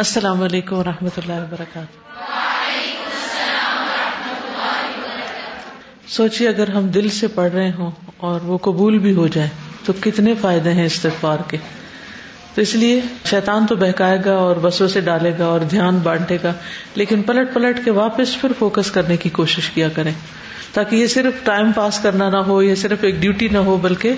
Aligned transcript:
السلام 0.00 0.42
علیکم 0.42 0.76
و 0.76 0.84
رحمۃ 0.84 1.16
اللہ 1.16 1.32
وبرکاتہ۔ 1.32 1.98
سوچیے 6.08 6.48
اگر 6.48 6.68
ہم 6.68 6.86
دل 6.88 7.08
سے 7.08 7.26
پڑھ 7.26 7.52
رہے 7.52 7.70
ہوں 7.70 7.90
اور 8.16 8.40
وہ 8.40 8.58
قبول 8.58 8.98
بھی 8.98 9.14
ہو 9.14 9.26
جائے، 9.26 9.48
تو 9.84 9.92
کتنے 10.00 10.34
فائدے 10.40 10.72
ہیں 10.72 10.84
استغفار 10.84 11.38
کے؟ 11.48 11.56
تو 12.54 12.60
اس 12.60 12.74
لیے 12.74 13.00
شیطان 13.30 13.66
تو 13.66 13.76
بہکائے 13.76 14.18
گا 14.24 14.34
اور 14.34 14.56
بسوں 14.56 14.88
سے 14.88 15.00
ڈالے 15.00 15.32
گا 15.38 15.46
اور 15.46 15.60
دھیان 15.70 15.98
بانٹے 16.02 16.38
گا، 16.42 16.52
لیکن 16.94 17.22
پلٹ 17.22 17.54
پلٹ 17.54 17.84
کے 17.84 17.90
واپس 17.90 18.40
پھر 18.40 18.52
فوکس 18.58 18.90
کرنے 18.90 19.16
کی 19.16 19.28
کوشش 19.28 19.68
کیا 19.70 19.88
کریں۔ 19.88 20.12
تاکہ 20.72 20.96
یہ 20.96 21.06
صرف 21.06 21.44
ٹائم 21.44 21.72
پاس 21.72 21.98
کرنا 21.98 22.30
نہ 22.30 22.40
ہو، 22.46 22.62
یہ 22.62 22.74
صرف 22.74 22.98
ایک 23.02 23.20
ڈیوٹی 23.20 23.48
نہ 23.48 23.58
ہو، 23.58 23.76
بلکہ 23.76 24.14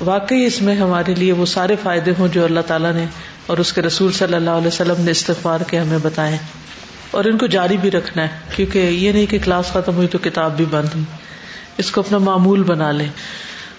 واقعی 0.00 0.44
اس 0.44 0.62
میں 0.62 0.74
ہمارے 0.74 1.14
لیے 1.14 1.32
وہ 1.32 1.46
سارے 1.46 1.76
فائدے 1.82 2.12
ہوں 2.18 2.28
جو 2.28 2.44
اللہ 2.44 2.60
تعالیٰ 2.66 2.92
نے 2.92 3.06
اور 3.46 3.58
اس 3.58 3.72
کے 3.72 3.82
رسول 3.82 4.12
صلی 4.12 4.34
اللہ 4.34 4.50
علیہ 4.50 4.66
وسلم 4.66 5.04
نے 5.04 5.10
استغفار 5.10 5.60
کے 5.66 5.78
ہمیں 5.78 5.98
بتائے 6.02 6.38
اور 7.10 7.24
ان 7.24 7.38
کو 7.38 7.46
جاری 7.46 7.76
بھی 7.76 7.90
رکھنا 7.90 8.22
ہے، 8.22 8.28
کیونکہ 8.56 8.78
یہ 8.78 9.12
نہیں 9.12 9.26
کہ 9.26 9.38
کلاس 9.38 9.66
ختم 9.66 9.94
ہوئی 9.94 10.08
تو 10.08 10.18
کتاب 10.18 10.56
بھی 10.56 10.64
بند 10.70 10.88
ہوئی۔ 10.94 11.04
اس 11.78 11.90
کو 11.90 12.00
اپنا 12.00 12.18
معمول 12.18 12.62
بنا 12.62 12.90
لیں۔ 12.92 13.08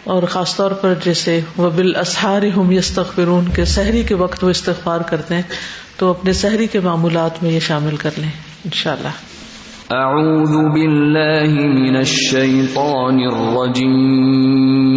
اور 0.03 0.23
خاص 0.23 0.55
طور 0.55 0.71
پر 0.71 0.93
جیسے 1.03 1.41
وہ 1.57 1.69
بال 1.69 1.95
اسہار 1.95 2.41
ہم 2.57 2.71
یستغفرون 2.71 3.45
کے 3.55 3.65
سحری 3.65 4.03
کے 4.03 4.15
وقت 4.15 4.43
وہ 4.43 4.49
استغفار 4.49 4.99
کرتے 4.99 5.35
ہیں، 5.35 5.41
تو 5.97 6.09
اپنے 6.09 6.33
سحری 6.33 6.67
کے 6.67 6.79
معمولات 6.79 7.43
میں 7.43 7.51
یہ 7.51 7.59
شامل 7.59 7.95
کر 7.95 8.09
لیں 8.17 8.29
ان 8.65 8.71
شاء 8.73 8.91
اللہ 8.91 9.93
اعوذ 9.93 10.49
باللہ 10.49 11.63
من 11.63 11.95
الشیطان 11.95 13.19
الرجیم۔ 13.33 14.96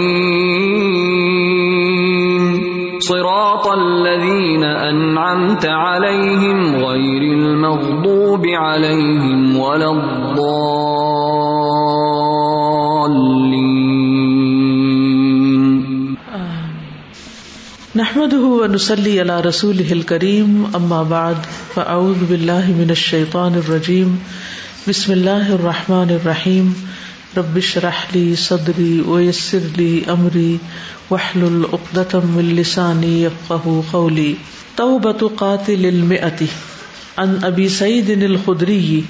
صراط 3.00 3.66
الذين 3.66 4.64
أنعمت 4.64 5.66
عليهم 5.66 6.76
غير 6.76 7.22
المغضوب 7.22 8.46
عليهم 8.46 9.56
ولا 9.56 9.90
الضالين. 9.92 10.44
نحمده 17.96 18.44
ونصلي 18.60 19.20
على 19.20 19.40
رسوله 19.40 19.92
الكريم، 19.92 20.66
أما 20.76 21.02
بعد، 21.02 21.36
فأعوذ 21.74 22.24
بالله 22.30 22.64
من 22.80 22.90
الشيطان 22.90 23.54
الرجيم. 23.54 24.18
بسم 24.88 25.12
الله 25.12 25.54
الرحمن 25.54 26.10
الرحيم. 26.20 26.93
ربش 27.36 27.76
رحلی 27.76 28.34
صدری 28.36 29.00
ویسر 29.00 29.66
لی 29.76 30.00
امری 30.06 30.56
وحل 31.10 31.42
العقدم 31.42 32.36
السانی 32.38 33.22
یفقہ 33.22 33.80
قولی 33.90 34.34
توبت 34.76 35.24
قاتل 35.36 35.84
المئتی 35.84 36.46
عن 37.16 37.36
ابی 37.42 37.68
سعید 37.68 38.10
الخدری 38.22 39.00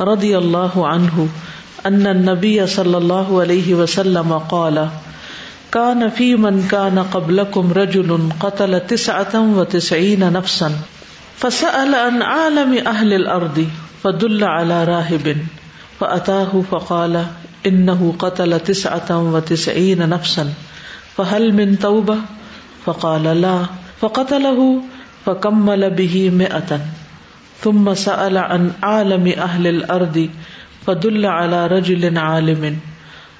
رضی 0.00 0.34
اللہ 0.34 0.78
عنہ 0.92 1.26
ان 1.84 2.06
النبی 2.06 2.58
صلی 2.68 2.94
اللہ 2.94 3.32
علیہ 3.42 3.74
وسلم 3.74 4.38
قال، 4.38 4.78
كان 5.70 6.02
في 6.16 6.34
من 6.36 6.60
كان 6.70 6.98
قبلكم 7.10 7.72
رجل 7.72 8.12
قتل 8.38 8.76
تسعة 8.88 9.40
وتسعين 9.56 10.24
نفسا، 10.32 10.68
فسأل 11.38 11.94
عن 11.94 12.22
عالم 12.22 12.74
أهل 12.86 13.12
الأرض، 13.12 13.64
فدل 14.02 14.44
على 14.44 14.84
راهب، 14.84 15.32
فأتاه 15.98 16.60
فقال 16.70 17.22
انه 17.66 18.14
قتل 18.18 18.60
تسعة 18.60 19.10
وتسعين 19.10 20.08
نفسا 20.08 20.52
فهل 21.16 21.52
من 21.52 21.78
توبة 21.78 22.16
فقال 22.84 23.22
لا 23.22 23.66
فقتله 24.00 24.80
فكمل 25.26 25.90
به 25.90 26.30
مئة 26.30 26.80
ثم 27.60 27.94
سأل 27.94 28.38
عن 28.38 28.70
عالم 28.82 29.32
أهل 29.38 29.66
الأرض 29.66 30.28
فدل 30.86 31.26
على 31.26 31.66
رجل 31.66 32.18
عالم۔ 32.18 32.76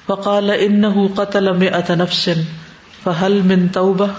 فقال 0.07 0.51
إنه 0.51 1.09
قتل 1.15 1.57
مئة 1.57 1.95
نفس 1.95 2.39
فهل 3.05 3.43
من 3.43 3.71
توبة 3.71 4.09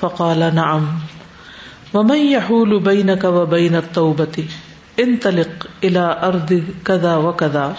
فقال 0.00 0.54
نعم۔ 0.54 0.84
ومن 1.94 2.16
يحول 2.16 2.80
بينك 2.80 3.24
وبين 3.24 3.74
التوبة؟ 3.74 4.44
انطلق 5.00 5.66
إلى 5.84 6.18
أرض 6.22 6.62
كذا 6.84 7.16
وكذا 7.16 7.76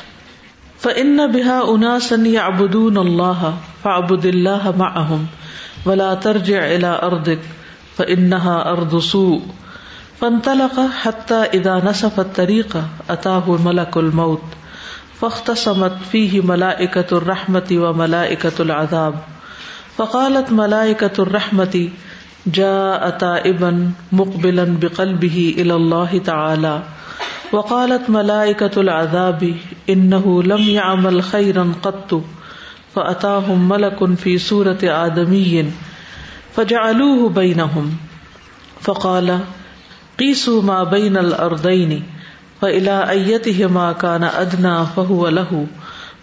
فن 0.79 1.31
بحا 1.31 1.75
انا 1.75 1.99
سن 1.99 2.15
اناسا 2.15 2.15
يعبدون 2.15 2.97
الله 2.97 3.57
فاعبد 3.83 4.25
الله 4.25 4.73
معهم 4.77 5.27
ولا 5.85 6.13
ترجع 6.13 6.65
الى 6.65 6.99
ارضك 7.03 7.39
فانها 7.97 8.71
ارض 8.71 8.99
سوء 8.99 9.41
فانطلق 10.21 10.79
حتى 11.01 11.35
اذا 11.35 11.75
نصف 11.85 12.19
الطريق 12.19 12.77
اتاه 13.09 13.57
ملك 13.65 13.97
الموت 13.97 14.43
فاختصمت 15.21 15.97
فيه 16.11 16.41
ملائكة 16.41 17.17
الرحمة 17.17 17.67
وملائكة 17.71 18.61
العذاب 18.61 19.15
فقالت 19.97 20.51
ملائكة 20.51 21.21
الرحمة 21.21 21.89
جاء 22.47 23.09
تائبا 23.09 23.91
مقبلا 24.11 24.77
بقلبه 24.81 25.55
الى 25.57 25.73
الله 25.73 26.17
تعالى 26.17 26.83
وقالت 27.51 28.09
ملائکۃ 28.09 28.77
العذاب 28.77 29.43
انه 29.89 30.43
لم 30.43 30.63
يعمل 30.69 31.23
خيرا 31.23 31.65
قط 31.83 32.15
فاتاهم 32.95 33.69
ملك 33.69 34.03
في 34.23 34.37
سورة 34.37 34.83
آدمي 34.83 35.71
فجعلوه 36.55 37.29
بينهم 37.29 37.97
فقال 38.81 39.39
قيسوا 40.19 40.61
ما 40.61 40.83
بين 40.83 41.17
الأرضين 41.17 42.03
فإلى 42.61 43.09
أيتهما 43.09 43.91
كان 43.91 44.23
أدنى 44.23 44.85
فهو 44.95 45.27
له 45.27 45.67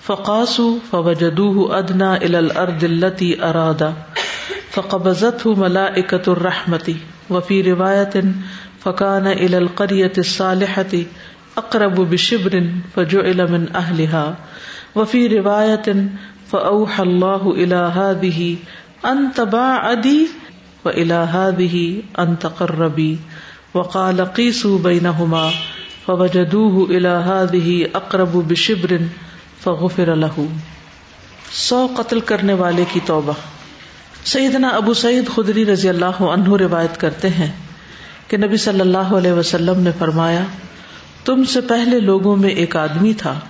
فقاسوا 0.03 0.79
فوجدوه 0.93 1.79
أدنى 1.79 2.17
إلى 2.17 2.39
الأرض 2.39 2.85
التي 2.85 3.45
أراد 3.45 3.95
فقبضته 4.71 5.55
ملائكة 5.55 6.33
الرحمة 6.33 6.95
وفي 7.31 7.73
رواية 7.73 8.25
فکان 8.81 9.27
ال 9.27 9.55
القریت 9.55 10.19
الصالحة 10.19 11.03
اقرب 11.57 12.11
بشبر 12.11 12.71
فجعل 12.97 13.53
من 13.53 13.77
اهلها 13.77 14.37
وفي 14.95 15.27
رواية 15.27 16.07
فأوحى 16.51 17.03
الله 17.03 17.51
إلى 17.51 17.93
هذه 17.95 18.57
أن 19.07 19.33
تباعدي 19.35 20.27
وإلى 20.85 21.15
هذه 21.15 22.03
أن 22.19 22.39
تقربي. 22.39 23.17
وقال 23.75 24.21
قيسوا 24.21 24.79
بينهما 24.79 25.51
فوجدوه 26.07 26.91
إلى 26.91 27.09
هذه 27.09 27.89
أقرب 27.95 28.49
بشبر 28.49 28.97
فغفر 29.63 30.15
له. 30.15 30.47
سو 31.53 31.87
قتل 31.97 32.21
کرنے 32.21 32.53
والے 32.53 32.85
کی 32.93 33.01
توبہ. 33.07 33.33
سیدنا 34.25 34.69
ابو 34.69 34.95
سعید 34.95 35.29
خدری 35.29 35.67
رضی 35.67 35.89
اللہ 35.89 36.23
عنہ 36.23 36.57
روایت 36.57 37.01
کرتے 37.01 37.29
ہیں 37.29 37.53
کہ 38.29 38.37
نبی 38.37 38.57
صلی 38.57 38.81
اللہ 38.81 38.99
علیہ 38.99 39.33
وسلم 39.33 39.81
نے 39.81 39.91
فرمایا، 39.99 40.45
تم 41.25 41.45
سے 41.45 41.61
پہلے 41.61 42.01
لوگوں 42.01 42.37
میں 42.37 42.51
ایک 42.51 42.77
آدمی 42.77 43.13
تھا 43.13 43.41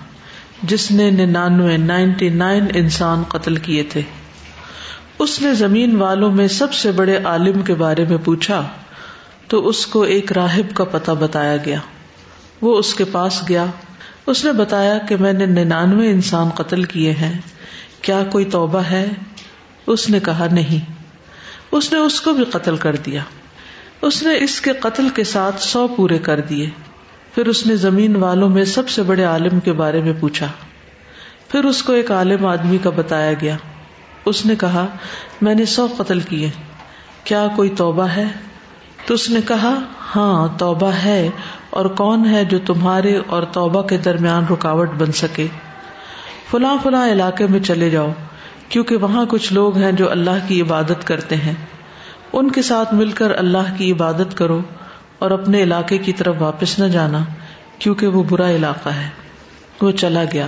جس 0.63 0.91
نے 0.91 1.11
ننانوے 1.11 1.77
نائنٹی 1.77 2.29
نائن 2.29 2.65
انسان 2.73 3.23
قتل 3.27 3.55
کیے 3.55 3.83
تھے۔ 3.83 4.01
اس 5.19 5.41
نے 5.41 5.53
زمین 5.53 5.95
والوں 5.95 6.31
میں 6.31 6.47
سب 6.47 6.73
سے 6.73 6.91
بڑے 6.91 7.17
عالم 7.23 7.61
کے 7.61 7.73
بارے 7.73 8.05
میں 8.05 8.17
پوچھا، 8.17 8.67
تو 9.47 9.67
اس 9.67 9.87
کو 9.87 10.01
ایک 10.01 10.31
راہب 10.31 10.75
کا 10.75 10.83
پتہ 10.83 11.11
بتایا 11.11 11.57
گیا۔ 11.57 11.79
وہ 12.61 12.77
اس 12.77 12.93
کے 12.93 13.03
پاس 13.03 13.43
گیا۔ 13.49 13.65
اس 14.25 14.45
نے 14.45 14.51
بتایا 14.51 14.97
کہ 14.97 15.17
میں 15.17 15.33
نے 15.33 15.45
ننانوے 15.45 16.09
انسان 16.09 16.49
قتل 16.49 16.83
کیے 16.83 17.11
ہیں۔ 17.11 17.41
کیا 18.01 18.23
کوئی 18.31 18.45
توبہ 18.45 18.79
ہے؟ 18.79 19.09
اس 19.87 20.09
نے 20.09 20.19
کہا 20.19 20.47
نہیں۔ 20.51 20.91
اس 21.71 21.93
نے 21.93 21.99
اس 21.99 22.21
کو 22.21 22.33
بھی 22.33 22.43
قتل 22.43 22.77
کر 22.77 22.95
دیا۔ 22.95 23.21
اس 24.01 24.23
نے 24.23 24.37
اس 24.37 24.61
کے 24.61 24.73
قتل 24.73 25.09
کے 25.09 25.23
ساتھ 25.23 25.61
سو 25.61 25.87
پورے 25.87 26.17
کر 26.17 26.39
دیے۔ 26.39 26.69
پھر 27.35 27.47
اس 27.47 27.67
نے 27.67 27.75
زمین 27.75 28.15
والوں 28.15 28.49
میں 28.49 28.65
سب 28.65 28.89
سے 28.89 29.03
بڑے 29.03 29.23
عالم 29.23 29.59
کے 29.59 29.73
بارے 29.73 30.01
میں 30.01 30.13
پوچھا۔ 30.19 30.47
پھر 31.47 31.63
اس 31.63 31.83
کو 31.83 31.93
ایک 31.93 32.11
عالم 32.11 32.45
آدمی 32.45 32.77
کا 32.77 32.89
بتایا 32.89 33.33
گیا۔ 33.33 33.57
اس 34.25 34.45
نے 34.45 34.55
کہا، 34.55 34.87
میں 35.41 35.55
نے 35.55 35.65
سو 35.65 35.87
قتل 35.97 36.19
کیے۔ 36.19 36.49
کیا 37.23 37.47
کوئی 37.55 37.69
توبہ 37.69 38.07
ہے؟ 38.07 38.25
تو 39.05 39.13
اس 39.13 39.29
نے 39.29 39.39
کہا 39.47 39.79
ہاں 40.15 40.47
توبہ 40.59 40.91
ہے۔ 40.91 41.29
اور 41.69 41.85
کون 41.85 42.25
ہے 42.25 42.45
جو 42.45 42.59
تمہارے 42.59 43.17
اور 43.27 43.43
توبہ 43.43 43.81
کے 43.81 43.97
درمیان 43.97 44.45
رکاوٹ 44.51 44.89
بن 44.89 45.11
سکے؟ 45.11 45.47
فلاں 46.51 46.77
فلاں 46.83 47.11
علاقے 47.11 47.47
میں 47.47 47.59
چلے 47.59 47.89
جاؤ۔ 47.89 48.11
کیونکہ 48.69 48.97
وہاں 48.97 49.25
کچھ 49.29 49.53
لوگ 49.53 49.77
ہیں 49.77 49.91
جو 49.91 50.11
اللہ 50.11 50.47
کی 50.47 50.61
عبادت 50.61 51.07
کرتے 51.07 51.35
ہیں۔ 51.35 51.53
ان 52.33 52.51
کے 52.51 52.61
ساتھ 52.61 52.93
مل 52.93 53.11
کر 53.11 53.31
اللہ 53.37 53.75
کی 53.77 53.91
عبادت 53.91 54.37
کرو 54.37 54.61
اور 55.19 55.31
اپنے 55.31 55.63
علاقے 55.63 55.97
کی 55.97 56.13
طرف 56.13 56.35
واپس 56.39 56.79
نہ 56.79 56.85
جانا، 56.85 57.19
کیونکہ 57.79 58.07
وہ 58.07 58.23
برا 58.23 58.49
علاقہ 58.49 58.89
ہے۔ 58.89 59.09
وہ 59.81 59.91
چلا 59.91 60.23
گیا۔ 60.33 60.47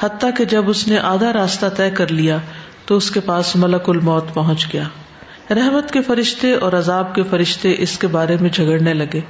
حتیٰ 0.00 0.30
کہ 0.36 0.44
جب 0.44 0.70
اس 0.70 0.88
نے 0.88 0.98
آدھا 0.98 1.32
راستہ 1.32 1.66
طے 1.76 1.90
کر 1.90 2.12
لیا 2.12 2.38
تو 2.86 2.96
اس 2.96 3.10
کے 3.10 3.20
پاس 3.20 3.56
ملک 3.56 3.88
الموت 3.88 4.34
پہنچ 4.34 4.66
گیا۔ 4.72 4.84
رحمت 5.50 5.90
کے 5.90 6.02
فرشتے 6.02 6.52
اور 6.52 6.72
عذاب 6.72 7.14
کے 7.14 7.22
فرشتے 7.30 7.74
اس 7.78 7.98
کے 7.98 8.06
بارے 8.06 8.36
میں 8.40 8.50
جھگڑنے 8.50 8.94
لگے۔ 8.94 9.20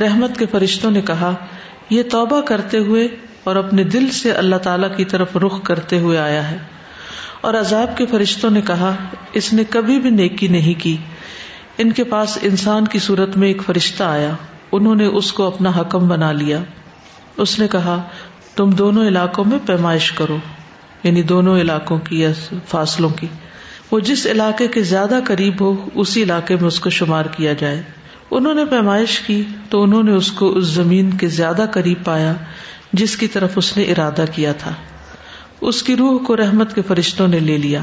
رحمت 0.00 0.38
کے 0.38 0.46
فرشتوں 0.46 0.90
نے 0.90 1.00
کہا، 1.00 1.34
یہ 1.90 2.02
توبہ 2.10 2.40
کرتے 2.40 2.78
ہوئے 2.78 3.08
اور 3.44 3.56
اپنے 3.56 3.84
دل 3.84 4.10
سے 4.10 4.32
اللہ 4.32 4.56
تعالی 4.56 4.86
کی 4.96 5.04
طرف 5.04 5.36
رخ 5.36 5.62
کرتے 5.62 5.98
ہوئے 5.98 6.18
آیا 6.18 6.50
ہے۔ 6.50 6.58
اور 7.40 7.54
عذاب 7.54 7.96
کے 7.96 8.06
فرشتوں 8.06 8.50
نے 8.50 8.60
کہا، 8.60 8.94
اس 9.32 9.52
نے 9.52 9.62
کبھی 9.70 9.98
بھی 9.98 10.10
نیکی 10.10 10.48
نہیں 10.48 10.80
کی۔ 10.80 10.96
ان 11.78 11.92
کے 11.92 12.04
پاس 12.04 12.38
انسان 12.42 12.88
کی 12.88 12.98
صورت 12.98 13.36
میں 13.36 13.48
ایک 13.48 13.62
فرشتہ 13.66 14.02
آیا۔ 14.02 14.30
انہوں 14.72 14.94
نے 14.94 15.04
اس 15.06 15.32
کو 15.32 15.46
اپنا 15.46 15.72
حکم 15.80 16.08
بنا 16.08 16.32
لیا۔ 16.32 16.62
اس 17.36 17.58
نے 17.58 17.68
کہا، 17.68 18.02
تم 18.56 18.70
دونوں 18.70 19.08
علاقوں 19.08 19.44
میں 19.44 19.58
پیمائش 19.66 20.12
کرو۔ 20.12 20.36
یعنی 21.02 21.22
دونوں 21.22 21.58
علاقوں 21.58 21.98
کی 21.98 22.20
یا 22.20 22.30
فاصلوں 22.68 23.10
کی۔ 23.10 23.26
وہ 23.90 24.00
جس 24.00 24.26
علاقے 24.26 24.68
کے 24.68 24.82
زیادہ 24.82 25.20
قریب 25.24 25.60
ہو، 25.60 25.88
اسی 25.94 26.22
علاقے 26.22 26.56
میں 26.56 26.64
اس 26.64 26.80
کو 26.80 26.90
شمار 26.90 27.24
کیا 27.24 27.52
جائے۔ 27.52 27.82
انہوں 28.30 28.54
نے 28.54 28.64
پیمائش 28.64 29.20
کی 29.20 29.42
تو 29.70 29.82
انہوں 29.82 30.02
نے 30.02 30.12
اس 30.12 30.32
کو 30.32 30.52
اس 30.52 30.64
زمین 30.64 31.10
کے 31.10 31.28
زیادہ 31.28 31.64
قریب 31.72 32.04
پایا، 32.04 32.34
جس 32.92 33.16
کی 33.16 33.26
طرف 33.26 33.52
اس 33.56 33.76
نے 33.76 33.82
ارادہ 33.82 34.24
کیا 34.34 34.52
تھا۔ 34.52 34.72
اس 35.60 35.82
کی 35.82 35.96
روح 35.96 36.22
کو 36.26 36.36
رحمت 36.36 36.74
کے 36.74 36.82
فرشتوں 36.82 37.28
نے 37.28 37.38
لے 37.38 37.58
لیا۔ 37.58 37.80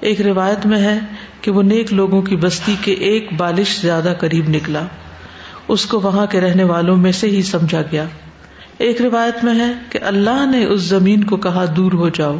ایک 0.00 0.20
روایت 0.20 0.66
میں 0.66 0.78
ہے 0.78 0.98
کہ 1.40 1.50
وہ 1.50 1.62
نیک 1.62 1.92
لوگوں 1.92 2.22
کی 2.22 2.36
بستی 2.36 2.76
کے 2.80 2.92
ایک 2.92 3.28
بالش 3.36 3.80
زیادہ 3.80 4.14
قریب 4.18 4.48
نکلا۔ 4.48 4.82
اس 5.68 5.86
کو 5.86 6.00
وہاں 6.00 6.26
کے 6.26 6.40
رہنے 6.40 6.64
والوں 6.64 6.96
میں 6.96 7.12
سے 7.12 7.26
ہی 7.30 7.42
سمجھا 7.42 7.82
گیا۔ 7.92 8.04
ایک 8.78 9.02
روایت 9.02 9.44
میں 9.44 9.54
ہے 9.54 9.72
کہ 9.90 9.98
اللہ 10.02 10.46
نے 10.46 10.64
اس 10.64 10.80
زمین 10.80 11.24
کو 11.24 11.36
کہا، 11.36 11.64
دور 11.76 11.92
ہو 11.92 12.08
جاؤ، 12.08 12.36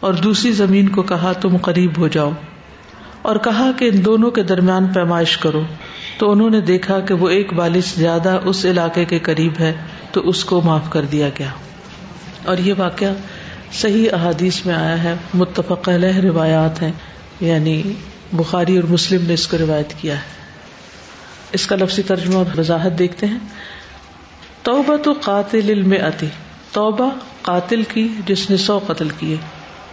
اور 0.00 0.14
دوسری 0.14 0.52
زمین 0.52 0.88
کو 0.88 1.02
کہا، 1.02 1.32
تم 1.32 1.56
قریب 1.56 1.90
ہو 1.98 2.08
جاؤ۔ 2.08 2.30
اور 3.22 3.36
کہا 3.36 3.70
کہ 3.78 3.90
ان 3.92 4.04
دونوں 4.04 4.30
کے 4.30 4.42
درمیان 4.42 4.86
پیمائش 4.86 5.36
کرو۔ 5.36 5.62
تو 6.18 6.32
انہوں 6.32 6.50
نے 6.50 6.60
دیکھا 6.60 7.00
کہ 7.00 7.14
وہ 7.14 7.28
ایک 7.28 7.52
بالش 7.52 7.94
زیادہ 7.94 8.38
اس 8.44 8.64
علاقے 8.64 9.04
کے 9.04 9.18
قریب 9.18 9.52
ہے، 9.60 9.72
تو 10.12 10.28
اس 10.28 10.44
کو 10.44 10.62
معاف 10.62 10.90
کر 10.90 11.02
دیا 11.02 11.28
گیا۔ 11.38 11.48
اور 12.44 12.58
یہ 12.58 12.74
واقعہ 12.78 13.14
صحیح 13.72 14.08
احادیث 14.12 14.66
میں 14.66 14.74
آیا 14.74 15.02
ہے، 15.02 15.14
متفق 15.34 15.88
علیہ 15.88 16.18
روایات 16.20 16.82
ہیں 16.82 16.92
یعنی 17.40 17.82
بخاری 18.32 18.76
اور 18.76 18.84
مسلم 18.84 19.26
نے 19.26 19.34
اس 19.34 19.46
کو 19.46 19.58
روایت 19.58 19.94
کیا 20.00 20.16
ہے۔ 20.16 20.44
اس 21.52 21.66
کا 21.66 21.76
لفظی 21.76 22.02
ترجمہ 22.02 22.34
اور 22.34 22.58
وضاحت 22.58 22.98
دیکھتے 22.98 23.26
ہیں۔ 23.26 23.38
توبہ 24.62 24.96
تو 24.96 25.12
قاتل 25.12 25.60
علم 25.68 25.94
اتی 26.06 26.26
توبہ 26.72 27.10
قاتل 27.42 27.82
کی 27.82 28.08
جس 28.26 28.50
نے 28.50 28.56
سو 28.56 28.78
قتل 28.78 29.08
کیے، 29.08 29.36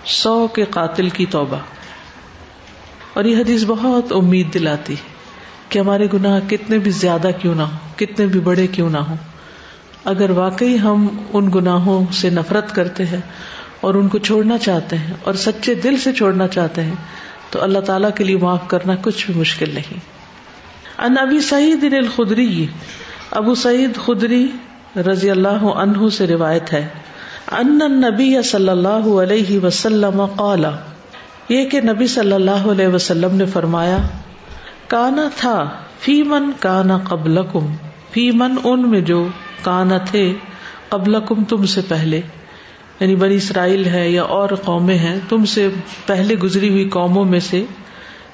سو 0.05 0.47
کے 0.47 0.63
قاتل 0.63 1.09
کی 1.09 1.25
توبہ۔ 1.25 1.57
اور 3.13 3.25
یہ 3.25 3.37
حدیث 3.37 3.63
بہت 3.67 4.05
امید 4.11 4.53
دلاتی 4.53 4.95
کہ 5.69 5.79
ہمارے 5.79 6.07
گناہ 6.13 6.39
کتنے 6.49 6.77
بھی 6.77 6.91
زیادہ 6.91 7.29
کیوں 7.41 7.55
نہ 7.55 7.61
ہو 7.61 7.77
کتنے 7.95 8.25
بھی 8.25 8.39
بڑے 8.39 8.67
کیوں 8.67 8.89
نہ 8.89 8.97
ہو 8.97 9.15
اگر 10.05 10.29
واقعی 10.29 10.79
ہم 10.79 11.07
ان 11.33 11.51
گناہوں 11.55 12.13
سے 12.13 12.29
نفرت 12.29 12.75
کرتے 12.75 13.05
ہیں 13.05 13.21
اور 13.81 13.93
ان 13.93 14.07
کو 14.07 14.17
چھوڑنا 14.17 14.57
چاہتے 14.57 14.97
ہیں 14.97 15.13
اور 15.23 15.33
سچے 15.33 15.73
دل 15.73 15.97
سے 15.97 16.13
چھوڑنا 16.13 16.47
چاہتے 16.47 16.83
ہیں، 16.83 16.95
تو 17.49 17.63
اللہ 17.63 17.79
تعالیٰ 17.79 18.09
کے 18.15 18.23
لیے 18.23 18.37
معاف 18.37 18.67
کرنا 18.67 18.95
کچھ 19.01 19.25
بھی 19.25 19.39
مشکل 19.39 19.73
نہیں۔ 19.73 19.99
ان 20.97 21.17
ابی 21.17 21.39
سعید 21.39 21.83
الخدری، 21.93 22.65
ابو 23.31 23.55
سعید 23.55 23.97
خدری 24.05 24.47
رضی 24.95 25.29
اللہ 25.29 25.63
عنہ 25.75 26.09
سے 26.09 26.27
روایت 26.27 26.73
ہے۔ 26.73 26.87
ان 27.51 27.79
نبی 27.95 28.41
صلی 28.43 28.69
اللہ 28.69 29.07
علیہ 29.21 29.59
وسلم 29.59 30.25
قال، 30.25 30.65
یہ 31.49 31.69
کہ 31.69 31.81
نبی 31.81 32.07
صلی 32.07 32.33
اللہ 32.33 32.67
علیہ 32.71 32.87
وسلم 32.87 33.35
نے 33.35 33.45
فرمایا 33.45 33.97
کانا 34.87 35.29
تھا 35.35 35.69
فی 35.99 36.23
من 36.23 36.51
کانا 36.59 36.97
قبل 36.97 37.37
فی 38.11 38.31
من 38.31 38.55
ان 38.63 38.89
میں 38.89 39.01
جو 39.01 39.27
کانا 39.61 39.97
تھے 39.97 40.33
قبل 40.89 41.17
تم 41.49 41.65
سے 41.65 41.81
پہلے۔ 41.87 42.21
یعنی 43.01 43.15
بنی 43.15 43.35
اسرائیل 43.35 43.85
ہے 43.85 44.09
یا 44.09 44.23
اور 44.23 44.49
قومیں 44.49 44.97
ہیں، 44.97 45.19
تم 45.29 45.45
سے 45.45 45.69
پہلے 46.05 46.35
گزری 46.35 46.69
ہوئی 46.69 46.89
قوموں 46.89 47.25
میں 47.25 47.39
سے 47.39 47.65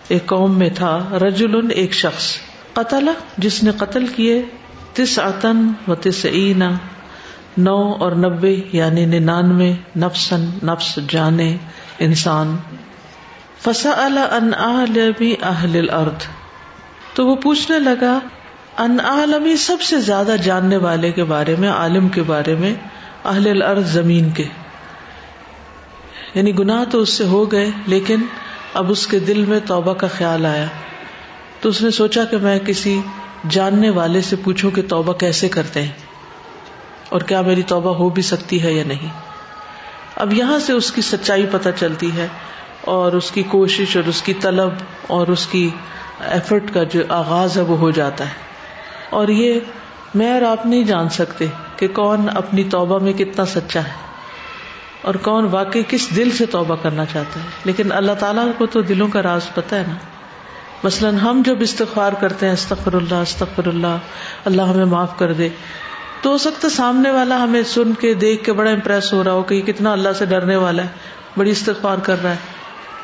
ایک 0.08 0.26
قوم 0.26 0.60
میں 0.60 0.70
تھا 0.70 1.10
رجل 1.12 1.72
ایک 1.72 1.94
شخص۔ 1.94 2.34
قتل 2.74 3.10
جس 3.38 3.64
نے 3.64 3.72
قتل 3.78 4.08
کیے۔ 4.08 4.44
تس 4.94 5.20
عطن 5.20 5.72
و 5.88 5.96
تس 5.96 6.26
نو 7.58 7.94
اور 8.00 8.12
نبے 8.12 8.62
یعنی 8.74 9.06
ننانوے 9.06 9.74
نفسن 9.96 10.50
نفس 10.64 11.00
جانے 11.10 11.58
انسان۔ 12.00 12.58
فسا 13.62 14.08
ان 14.32 14.52
اہل 15.42 15.78
الارض۔ 15.78 16.24
تو 17.14 17.28
وہ 17.28 17.36
پوچھنے 17.36 17.80
لگا 17.80 18.20
ان 18.78 19.00
عالمی 19.00 19.56
سب 19.56 19.82
سے 19.82 20.00
زیادہ 20.00 20.36
جاننے 20.44 20.78
والے 20.78 21.12
کے 21.12 21.24
بارے 21.24 21.56
میں، 21.60 21.70
عالم 21.70 22.10
کے 22.10 22.24
بارے 22.24 22.56
میں 22.56 22.76
اہل 23.26 23.48
الارض 23.48 23.94
زمین 23.94 24.30
کے۔ 24.30 24.44
یعنی 26.34 26.58
گناہ 26.60 26.84
تو 26.92 27.02
اس 27.02 27.10
سے 27.10 27.24
ہو 27.24 27.52
گئے، 27.52 27.70
لیکن 27.88 28.22
اب 28.74 28.92
اس 28.92 29.08
کے 29.08 29.20
دل 29.20 29.46
میں 29.46 29.60
توبہ 29.66 29.94
کا 29.94 30.08
خیال 30.08 30.46
آیا۔ 30.46 30.66
تو 31.62 31.70
اس 31.70 31.82
نے 31.82 31.92
سوچا 31.92 32.24
کہ 32.24 32.38
میں 32.38 32.60
کسی 32.60 33.00
جاننے 33.50 33.90
والے 33.90 34.22
سے 34.22 34.36
پوچھوں 34.36 34.72
کہ 34.72 34.82
توبہ 34.90 35.14
کیسے 35.14 35.50
کرتے 35.50 35.82
ہیں، 35.82 35.92
اور 37.10 37.22
کیا 37.22 37.42
میری 37.42 37.62
توبہ 37.62 37.96
ہو 37.96 38.10
بھی 38.10 38.22
سکتی 38.22 38.64
ہے 38.64 38.74
یا 38.74 38.84
نہیں۔ 38.88 39.08
اب 40.16 40.34
یہاں 40.34 40.60
سے 40.60 40.74
اس 40.74 40.92
کی 40.92 41.02
سچائی 41.02 41.46
پتہ 41.52 41.70
چلتی 41.80 42.10
ہے، 42.18 42.28
اور 42.82 43.14
اس 43.14 43.32
کی 43.32 43.44
کوشش 43.44 43.96
اور 43.96 44.10
اس 44.10 44.22
کی 44.22 44.34
طلب 44.34 44.70
اور 45.08 45.28
اس 45.28 45.48
کی 45.48 45.70
ایفرٹ 46.20 46.74
کا 46.74 46.84
جو 46.84 47.02
آغاز 47.10 47.58
ہے 47.58 47.62
وہ 47.62 47.78
ہو 47.78 47.92
جاتا 47.92 48.24
ہے۔ 48.24 48.46
اور 49.10 49.28
یہ 49.28 49.60
میں 50.18 50.34
اور 50.34 50.42
آپ 50.42 50.66
نہیں 50.66 50.84
جان 50.84 51.10
سکتے 51.10 51.46
کہ 51.76 51.88
کون 51.88 52.28
اپنی 52.36 52.64
توبہ 52.64 53.00
میں 53.00 53.14
کتنا 53.14 53.46
سچا 53.46 53.80
ہے 53.80 54.08
اور 55.02 55.16
کون 55.16 55.46
واقعی 55.46 55.84
کس 55.88 56.16
دل 56.16 56.32
سے 56.32 56.46
توبہ 56.46 56.76
کرنا 56.76 57.06
چاہتا 57.06 57.40
ہے۔ 57.40 57.46
لیکن 57.64 57.92
اللہ 57.92 58.12
تعالیٰ 58.12 58.48
کو 58.58 58.66
تو 58.66 58.82
دلوں 58.82 59.08
کا 59.08 59.24
راز 59.24 59.42
پتا 59.54 59.76
ہے 59.76 59.84
نا۔ 59.88 59.96
مثلاً 60.84 61.16
ہم 61.16 61.42
جب 61.46 61.58
استغفار 61.60 62.12
کرتے 62.14 62.46
ہیں 62.46 62.54
استغفر 62.54 62.94
اللہ 62.94 63.16
استغفر 63.16 63.68
اللہ 63.68 63.98
اللہ 64.46 64.62
ہمیں 64.62 64.86
معاف 64.86 65.18
کر 65.18 65.34
دے۔ 65.34 65.50
تو 66.22 66.30
ہو 66.30 66.38
سکتا 66.38 66.70
سامنے 66.70 67.12
والا 67.12 67.44
ہمیں 67.44 67.64
سن 67.64 67.94
کے، 67.94 68.14
دیکھ 68.14 68.44
کے 68.44 68.54
بڑا 68.54 68.72
امپریس 68.72 69.14
ہو 69.14 69.24
رہا 69.24 69.32
ہو 69.32 69.44
کہ 69.44 69.56
یہ 69.56 69.62
کتنا 69.62 69.92
اللہ 69.92 70.10
سے 70.14 70.26
ڈرنے 70.26 70.56
والا 70.56 70.84
ہے، 70.84 70.88
بڑی 71.38 71.52
استغفار 71.52 71.98
کر 71.98 72.24
رہا 72.24 72.32
ہے۔ 72.32 72.36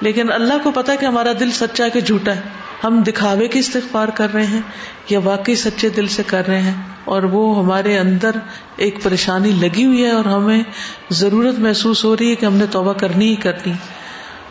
لیکن 0.01 0.31
اللہ 0.31 0.53
کو 0.63 0.71
پتا 0.71 0.95
کہ 0.95 1.05
ہمارا 1.05 1.31
دل 1.39 1.51
سچا 1.51 1.85
ہے 1.85 1.89
کہ 1.89 2.01
جھوٹا 2.01 2.35
ہے؟ 2.35 2.41
ہم 2.83 3.03
دکھاوے 3.07 3.47
کی 3.47 3.59
استغفار 3.59 4.07
کر 4.07 4.33
رہے 4.33 4.45
ہیں 4.45 4.62
یا 5.09 5.19
واقعی 5.19 5.55
سچے 5.55 5.89
دل 5.89 6.07
سے 6.07 6.23
کر 6.27 6.47
رہے 6.47 6.62
ہیں؟ 6.62 6.73
اور 7.05 7.23
وہ 7.23 7.63
ہمارے 7.63 8.00
اندر 8.00 8.31
ایک 8.75 9.03
پریشانی 9.03 9.51
لگی 9.51 9.85
ہوئی 9.85 10.05
ہے 10.05 10.12
اور 10.12 10.25
ہمیں 10.25 10.63
ضرورت 11.12 11.59
محسوس 11.59 12.05
ہو 12.05 12.17
رہی 12.17 12.29
ہے 12.29 12.35
کہ 12.35 12.45
ہم 12.45 12.53
نے 12.53 12.65
توبہ 12.71 12.93
کرنی 12.93 13.29
ہی 13.29 13.35
کرنی۔ 13.35 13.73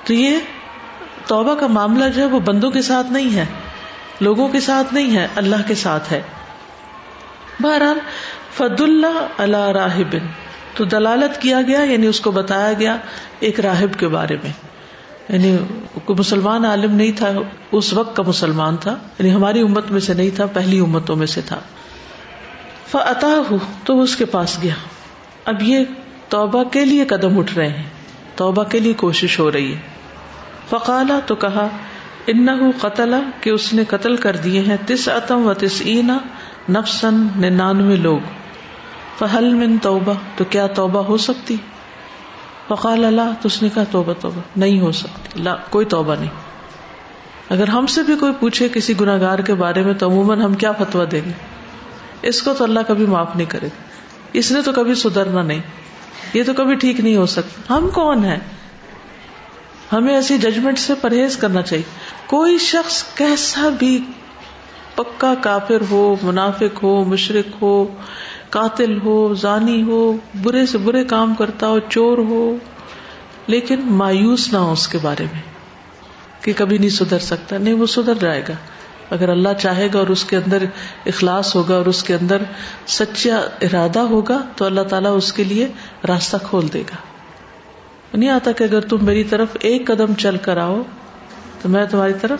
تو 0.04 0.14
یہ 0.14 0.38
توبہ 1.26 1.54
کا 1.54 1.66
معاملہ 1.66 2.04
جو 2.08 2.20
ہے 2.20 2.26
وہ 2.26 2.40
بندوں 2.40 2.70
کے 2.70 2.82
ساتھ 2.82 3.12
نہیں 3.12 3.36
ہے، 3.36 3.44
لوگوں 4.20 4.48
کے 4.48 4.60
ساتھ 4.60 4.94
نہیں 4.94 5.16
ہے، 5.16 5.28
اللہ 5.36 5.56
کے 5.66 5.74
ساتھ 5.74 6.12
ہے۔ 6.12 6.22
بہرحال 7.60 7.98
فد 8.54 8.80
اللہ 8.80 9.26
اللہ 9.38 9.68
راہب 9.68 10.16
تو 10.74 10.84
دلالت 10.84 11.40
کیا 11.40 11.60
گیا 11.62 11.80
یعنی 11.80 12.06
اس 12.06 12.20
کو 12.20 12.30
بتایا 12.30 12.72
گیا 12.72 12.96
ایک 13.40 13.60
راہب 13.60 13.98
کے 13.98 14.08
بارے 14.08 14.36
میں۔ 14.42 14.71
یعنی 15.28 15.56
کوئی 16.04 16.18
مسلمان 16.18 16.64
عالم 16.64 16.94
نہیں 16.94 17.12
تھا، 17.16 17.32
اس 17.72 17.92
وقت 17.92 18.16
کا 18.16 18.22
مسلمان 18.26 18.76
تھا 18.76 18.96
یعنی 19.18 19.34
ہماری 19.34 19.60
امت 19.60 19.90
میں 19.90 20.00
سے 20.00 20.14
نہیں 20.14 20.30
تھا، 20.30 20.46
پہلی 20.46 20.80
امتوں 20.80 21.16
میں 21.16 21.26
سے 21.26 21.40
تھا۔ 21.42 21.60
فعطا 22.88 23.42
ہو 23.50 23.56
تو 23.84 24.00
اس 24.00 24.16
کے 24.16 24.24
پاس 24.24 24.58
گیا۔ 24.62 24.74
اب 25.44 25.62
یہ 25.62 25.84
توبہ 26.28 26.64
کے 26.64 26.84
لیے 26.84 27.04
قدم 27.04 27.38
اٹھ 27.38 27.54
رہے 27.54 27.68
ہیں، 27.68 27.82
توبہ 28.36 28.64
کے 28.64 28.80
لیے 28.80 28.92
کوشش 28.92 29.38
ہو 29.40 29.52
رہی 29.52 29.72
ہے۔ 29.72 29.78
فقالا 30.70 31.20
تو 31.26 31.34
کہا 31.34 31.68
ان 32.26 32.46
قتل، 32.80 33.14
کہ 33.40 33.50
اس 33.50 33.72
نے 33.72 33.84
قتل 33.88 34.16
کر 34.16 34.36
دیے 34.36 34.60
ہیں۔ 34.60 34.76
تس 34.86 35.08
اتم 35.08 35.46
و 35.46 35.54
تس 35.54 35.82
اینا 35.84 36.18
نفسن 36.68 37.26
ننانوے 37.36 37.96
لوگ۔ 37.96 38.18
فہل 39.18 39.54
من 39.54 39.78
توبہ، 39.78 40.12
تو 40.36 40.44
کیا 40.44 40.66
توبہ 40.66 41.02
ہو 41.02 41.16
سکتی؟ 41.16 41.56
فقال 42.74 43.04
اللہ 43.04 43.32
تو 43.40 43.46
اس 43.46 43.62
نے 43.62 43.68
کہا 43.74 43.84
توبہ 43.90 44.12
توبہ، 44.20 44.40
نہیں 44.56 44.80
ہو 44.80 44.92
سکتی۔ 44.92 45.42
لا، 45.42 45.54
کوئی 45.54 45.86
توبہ 45.86 46.14
نہیں۔ 46.14 46.30
اگر 47.50 47.68
ہم 47.68 47.86
سے 47.86 48.02
بھی 48.02 48.16
کوئی 48.16 48.32
پوچھے 48.40 48.68
کسی 48.68 49.00
گناگار 49.00 49.38
کے 49.38 49.54
بارے 49.54 49.82
میں 49.82 49.94
تو 49.94 50.06
عموماً 50.06 50.40
ہم 50.40 50.54
کیا 50.54 50.72
فتوا 50.72 51.04
دیں 51.10 51.20
گے؟ 51.26 51.30
اس 52.22 52.42
کو 52.42 52.54
تو 52.54 52.64
اللہ 52.64 52.80
کبھی 52.88 53.06
معاف 53.06 53.36
نہیں 53.36 53.50
کرے 53.50 53.66
گا۔ 53.66 53.82
اس 54.32 54.52
نے 54.52 54.62
تو 54.62 54.72
کبھی 54.72 54.94
سدھرنا 54.94 55.42
نہیں۔ 55.42 55.60
یہ 56.34 56.42
تو 56.42 56.52
کبھی 56.54 56.74
ٹھیک 56.74 57.00
نہیں 57.00 57.16
ہو 57.16 57.26
سکتا۔ 57.26 57.76
ہم 57.76 57.88
کون 57.88 58.24
ہیں؟ 58.24 58.38
ہمیں 59.92 60.14
ایسی 60.14 60.38
ججمنٹ 60.38 60.78
سے 60.78 60.94
پرہیز 60.94 61.36
کرنا 61.36 61.62
چاہیے۔ 61.62 61.84
کوئی 62.26 62.58
شخص 62.58 63.04
کیسا 63.14 63.68
بھی 63.78 64.04
پکا 64.94 65.34
کافر 65.40 65.78
ہو، 65.90 66.16
منافق 66.22 66.82
ہو 66.82 67.04
مشرق 67.04 67.62
ہو 67.62 67.86
قاتل 68.52 68.98
ہو، 69.04 69.34
زانی 69.34 69.82
ہو، 69.82 70.16
برے 70.42 70.66
سے 70.66 70.78
برے 70.78 71.04
کام 71.04 71.34
کرتا 71.34 71.68
ہو، 71.68 71.78
چور 71.78 72.18
ہو، 72.18 72.56
لیکن 73.46 73.80
مایوس 73.84 74.52
نہ 74.52 74.58
ہو 74.58 74.72
اس 74.72 74.88
کے 74.88 74.98
بارے 75.02 75.24
میں، 75.32 75.40
کہ 76.44 76.52
کبھی 76.56 76.78
نہیں 76.78 76.90
سدھر 76.90 77.18
سکتا۔ 77.18 77.58
نہیں، 77.58 77.74
وہ 77.74 77.86
سدھر 77.86 78.14
جائے 78.14 78.42
گا۔ 78.48 78.52
اگر 79.10 79.28
اللہ 79.28 79.48
چاہے 79.58 79.88
گا 79.94 79.98
اور 79.98 80.06
اس 80.06 80.24
کے 80.24 80.36
اندر 80.36 80.64
اخلاص 81.06 81.56
ہوگا 81.56 81.74
اور 81.74 81.86
اس 81.86 82.02
کے 82.02 82.14
اندر 82.14 82.42
سچا 82.86 83.40
ارادہ 83.60 83.98
ہوگا، 83.98 84.42
تو 84.56 84.64
اللہ 84.64 84.80
تعالیٰ 84.80 85.16
اس 85.16 85.32
کے 85.32 85.44
لیے 85.44 85.68
راستہ 86.08 86.36
کھول 86.42 86.72
دے 86.72 86.80
گا۔ 86.80 86.96
نہیں 88.18 88.30
آتا 88.30 88.52
کہ 88.52 88.64
اگر 88.64 88.80
تم 88.80 89.04
میری 89.04 89.24
طرف 89.24 89.48
ایک 89.60 89.86
قدم 89.86 90.14
چل 90.14 90.36
کر 90.36 90.56
آؤ، 90.56 90.82
تو 91.62 91.68
میں 91.68 91.84
تمہاری 91.84 92.12
طرف 92.20 92.38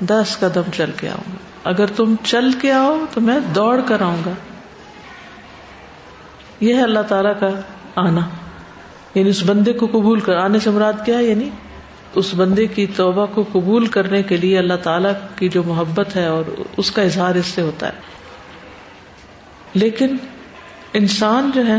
دس 0.00 0.36
قدم 0.38 0.62
چل 0.76 0.90
کے 1.00 1.08
آؤں 1.08 1.32
گا۔ 1.32 1.36
اگر 1.64 1.86
تم 1.86 2.14
چل 2.24 2.52
کے 2.52 2.72
آؤ، 2.72 2.98
تو 3.14 3.20
میں 3.20 3.38
دوڑ 3.54 3.80
کر 3.86 4.02
آؤں 4.02 4.22
گا۔ 4.26 4.30
یہ 6.60 6.74
ہے 6.74 6.82
اللہ 6.82 7.00
تعالی 7.00 7.28
کا 7.40 7.48
آنا۔ 7.96 8.20
یعنی 9.14 9.30
اس 9.30 9.42
بندے 9.46 9.72
کو 9.72 9.86
قبول 9.86 10.20
کر 10.20 10.36
آنے 10.36 10.58
سے 10.58 10.70
مراد 10.70 10.92
کیا 11.06 11.18
ہے؟ 11.18 11.24
یعنی 11.24 11.50
اس 12.14 12.34
بندے 12.36 12.66
کی 12.66 12.86
توبہ 12.86 13.26
کو 13.26 13.44
قبول 13.52 13.86
کرنے 13.86 14.22
کے 14.22 14.36
لیے 14.36 14.58
اللہ 14.58 14.74
تعالی 14.82 15.08
کی 15.36 15.48
جو 15.48 15.62
محبت 15.62 16.16
ہے 16.16 16.26
اور 16.26 16.44
اس 16.76 16.90
کا 16.90 17.02
اظہار 17.02 17.34
اس 17.34 17.46
سے 17.46 17.62
ہوتا 17.62 17.86
ہے۔ 17.86 17.92
لیکن 19.74 20.16
انسان 20.92 21.50
جو 21.54 21.66
ہے، 21.66 21.78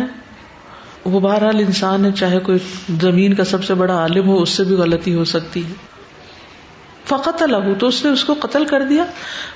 وہ 1.06 1.20
بہرحال 1.20 1.60
انسان 1.60 2.06
ہے، 2.06 2.12
چاہے 2.12 2.40
کوئی 2.40 2.58
زمین 3.02 3.34
کا 3.34 3.44
سب 3.44 3.64
سے 3.64 3.74
بڑا 3.74 3.96
عالم 3.96 4.28
ہو، 4.28 4.42
اس 4.42 4.50
سے 4.50 4.64
بھی 4.64 4.76
غلطی 4.76 5.16
ہو 5.16 5.24
سکتی 5.24 5.66
ہے۔ 5.66 5.95
فقط 7.06 7.42
الح 7.42 7.74
تو 7.80 7.88
اس 7.88 8.06
نے 8.06 8.12
اس 8.12 8.24
کو 8.24 8.36
قتل 8.40 8.66
کر 8.66 8.84
دیا۔ 8.84 9.06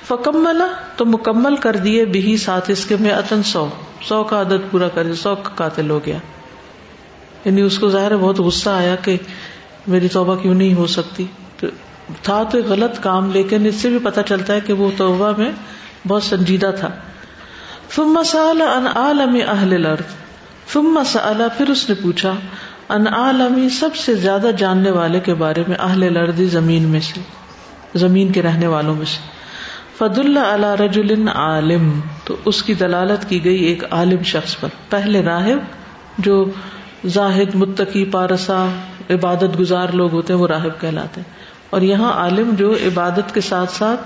فکملا 0.08 0.66
تو 0.96 1.06
مکمل 1.06 1.56
کر 1.56 1.76
دیے 1.76 2.04
بھی 2.04 2.36
ساتھ۔ 2.36 2.70
اس 2.70 2.86
کے 2.86 2.96
میں 3.00 3.10
اتن 3.10 3.42
سو 3.42 3.68
سو 4.02 4.24
کا 4.24 4.40
عدد 4.40 4.70
پورا 4.70 4.88
کر 4.88 5.04
دیا، 5.04 5.14
سو 5.14 5.34
کا 5.34 5.50
قاتل 5.54 5.90
ہو 5.90 6.00
گیا۔ 6.06 6.18
یعنی 7.44 7.60
اس 7.60 7.78
کو 7.78 7.88
ظاہر 7.88 8.16
بہت 8.16 8.38
غصہ 8.38 8.70
آیا 8.70 8.96
کہ 8.96 9.16
میری 9.86 10.08
توبہ 10.08 10.36
کیوں 10.36 10.54
نہیں 10.54 10.74
ہو 10.74 10.86
سکتی۔ 10.86 11.26
تھا 12.22 12.42
تو 12.42 12.58
غلط 12.68 13.02
کام، 13.02 13.30
لیکن 13.30 13.66
اس 13.66 13.74
سے 13.74 13.88
بھی 13.88 13.98
پتا 14.02 14.22
چلتا 14.22 14.52
ہے 14.52 14.60
کہ 14.60 14.72
وہ 14.72 14.90
توبہ 14.96 15.32
میں 15.38 15.52
بہت 16.08 16.22
سنجیدہ 16.22 16.70
تھا۔ 16.80 16.90
ثم 17.96 18.22
سأل 18.22 18.62
ان 18.62 18.86
عالم 18.86 19.36
اہل 19.48 19.72
الارض۔ 19.72 20.14
ثم 20.72 21.02
سأل، 21.06 21.42
پھر 21.58 21.70
اس 21.70 21.88
نے 21.88 21.94
پوچھا 22.02 22.34
ان 22.88 23.06
عالمی 23.06 23.68
سب 23.68 23.96
سے 23.96 24.14
زیادہ 24.14 24.50
جاننے 24.58 24.90
والے 24.90 25.20
کے 25.20 25.34
بارے 25.34 25.62
میں، 25.68 25.76
اہل 25.76 26.02
الارض 26.02 26.40
زمین 26.40 26.82
میں 26.82 27.00
سے۔ 27.00 27.39
زمین 27.94 28.32
کے 28.32 28.42
رہنے 28.42 28.66
والوں 28.66 28.94
میں 28.94 29.06
سے۔ 29.06 29.40
فد 29.98 30.18
اللہ 30.18 30.40
علی 30.40 30.84
رجل 30.84 31.28
عالم۔ 31.28 32.00
تو 32.24 32.36
اس 32.44 32.62
کی 32.62 32.74
دلالت 32.74 33.28
کی 33.28 33.44
گئی 33.44 33.64
ایک 33.64 33.84
عالم 33.90 34.22
شخص 34.22 34.60
پر۔ 34.60 34.68
پہلے 34.88 35.22
راہب، 35.22 35.58
جو 36.18 36.44
زاہد، 37.06 37.54
متقی، 37.54 38.04
پارسا، 38.04 38.66
عبادت 39.10 39.60
گزار 39.60 39.88
لوگ 39.88 40.12
ہوتے 40.12 40.32
ہیں، 40.32 40.40
وہ 40.40 40.46
راہب 40.46 40.80
کہلاتے 40.80 41.20
ہیں۔ 41.20 41.34
اور 41.70 41.80
یہاں 41.80 42.12
عالم 42.12 42.54
جو 42.54 42.72
عبادت 42.72 43.34
کے 43.34 43.40
ساتھ 43.40 43.72
ساتھ 43.72 44.00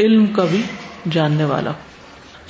علم 0.00 0.26
کا 0.26 0.44
بھی 0.50 0.62
جاننے 1.10 1.44
والا۔ 1.44 1.70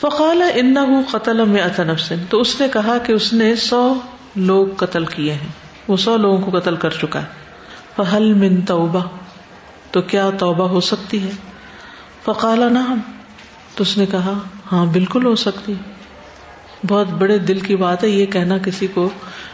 فقال 0.01 0.43
ان 0.55 0.75
قتل 1.11 1.45
میں 1.45 1.63
اتنفسن 1.63 2.17
تو 2.29 2.41
اس 2.41 2.61
نے 2.61 2.67
کہا 2.73 2.99
کہ 2.99 3.13
اس 3.13 3.33
نے 3.33 3.57
سو 3.57 3.95
لوگ 4.37 4.67
قتل 4.77 5.05
کیے 5.05 5.33
ہیں۔ 5.33 5.49
وہ 5.89 5.97
سو 5.97 6.17
لوگوں 6.17 6.51
کو 6.51 6.59
قتل 6.59 6.77
کر 6.77 6.91
چکا 6.91 7.23
ہے۔ 7.23 7.27
فہل 7.97 8.35
من 8.35 8.61
توبہ 8.61 9.01
تو 9.91 10.03
کیا 10.03 10.31
توبہ 10.39 10.69
ہو 10.69 10.81
سکتی 10.81 11.23
ہے؟ 11.23 11.31
فقال 12.25 12.73
نعم۔ 12.73 12.99
تو 13.75 13.83
اس 13.83 13.99
نے 13.99 14.07
کہا 14.07 14.33
ہاں 14.73 14.87
بالکل 14.87 15.27
ہو 15.27 15.37
سکتی۔ 15.37 15.75
بہت 16.89 17.07
بڑے 17.09 17.39
دل 17.39 17.59
کی 17.59 17.77
بات 17.77 18.05
ہے 18.05 18.09
یہ 18.09 18.27
کہنا 18.27 18.59
کسی 18.59 18.87
کو 18.87 19.09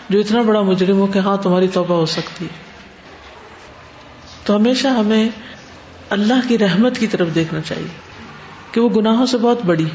جو 0.09 0.19
اتنا 0.19 0.43
بڑا 0.43 0.63
مجرم 0.63 0.99
ہو 0.99 1.07
کہ 1.07 1.19
ہاں 1.19 1.37
تمہاری 1.37 1.69
توبہ 1.69 1.95
ہو 1.95 2.07
سکتی 2.07 2.45
ہے۔ 2.45 2.67
تو 4.45 4.57
ہمیشہ 4.57 4.89
ہمیں 4.89 5.29
اللہ 6.11 6.49
کی 6.49 6.59
رحمت 6.59 6.99
کی 6.99 7.07
طرف 7.07 7.29
دیکھنا 7.35 7.61
چاہیے 7.61 7.89
کہ 8.73 8.81
وہ 8.81 8.89
گناہوں 8.89 9.27
سے 9.27 9.39
بہت 9.39 9.59
بڑی۔ 9.65 9.87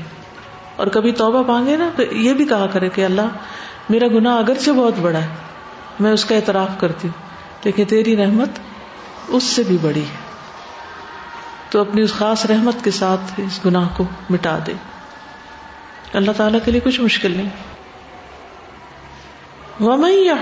اور 0.75 0.87
کبھی 0.87 1.11
توبہ 1.11 1.51
مانگے 1.51 1.77
نا 1.77 1.89
تو 1.95 2.03
یہ 2.15 2.33
بھی 2.33 2.45
کہا 2.45 2.67
کرے 2.67 2.89
کہ 2.89 3.05
اللہ، 3.05 3.27
میرا 3.89 4.07
گناہ 4.07 4.37
اگرچہ 4.37 4.71
بہت 4.71 4.93
بڑا 5.01 5.21
ہے، 5.21 5.27
میں 5.99 6.11
اس 6.11 6.25
کا 6.25 6.35
اعتراف 6.35 6.69
کرتی 6.79 7.07
ہوں، 7.07 7.21
لیکن 7.63 7.85
تیری 7.85 8.17
رحمت 8.17 8.49
اس 9.27 9.43
سے 9.43 9.63
بھی 9.63 9.77
بڑی 9.81 10.01
ہے۔ 10.01 10.20
تو 11.71 11.81
اپنی 11.81 12.01
اس 12.01 12.13
خاص 12.13 12.45
رحمت 12.45 12.83
کے 12.83 12.91
ساتھ 12.91 13.39
اس 13.39 13.59
گناہ 13.65 13.87
کو 13.97 14.03
مٹا 14.29 14.59
دے۔ 14.67 14.73
اللہ 16.13 16.31
تعالی 16.37 16.57
کے 16.65 16.71
لیے 16.71 16.81
کچھ 16.83 17.01
مشکل 17.01 17.31
نہیں۔ 17.31 17.49
ومئی 19.83 20.25
یا 20.25 20.35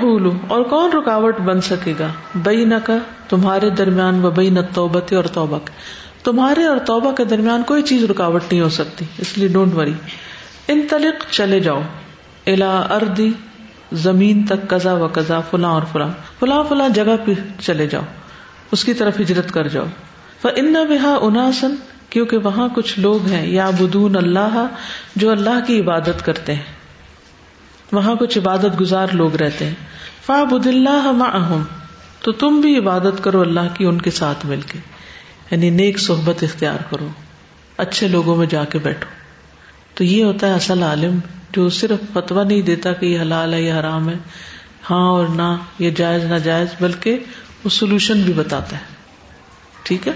اور 0.47 0.63
کون 0.63 0.91
رکاوٹ 0.91 1.37
بن 1.37 1.61
سکے 1.61 1.93
گا؟ 1.99 2.07
بئی 2.43 2.65
نہ 2.65 2.75
کا 2.83 2.97
تمہارے 3.29 3.69
درمیان 3.69 4.25
و 4.25 4.31
بئی 4.31 4.49
نہ 4.49 4.59
توبت 4.73 5.13
اور 5.13 5.23
توبہ 5.23 5.59
تمہارے 6.23 6.63
اور 6.63 6.77
توبہ 6.77 7.11
کے 7.11 7.23
درمیان 7.23 7.63
کوئی 7.63 7.83
چیز 7.83 8.03
رکاوٹ 8.03 8.41
نہیں 8.51 8.61
ہو 8.61 8.69
سکتی، 8.69 9.05
اس 9.17 9.37
لیے 9.37 9.47
ڈونٹ 9.47 9.73
وری 9.75 9.93
ان 10.67 10.81
تلق 10.89 11.31
چلے 11.31 11.59
جاؤ۔ 11.59 11.81
الا 12.47 12.79
اردی 12.79 13.33
زمین 13.91 14.45
تک 14.45 14.69
کزا 14.69 14.93
و 14.93 15.07
کزا 15.07 15.39
فلاں 15.39 15.69
اور 15.69 15.81
فلاں۔ 15.91 16.09
فلاں 16.39 16.63
فلاں 16.69 16.89
جگہ 16.89 17.15
پہ 17.25 17.31
چلے 17.59 17.87
جاؤ۔ 17.87 18.01
اس 18.71 18.83
کی 18.83 18.93
طرف 18.93 19.19
ہجرت 19.19 19.51
کر 19.51 19.67
جاؤ۔ 19.67 19.85
ان 20.47 20.73
بحا 20.89 21.17
اناسن 21.21 21.75
کیونکہ 22.09 22.37
وہاں 22.37 22.67
کچھ 22.75 22.99
لوگ 22.99 23.25
ہیں 23.25 23.47
یا 23.47 23.69
بدون 23.69 24.15
اللہ 24.15 24.67
جو 25.15 25.31
اللہ 25.31 25.65
کی 25.67 25.79
عبادت 25.79 26.25
کرتے 26.25 26.55
ہیں۔ 26.55 26.63
وہاں 27.91 28.15
کچھ 28.15 28.37
عبادت 28.37 28.81
گزار 28.81 29.07
لوگ 29.11 29.35
رہتے 29.35 29.65
ہیں۔ 29.65 29.73
فا 30.25 30.43
بد 30.43 30.67
اللہ 30.67 31.63
تو 32.21 32.31
تم 32.31 32.61
بھی 32.61 32.77
عبادت 32.77 33.23
کرو 33.23 33.41
اللہ 33.41 33.59
کی، 33.73 33.85
ان 33.85 34.01
کے 34.01 34.11
ساتھ 34.11 34.45
مل 34.45 34.61
کے۔ 34.61 34.79
یعنی 35.51 35.69
نیک 35.69 35.99
صحبت 35.99 36.43
اختیار 36.43 36.83
کرو۔ 36.89 37.07
اچھے 37.77 38.07
لوگوں 38.07 38.35
میں 38.35 38.47
جا 38.47 38.65
کے 38.65 38.77
بیٹھو۔ 38.77 39.09
تو 39.93 40.03
یہ 40.03 40.23
ہوتا 40.23 40.47
ہے 40.47 40.53
اصل 40.53 40.83
عالم، 40.83 41.19
جو 41.51 41.69
صرف 41.69 42.13
فتوا 42.13 42.43
نہیں 42.43 42.61
دیتا 42.61 42.93
کہ 42.93 43.05
یہ 43.05 43.21
حلال 43.21 43.53
ہے، 43.53 43.61
یہ 43.61 43.73
حرام 43.73 44.09
ہے۔ 44.09 44.15
ہاں 44.89 45.09
اور 45.09 45.27
نہ، 45.27 45.55
یہ 45.79 45.89
جائز 45.89 46.23
نہ 46.23 46.35
جائز 46.35 46.67
بلکہ 46.79 47.19
وہ 47.63 47.69
سولوشن 47.69 48.21
بھی 48.21 48.33
بتاتا 48.33 48.75
ہے۔ 48.75 48.98
ٹھیک 49.89 50.07
ہے؟ 50.07 50.13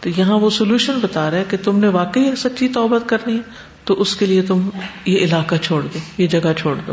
تو 0.00 0.08
یہاں 0.16 0.38
وہ 0.38 0.50
سولوشن 0.50 0.98
بتا 1.02 1.30
رہا 1.30 1.38
ہے 1.38 1.44
کہ 1.48 1.56
تم 1.64 1.78
نے 1.78 1.88
واقعی 1.88 2.36
سچی 2.36 2.68
توبت 2.68 3.08
کرنی 3.08 3.36
ہے، 3.36 3.40
تو 3.84 4.00
اس 4.00 4.16
کے 4.16 4.26
لیے 4.26 4.42
تم 4.42 4.68
یہ 5.04 5.18
علاقہ 5.18 5.54
چھوڑ 5.62 5.82
دو، 5.82 5.98
یہ 6.18 6.26
جگہ 6.26 6.52
چھوڑ 6.58 6.76
دو۔ 6.86 6.92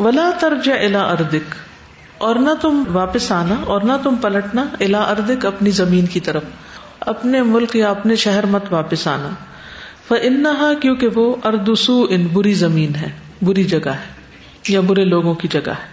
ولا 0.00 0.30
ترجا 0.40 0.74
الا 0.74 1.02
اردک 1.02 1.54
اور 2.18 2.36
نہ 2.36 2.50
تم 2.60 2.82
واپس 2.92 3.32
آنا 3.32 3.54
اور 3.66 3.80
نہ 3.80 3.92
تم 4.02 4.14
پلٹنا 4.16 4.62
الا 4.80 5.00
اردک 5.00 5.46
اپنی 5.46 5.70
زمین 5.70 6.06
کی 6.06 6.20
طرف۔ 6.20 6.42
اپنے 7.00 7.42
ملک 7.42 7.76
یا 7.76 7.90
اپنے 7.90 8.16
شہر 8.16 8.46
مت 8.46 8.64
واپس 8.70 9.08
آنا۔ 9.08 9.28
انہا 10.10 10.74
کیونکہ 10.74 11.08
وہ 11.14 11.36
اردسو 11.44 12.06
ان 12.10 12.26
بری 12.32 12.54
زمین 12.54 12.94
ہے، 12.94 13.10
بری 13.42 13.64
جگہ 13.64 13.88
ہے، 13.88 14.04
یا 14.68 14.80
برے 14.80 15.04
لوگوں 15.04 15.34
کی 15.34 15.48
جگہ 15.48 15.70
ہے۔ 15.70 15.86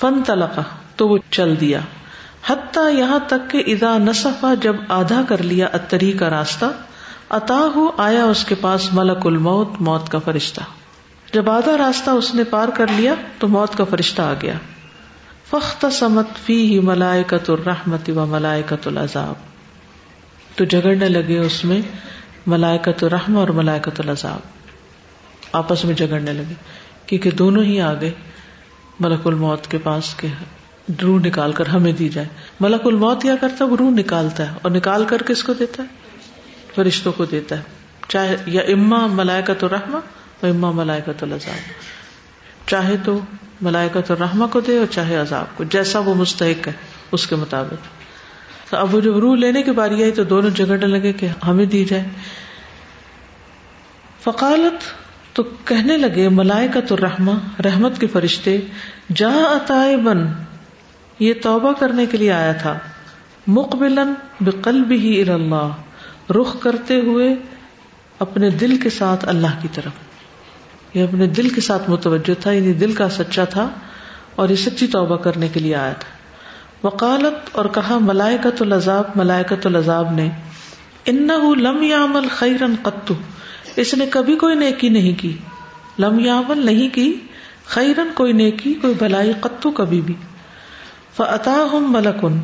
فن 0.00 0.22
تلقا 0.26 0.62
تو 0.96 1.08
وہ 1.08 1.18
چل 1.30 1.60
دیا۔ 1.60 1.80
حتیٰ 2.46 2.94
یہاں 2.94 3.18
تک 3.26 3.50
کہ 3.50 3.62
ادا 3.66 3.98
نصفا، 3.98 4.54
جب 4.54 4.76
آدھا 4.88 5.22
کر 5.28 5.42
لیا 5.42 5.66
اتری 5.72 6.12
کا 6.12 6.30
راستہ 6.30 6.64
اتا 7.28 7.66
ہو 7.74 7.90
آیا 7.96 8.24
اس 8.24 8.44
کے 8.44 8.54
پاس 8.54 8.92
ملک 8.92 9.26
الموت، 9.26 9.68
موت 9.80 10.08
کا 10.08 10.18
فرشتہ۔ 10.18 10.60
جب 11.32 11.50
آدھا 11.50 11.76
راستہ 11.78 12.10
اس 12.10 12.34
نے 12.34 12.44
پار 12.44 12.68
کر 12.68 12.86
لیا، 12.96 13.14
تو 13.38 13.48
موت 13.48 13.76
کا 13.76 13.84
فرشتہ 13.84 14.22
آ 14.22 14.32
گیا۔ 14.42 14.54
فخت 15.50 15.86
سمت 15.92 16.26
فی 16.44 16.74
ہی 16.74 16.80
ملائکت 16.80 17.50
الرحمت 17.50 18.10
و 18.16 18.26
ملائکت 18.26 18.86
العذاب۔ 18.86 19.34
تو 20.56 20.64
جگڑنے 20.64 21.08
لگے 21.08 21.38
اس 21.38 21.64
میں 21.64 21.80
ملائکت 22.46 23.04
الرحم 23.04 23.36
اور 23.36 23.48
ملائکت 23.48 24.00
العذاب۔ 24.00 24.38
آپس 25.52 25.84
میں 25.84 25.94
جگڑنے 25.94 26.32
لگے، 26.32 26.54
کیونکہ 27.06 27.30
دونوں 27.30 27.64
ہی 27.64 27.80
آ 27.80 27.94
گئے 27.94 28.10
ملک 29.00 29.26
الموت 29.26 29.66
کے 29.66 29.78
پاس 29.78 30.14
کے۔ 30.14 30.28
روح 31.02 31.20
نکال 31.20 31.52
کر 31.52 31.66
ہمیں 31.66 31.92
دی 31.92 32.08
جائے۔ 32.08 32.26
ملک 32.60 32.80
الموت 32.84 33.22
کیا 33.22 33.36
کرتا 33.40 33.64
ہے؟ 33.64 33.70
وہ 33.70 33.76
روح 33.76 33.90
نکالتا 33.90 34.52
ہے۔ 34.52 34.58
اور 34.62 34.72
نکال 34.72 35.04
کر 35.04 35.22
کس 35.22 35.42
کو 35.42 35.52
دیتا 35.52 35.82
ہے؟ 35.82 35.88
فرشتوں 36.74 37.12
کو 37.12 37.24
دیتا 37.24 37.56
ہے۔ 37.56 37.62
چاہے 38.08 38.36
یا 38.46 38.62
اما 38.62 39.06
ملائکت 39.06 39.64
الرحمہ 39.64 39.96
و 40.42 40.46
اما 40.46 40.70
ملائکت 40.70 41.22
العذاب۔ 41.22 41.70
چاہے 42.68 42.96
تو 43.04 43.20
ملائکت 43.60 44.10
الرحمہ 44.10 44.46
کو 44.46 44.60
دے 44.60 44.78
اور 44.78 44.86
چاہے 44.86 45.16
عذاب 45.16 45.46
کو، 45.56 45.64
جیسا 45.64 45.98
وہ 45.98 46.14
مستحق 46.14 46.66
ہے، 46.66 46.72
اس 47.12 47.26
کے 47.26 47.36
مطابق۔ 47.36 47.74
تو 48.70 48.76
اب 48.76 48.94
وہ 48.94 49.00
جب 49.00 49.18
روح 49.18 49.36
لینے 49.36 49.62
کی 49.62 49.70
باری 49.70 50.02
آئی 50.02 50.12
تو 50.12 50.24
دونوں 50.24 50.50
جگڑنے 50.50 50.86
لگے 50.86 51.12
کہ 51.12 51.28
ہمیں 51.46 51.66
دی 51.66 51.84
جائے۔ 51.84 52.04
فقالت، 54.24 54.84
تو 55.36 55.42
کہنے 55.64 55.96
لگے 55.96 56.28
ملائکت 56.28 56.92
الرحمہ، 56.92 57.62
رحمت 57.64 58.00
کے 58.00 58.06
فرشتے 58.06 58.58
جا 59.14 59.30
اتائے 59.30 59.96
بن 59.96 60.26
یہ 61.18 61.34
توبہ 61.42 61.72
کرنے 61.72 62.06
کے 62.06 62.16
لیے 62.16 62.32
آیا 62.32 62.52
تھا۔ 62.52 62.78
مقبل 63.46 63.98
بقلب 64.40 64.90
ہی 64.90 65.22
اللہ، 65.22 65.70
رخ 66.30 66.60
کرتے 66.60 67.00
ہوئے 67.00 67.34
اپنے 68.18 68.50
دل 68.50 68.76
کے 68.76 68.90
ساتھ 68.90 69.28
اللہ 69.28 69.46
کی 69.62 69.68
طرف۔ 69.72 69.92
یہ 70.94 71.02
اپنے 71.02 71.26
دل 71.26 71.48
کے 71.48 71.60
ساتھ 71.60 71.90
متوجہ 71.90 72.42
تھا 72.42 72.52
یعنی 72.52 72.72
دل 72.72 72.92
کا 72.92 73.08
سچا 73.08 73.44
تھا 73.44 73.68
اور 74.34 74.48
یہ 74.48 74.56
سچی 74.56 74.86
توبہ 74.86 75.16
کرنے 75.16 75.48
کے 75.48 75.60
لیے 75.60 75.74
آیا 75.74 75.92
تھا۔ 75.92 76.18
وکالت 76.86 77.48
اور 77.52 77.64
کہا 77.64 77.98
ملائکت 78.00 78.62
العذاب 78.62 79.04
ملائکت 79.16 79.66
العذاب 79.66 80.12
نے 80.12 80.30
ان 81.04 81.28
لم 81.58 81.82
یامل 81.82 82.28
خیرن 82.30 82.74
قطو 82.82 83.14
اس 83.76 83.94
نے 83.94 84.06
کبھی 84.10 84.36
کوئی 84.36 84.54
نیکی 84.54 84.88
نہیں 84.88 85.20
کی۔ 85.20 85.36
لم 85.98 86.20
یامل 86.20 86.66
نہیں 86.66 86.94
کی 86.94 87.14
خیرن 87.64 88.08
کوئی 88.14 88.32
نیکی، 88.32 88.74
کوئی 88.74 88.94
بلائی 88.98 89.32
قطو 89.40 89.70
کبھی 89.70 90.00
بھی۔ 90.00 90.14
فعطا 91.18 91.66
ہم 91.72 91.92
ملکن 91.92 92.38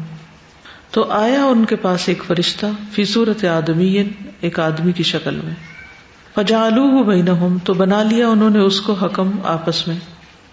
تو 0.90 1.10
آیا 1.10 1.44
ان 1.44 1.64
کے 1.64 1.76
پاس 1.76 2.08
ایک 2.08 2.24
فرشتہ 2.26 2.66
فی 2.92 3.04
صورت 3.04 3.44
آدمی 3.44 4.04
ایک 4.40 4.60
آدمی 4.60 4.92
کی 4.92 5.02
شکل 5.02 5.34
میں۔ 5.44 5.54
فجالو 6.34 7.04
بین 7.04 7.58
تو 7.64 7.74
بنا 7.74 8.02
لیا 8.02 8.28
انہوں 8.28 8.50
نے 8.50 8.58
اس 8.58 8.80
کو 8.80 8.92
حکم 8.92 9.30
آپس 9.44 9.88
میں 9.88 9.96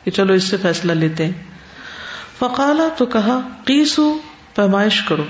کہ 0.03 0.11
چلو 0.11 0.33
اس 0.33 0.43
سے 0.43 0.57
فیصلہ 0.57 0.91
لیتے 0.91 1.25
ہیں۔ 1.25 1.31
فقالا 2.39 2.87
تو 2.97 3.05
کہا 3.05 3.39
قیسو 3.65 4.17
پیمائش 4.55 5.01
کرو، 5.01 5.23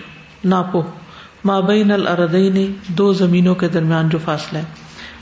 ناپو۔ 0.46 0.82
مابین 1.46 1.92
الردئی 1.92 2.74
دو 2.88 3.14
زمینوں 3.14 3.56
کے 3.56 3.68
درمیان 3.68 4.10
جو 4.10 4.18
فاصلہ 4.26 4.58
ہے۔ 4.58 4.64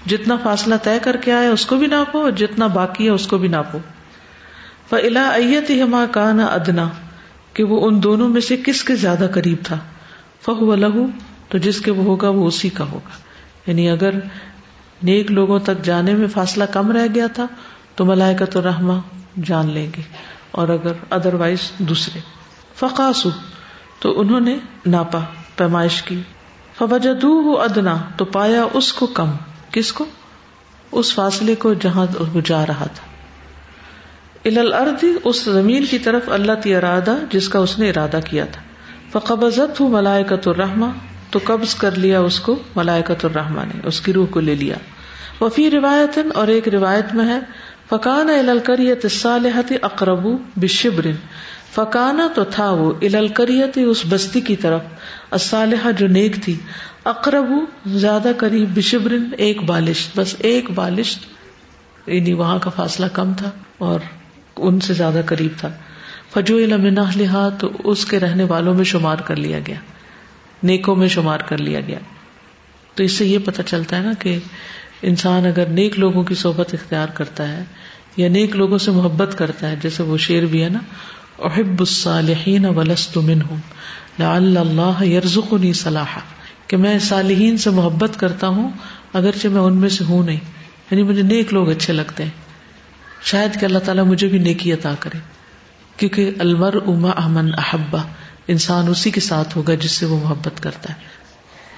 جتنا 0.06 0.36
فاصلہ 0.44 0.76
طے 0.84 0.98
کر 1.02 1.18
کے 1.18 1.34
آیا 1.34 1.50
اس 1.50 1.66
کو 1.66 1.76
بھی 1.76 1.88
ناپو، 1.88 2.22
اور 2.22 2.32
جتنا 2.32 2.68
باقی 2.68 3.06
ہے، 3.06 3.10
اس 3.10 3.28
کو 3.28 3.38
بھی 3.38 3.48
ناپو۔ 3.48 3.78
فلا 4.90 5.30
ایت 5.30 5.72
ہما 5.84 6.06
کا 6.12 6.32
نہ 6.32 6.42
ادنا 6.42 6.90
کہ 7.60 7.64
وہ 7.64 7.88
ان 7.88 8.04
دونوں 8.04 8.30
میں 8.30 8.42
سے 8.42 8.58
کس 8.66 8.84
کے 8.84 8.96
زیادہ 8.96 9.28
قریب 9.34 9.58
تھا؟ 9.64 9.78
فہ 10.42 10.52
لہو، 10.52 11.06
تو 11.50 11.58
جس 11.58 11.82
کے 11.82 11.92
وہ 11.92 12.04
ہوگا 12.04 12.30
وہ 12.30 12.48
اسی 12.48 12.70
کا 12.70 12.84
ہوگا۔ 12.84 13.10
یعنی 13.68 13.90
اگر 13.90 14.10
نیک 15.04 15.32
لوگوں 15.32 15.60
تک 15.60 15.84
جانے 15.84 16.14
میں 16.14 16.28
فاصلہ 16.28 16.64
کم 16.64 16.92
رہ 16.92 17.08
گیا 17.16 17.28
تھا، 17.28 17.46
تو 17.96 18.06
ملائکت 18.06 18.58
الرحمہ 18.58 18.94
جان 19.44 19.70
لیں 19.70 19.88
گے، 19.98 20.02
اور 20.52 20.68
اگر 20.68 20.92
ادر 21.10 21.34
وائز 21.34 21.72
دوسرے۔ 21.78 22.20
فقاسو، 22.76 23.30
تو 24.00 24.20
انہوں 24.20 24.40
نے 24.40 24.58
ناپا، 24.86 25.20
پیمائش 25.56 26.02
کی۔ 26.02 26.22
فبجدو 26.78 27.62
ادنا، 27.62 27.98
تو 28.18 28.26
پایا 28.26 28.66
اس 28.74 28.94
کو 28.94 29.08
کم۔ 29.08 29.32
کس 29.72 29.94
کو؟ 29.94 30.06
اس 30.92 31.14
فاصلے 31.14 31.56
کو 31.56 31.74
جہاں 31.74 32.06
وہ 32.34 32.42
جا 32.46 32.66
رہا 32.66 32.86
تھا۔ 32.86 33.09
الردی 34.46 35.12
اس 35.24 35.44
زمین 35.44 35.86
کی 35.86 35.98
طرف 36.00 36.30
اللہ 36.30 36.52
تی 36.64 36.76
ارادہ، 36.76 37.16
جس 37.30 37.50
کا 37.50 37.60
اس 37.60 37.78
نے 37.80 37.90
ارادہ 37.90 38.20
کیا 38.26 38.46
تھا۔ 38.46 38.62
فقبضت 39.12 39.80
ہوں 39.80 39.90
ملائکت 39.90 40.48
الرحمہ 40.48 40.86
تو 41.32 41.40
قبض 41.44 41.74
کر 41.76 41.96
لیا 41.96 42.20
اس 42.20 42.40
کو 42.40 42.56
ملائکت 42.76 43.26
الرحمہ 43.26 43.62
نے، 43.62 43.80
اس 43.88 44.02
کی 44.02 44.14
روح 44.14 44.28
کو 44.28 44.40
لے 44.40 44.56
لیا۔ 44.56 44.76
وفی 45.42 45.70
روایت 45.72 46.20
اور 46.36 46.48
ایک 46.48 46.68
روایت 46.68 47.14
میں 47.16 47.26
ہے 47.26 47.40
فکان 47.90 48.30
الکریت 48.30 49.06
صالحت 49.12 49.72
اقرب 49.82 50.28
بشبرن 50.56 51.16
فکانا 51.76 52.28
تو 52.36 52.44
تھا 52.44 52.70
وہ 52.72 52.92
الکریت 53.02 53.78
اس 53.82 54.04
بستی 54.10 54.42
کی 54.42 54.56
طرف، 54.56 54.82
الصالحہ 55.32 55.92
جو 55.92 56.08
نیک 56.08 56.44
تھی۔ 56.44 56.56
اقرب 57.06 57.52
زیادہ 57.96 58.32
قریب 58.38 58.76
بشبرن 58.76 59.26
ایک 59.38 59.64
بالش 59.64 60.06
بس 60.16 60.36
ایک 60.40 60.72
بالش 60.72 61.16
یعنی 62.08 62.34
وہاں 62.34 62.58
کا 62.60 62.70
فاصلہ 62.70 63.06
کم 63.14 63.34
تھا، 63.38 63.50
اور 63.78 64.00
ان 64.68 64.80
سے 64.80 64.94
زیادہ 64.94 65.22
قریب 65.26 65.52
تھا۔ 65.58 65.70
فجو 66.34 66.58
علم 66.58 66.86
لہا 67.16 67.50
تو 67.50 67.72
اس 67.84 68.06
کے 68.06 68.20
رہنے 68.20 68.44
والوں 68.44 68.74
میں 68.74 68.84
شمار 68.84 69.18
کر 69.18 69.36
لیا 69.36 69.60
گیا۔ 69.68 69.76
نیکوں 70.64 70.96
میں 70.96 71.08
شمار 71.08 71.40
کر 71.40 71.58
لیا 71.58 71.82
گیا۔ 71.82 72.00
تو 72.96 73.04
اس 73.04 73.12
سے 73.12 73.26
یہ 73.26 73.38
پتہ 73.46 73.62
چلتا 73.62 73.98
ہے 73.98 74.02
نا 74.02 74.12
کہ 74.20 74.40
انسان 75.02 75.46
اگر 75.46 75.66
نیک 75.66 76.00
لوگوں 76.00 76.24
کی 76.24 76.36
صحبت 76.36 76.74
اختیار 76.74 77.08
کرتا 77.08 77.48
ہے، 77.48 77.64
یا 78.18 78.30
نیک 78.30 78.56
لوگوں 78.56 78.78
سے 78.78 78.92
محبت 78.92 79.38
کرتا 79.38 79.70
ہے، 79.70 79.76
جیسے 79.82 80.04
وہ 80.04 80.18
شیر 80.18 80.46
بھی 80.46 80.64
ہے 80.64 80.70
نا، 80.70 80.80
احب 81.40 81.80
الصالحین 81.80 82.66
ولست 82.66 83.18
منہم، 83.18 83.60
لعل 84.20 84.58
اللہ 84.58 85.04
یرزقنی 85.04 85.74
صلاح 85.74 86.20
کہ 86.68 86.78
میں 86.78 87.00
صالحین 87.00 87.58
سے 87.58 87.70
محبت 87.70 88.20
کرتا 88.20 88.48
ہوں، 88.48 88.70
اگرچہ 89.14 89.48
میں 89.48 89.62
ان 89.62 89.78
میں 89.78 89.90
سے 89.90 90.04
ہوں 90.04 90.24
نہیں۔ 90.24 90.40
یعنی 90.92 91.04
مجھے 91.04 91.22
نیک 91.22 91.54
لوگ 91.54 91.70
اچھے 91.70 91.94
لگتے 91.94 92.24
ہیں۔ 92.24 92.49
شاید 93.24 93.60
کہ 93.60 93.66
اللہ 93.66 93.80
تعالیٰ 93.80 94.06
مجھے 94.06 94.28
بھی 94.28 94.38
نیکی 94.40 94.74
عطا 94.74 94.96
کرے۔ 95.00 95.18
کیونکہ 95.98 96.32
المر 96.40 96.74
اما 96.88 97.10
امن 97.10 97.52
احبا 97.58 98.02
انسان 98.48 98.88
اسی 98.88 99.12
کے 99.12 99.22
ساتھ 99.22 99.58
ہوگا 99.58 99.74
جس 99.74 99.92
سے 99.92 100.06
وہ 100.06 100.20
محبت 100.24 100.64
کرتا 100.64 100.94
ہے۔ 100.94 101.00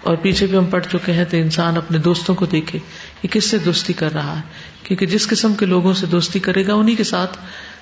اور 0.03 0.15
پیچھے 0.15 0.47
بھی 0.47 0.57
ہم 0.57 0.65
پڑھ 0.65 0.85
چکے 0.91 1.13
ہیں 1.13 1.25
تو 1.25 1.37
انسان 1.37 1.77
اپنے 1.77 1.97
دوستوں 1.97 2.35
کو 2.35 2.45
دیکھے 2.45 2.79
کہ 3.21 3.27
کس 3.27 3.49
سے 3.49 3.57
دوستی 3.57 3.93
کر 3.93 4.13
رہا 4.13 4.35
ہے۔ 4.35 4.41
کیونکہ 4.83 5.05
جس 5.05 5.27
قسم 5.27 5.53
کے 5.53 5.65
لوگوں 5.65 5.93
سے 5.93 6.05
دوستی 6.05 6.39
کرے 6.39 6.67
گا 6.67 6.73
انہیں 6.73 6.95
کے 6.95 7.03
ساتھ 7.03 7.37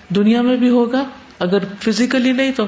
دنیا 0.10 0.41
میں 0.41 0.58
بھی 0.58 0.69
ہوگا۔ 0.69 1.04
اگر 1.39 1.58
فزیکلی 1.80 2.32
نہیں 2.32 2.52
تو 2.52 2.63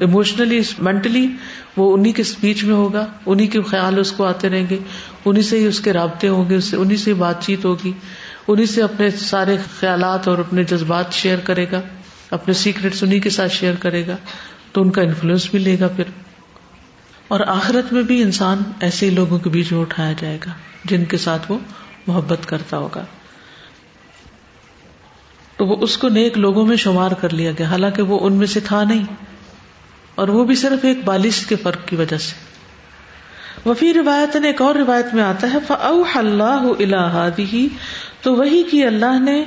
اموشنلی 0.00 0.60
مینٹلی 0.78 1.28
وہ 1.76 1.96
انہیں 1.96 2.12
کے 2.12 2.22
اسپیچ 2.22 2.64
میں 2.64 2.74
ہوگا۔ 2.74 3.06
انہیں 3.26 3.46
کے 3.46 3.62
خیال 3.62 3.98
اس 3.98 4.12
کو 4.12 4.24
آتے 4.24 4.48
رہیں 4.48 4.66
گے۔ 4.70 4.78
انہیں 5.24 5.42
سے 5.42 5.58
ہی 5.58 5.66
اس 5.66 5.80
کے 5.80 5.92
رابطے 5.92 6.28
ہوں 6.28 6.50
گے 6.50 6.58
انہیں 6.76 6.96
سے 6.96 7.14
بات 7.14 7.42
چیت 7.42 7.64
ہوگی۔ 7.64 7.92
انہیں 8.48 8.66
سے 8.66 8.82
اپنے 8.82 9.10
سارے 9.10 9.56
خیالات 9.80 10.28
اور 10.28 10.38
اپنے 10.38 10.64
جذبات 10.64 11.12
شیئر 11.12 11.38
کرے 11.38 11.66
گا، 11.72 11.80
اپنے 12.30 12.54
سیکرٹ 12.54 12.94
انہیں 13.02 13.20
کے 13.20 13.30
ساتھ 13.30 13.52
شیئر 13.52 13.74
کرے 13.74 14.06
گا، 14.06 14.16
تو 14.72 14.82
ان 14.82 14.90
کا 14.90 15.02
انفلوئنس 15.02 15.50
بھی 15.50 15.58
لے 15.58 15.80
گا 15.80 15.88
پھر۔ 15.88 16.04
اور 17.28 17.40
آخرت 17.46 17.92
میں 17.92 18.02
بھی 18.02 18.22
انسان 18.22 18.62
ایسے 18.80 19.10
لوگوں 19.10 19.38
کے 19.38 19.50
بیچ 19.50 19.72
میں 19.72 19.80
اٹھایا 19.80 20.12
جائے 20.20 20.38
گا، 20.46 20.50
جن 20.84 21.04
کے 21.04 21.16
ساتھ 21.16 21.52
وہ 21.52 21.58
محبت 22.06 22.38
کرتا 22.46 22.78
ہوگا۔ 22.78 23.04
تو 25.56 25.66
وہ 25.66 25.76
اس 25.80 25.98
کو 25.98 26.08
نیک 26.08 26.38
لوگوں 26.38 26.66
میں 26.66 26.76
شمار 26.76 27.10
کر 27.10 27.32
لیا 27.32 27.50
گیا، 27.50 27.66
حالانکہ 27.66 28.02
وہ 28.02 28.18
ان 28.22 28.32
میں 28.32 28.46
سے 28.46 28.60
تھا 28.60 28.84
نہیں۔ 28.84 29.04
اور 30.14 30.28
وہ 30.28 30.44
بھی 30.44 30.54
صرف 30.54 30.84
ایک 30.84 31.04
بالش 31.04 31.46
کے 31.46 31.56
فرق 31.56 31.88
کی 31.88 31.96
وجہ 31.96 32.18
سے۔ 32.18 32.46
وفی 33.68 33.94
روایت 33.94 34.36
نے 34.36 34.46
ایک 34.46 34.62
اور 34.62 34.74
روایت 34.74 35.14
میں 35.14 35.22
آتا 35.22 35.48
ہے 35.52 35.58
اللہ 35.68 36.62
اللہ 36.78 37.28
تو 38.26 38.34
وہی 38.34 38.62
کی 38.62 38.84
اللہ 38.84 39.18
نے 39.18 39.44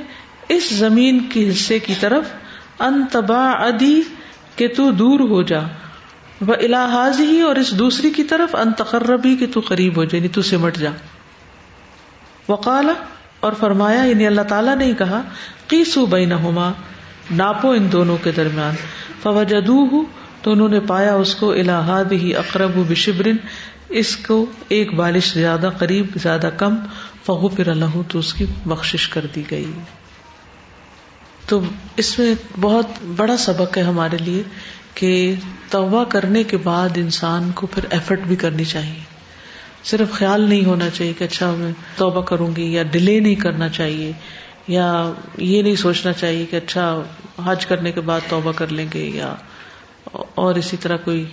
اس 0.48 0.74
زمین 0.74 1.28
کے 1.32 1.50
حصے 1.50 1.78
کی 1.78 1.94
طرف 2.00 2.24
انتبا 2.78 3.50
ادی 3.50 4.00
کہ 4.56 4.68
تو 4.76 4.90
دور 4.90 5.20
ہو 5.20 5.42
جا 5.42 5.60
وہ 6.40 6.54
الحاظ 6.54 7.20
ہی 7.20 7.40
اور 7.40 7.56
اس 7.56 7.78
دوسری 7.78 8.10
کی 8.10 8.24
طرف 8.24 8.54
انتقربی 8.54 9.36
کہ 9.36 9.46
تو 9.54 9.60
قریب 9.60 9.96
ہو 9.96 10.04
جائے 10.04 10.16
یعنی 10.16 10.28
تو 10.28 10.42
سمٹ 10.42 10.76
جا۔ 10.76 10.90
وقال 12.48 12.90
اور 13.40 13.52
فرمایا 13.52 14.04
یعنی 14.04 14.26
اللہ 14.26 14.42
تعالیٰ 14.42 14.76
نے 14.76 14.92
کہا، 14.98 15.22
قیسو 15.68 16.06
بینہما، 16.06 16.72
ناپو 17.30 17.70
ان 17.70 17.92
دونوں 17.92 18.16
کے 18.22 18.32
درمیان۔ 18.32 18.74
فوجدوہ، 19.22 20.02
تو 20.42 20.52
انہوں 20.52 20.68
نے 20.68 20.80
پایا 20.80 21.14
اس 21.14 21.34
کو 21.34 21.52
الہاد 21.52 22.12
ہی 22.12 22.36
اقرب 22.36 22.70
بشبرن 22.88 23.36
اس 23.90 24.16
کو 24.16 24.46
ایک 24.68 24.94
بالش 24.94 25.34
زیادہ 25.34 25.70
قریب، 25.78 26.06
زیادہ 26.22 26.50
کم 26.56 26.76
فہو 27.26 27.48
پھر 27.48 27.68
اللہ 27.68 27.96
تو 28.08 28.18
اس 28.18 28.34
کی 28.34 28.46
بخشش 28.66 29.08
کر 29.08 29.26
دی 29.34 29.42
گئی۔ 29.50 29.72
تو 31.46 31.60
اس 31.96 32.18
میں 32.18 32.34
بہت 32.60 32.86
بڑا 33.16 33.36
سبق 33.36 33.78
ہے 33.78 33.82
ہمارے 33.82 34.16
لیے 34.16 34.42
کہ 34.94 35.34
توبہ 35.70 36.04
کرنے 36.04 36.44
کے 36.44 36.56
بعد 36.56 36.88
انسان 36.94 37.50
کو 37.54 37.66
پھر 37.66 37.84
ایفرٹ 37.90 38.20
بھی 38.20 38.36
کرنی 38.36 38.64
چاہیے۔ 38.64 39.20
صرف 39.84 40.10
خیال 40.12 40.40
نہیں 40.40 40.64
ہونا 40.64 40.90
چاہیے 40.90 41.12
کہ 41.18 41.24
اچھا 41.24 41.50
میں 41.50 41.72
توبہ 41.96 42.22
کروں 42.22 42.56
گی 42.56 42.74
یا 42.74 42.82
ڈیلے 42.82 43.20
نہیں 43.20 43.34
کرنا 43.34 43.68
چاہیے 43.68 44.12
یا 44.68 45.12
یہ 45.38 45.62
نہیں 45.62 45.76
سوچنا 45.76 46.12
چاہیے 46.12 46.46
کہ 46.46 46.56
اچھا 46.56 47.02
حج 47.44 47.66
کرنے 47.66 47.92
کے 47.92 48.00
بعد 48.00 48.20
توبہ 48.28 48.52
کر 48.52 48.68
لیں 48.68 48.86
گے 48.94 49.10
یا 49.14 49.34
اور 50.34 50.54
اسی 50.54 50.76
طرح 50.76 50.96
کوئی 50.96 51.24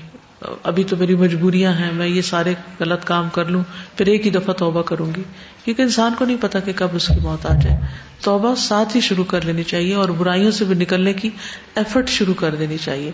ابھی 0.64 0.84
تو 0.84 0.96
میری 0.96 1.16
مجبوریاں 1.16 1.74
ہیں، 1.74 1.94
میں 1.94 2.08
یہ 2.08 2.22
سارے 2.22 2.54
غلط 2.80 3.06
کام 3.06 3.30
کر 3.30 3.46
لوں، 3.46 3.64
پھر 3.98 4.06
ایک 4.06 4.26
ہی 4.26 4.32
دفعہ 4.32 4.54
توبہ 4.54 4.82
کروں 4.82 5.12
گی۔ 5.16 5.24
کیونکہ 5.66 5.82
انسان 5.82 6.14
کو 6.18 6.26
نہیں 6.26 6.38
پتا 6.42 6.60
کہ 6.60 6.72
کب 6.76 6.88
اس 6.94 7.08
کی 7.08 7.20
موت 7.22 7.46
آ 7.46 7.54
جائے۔ 7.64 7.78
توبہ 8.22 8.56
ساتھ 8.56 8.96
ہی 8.96 9.02
شروع 9.02 9.24
کر 9.24 9.46
لینی 9.46 9.64
چاہیے 9.64 9.96
اور 9.96 10.10
برائیوں 10.10 10.52
سے 10.52 10.66
بھی 10.66 10.76
نکلنے 10.76 11.14
کی 11.14 11.30
ایفرٹ 11.76 12.10
شروع 12.10 12.34
کر 12.34 12.56
دینی 12.56 12.78
چاہیے۔ 12.78 13.12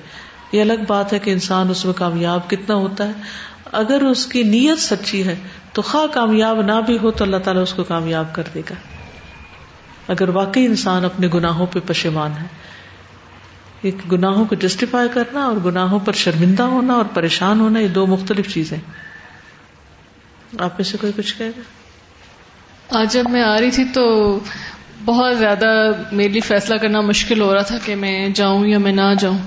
یہ 0.52 0.62
الگ 0.62 0.84
بات 0.88 1.14
ہے 1.14 1.20
کہ 1.20 1.32
انسان 1.32 1.70
اس 1.70 1.86
میں 1.86 1.94
کامیاب 1.94 2.50
کتنا 2.50 2.76
ہوتا 2.76 3.08
ہے۔ 3.08 3.12
اگر 3.72 4.02
اس 4.02 4.26
کی 4.26 4.44
نیت 4.44 4.80
سچی 4.80 5.28
ہے 5.28 5.36
تو 5.74 5.82
خواہ 5.82 6.06
کامیاب 6.14 6.62
نہ 6.62 6.82
بھی 6.86 6.98
ہو 6.98 7.12
تو 7.12 7.24
اللہ 7.24 7.38
تعالیٰ 7.38 7.64
اس 7.64 7.74
کو 7.74 7.84
کامیاب 7.84 8.36
کر 8.36 8.44
دے 8.54 8.62
گا۔ 8.70 8.76
اگر 10.08 10.30
واقعی 10.30 10.66
انسان 10.66 11.06
اپنے 11.06 11.28
گناہوں 11.34 11.66
پہ 11.66 11.80
پشیمان 11.86 12.32
ہے 12.32 12.48
ایک 13.84 14.12
گناہوں 14.12 14.46
کو 14.46 14.56
جسٹیفائی 14.56 15.10
کرنا 15.14 15.44
اور 15.44 15.58
گناہوں 15.66 16.00
پر 16.00 16.14
شرمندہ 16.14 16.64
ہونا 16.64 16.94
اور 16.94 17.06
پریشان 17.14 17.60
ہونا، 17.60 17.80
یہ 17.80 17.88
دو 17.88 18.06
مختلف 18.08 18.54
چیزیں 18.54 18.78
آپ 20.60 20.72
میں 20.74 20.84
سے 20.84 20.98
کوئی 21.02 21.14
کچھ 21.16 21.38
کہے 21.38 21.50
گا؟ 21.50 21.62
آج 23.00 23.14
جب 23.14 23.24
میں 23.30 23.42
آ 23.42 23.60
رہی 23.60 23.72
تھی 23.72 23.84
تو 23.94 24.04
بہت 25.06 25.38
زیادہ 25.38 25.92
میرے 26.12 26.30
لیے 26.30 26.42
فیصلہ 26.42 26.76
کرنا 26.78 27.02
مشکل 27.02 27.42
ہو 27.42 27.54
رہا 27.54 27.62
تھا 27.62 27.78
کہ 27.86 27.96
میں 27.96 28.30
جاؤں 28.30 28.68
یا 28.68 28.78
میں 28.78 28.92
نہ 28.92 29.14
جاؤں۔ 29.20 29.38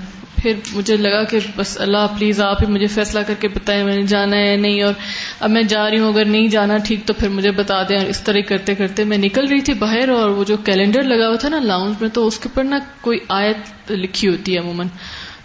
پھر 0.41 0.53
مجھے 0.73 0.97
لگا 0.97 1.23
کہ 1.23 1.39
بس 1.55 1.81
اللہ 1.81 2.05
پلیز 2.17 2.41
آپ 2.41 2.63
ہی 2.63 2.67
مجھے 2.67 2.87
فیصلہ 2.87 3.19
کر 3.27 3.33
کے 3.39 3.47
بتائیں 3.47 3.83
میں 3.83 3.95
نے 3.95 4.03
جانا 4.03 4.37
ہے 4.37 4.55
نہیں 4.55 4.81
اور 4.83 4.93
اب 5.39 5.49
میں 5.49 5.63
جا 5.63 5.89
رہی 5.89 5.99
ہوں 5.99 6.13
اگر 6.13 6.25
نہیں 6.25 6.47
جانا 6.47 6.77
ٹھیک 6.77 6.99
تو 7.05 7.13
پھر 7.13 7.29
مجھے 7.29 7.51
بتا 7.51 7.83
دیں۔ 7.83 7.97
اور 7.97 8.05
اس 8.05 8.21
طرح 8.21 8.39
کرتے 8.47 8.75
کرتے 8.75 9.03
میں 9.03 9.17
نکل 9.17 9.47
رہی 9.47 9.61
تھی 9.61 9.73
باہر 9.73 10.09
اور 10.09 10.29
وہ 10.29 10.43
جو 10.43 10.57
کیلنڈر 10.57 11.03
لگا 11.03 11.27
ہوا 11.27 11.35
تھا 11.35 11.49
نا 11.49 11.59
لاؤنج 11.59 11.95
میں 12.01 12.09
تو 12.09 12.27
اس 12.27 12.39
کے 12.39 12.49
اوپر 12.49 12.63
نا 12.63 12.79
کوئی 13.01 13.19
آیت 13.29 13.91
لکھی 13.91 14.27
ہوتی 14.27 14.53
ہے 14.53 14.59
عموماً۔ 14.59 14.87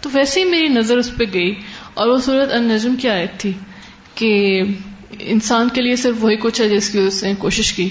تو 0.00 0.10
ویسے 0.12 0.40
ہی 0.40 0.44
میری 0.44 0.68
نظر 0.68 0.96
اس 0.96 1.10
پہ 1.16 1.24
گئی 1.34 1.54
اور 1.94 2.08
وہ 2.08 2.18
صورت 2.18 2.52
النجم 2.52 2.96
کی 2.96 3.08
آیت 3.08 3.40
تھی 3.40 3.52
کہ 4.14 4.60
انسان 5.18 5.68
کے 5.68 5.82
لیے 5.82 5.96
صرف 5.96 6.14
وہی 6.20 6.36
کچھ 6.36 6.60
ہے 6.60 6.68
جس 6.68 6.88
کی 6.90 6.98
اس 6.98 7.24
نے 7.24 7.32
کوشش 7.38 7.72
کی۔ 7.72 7.88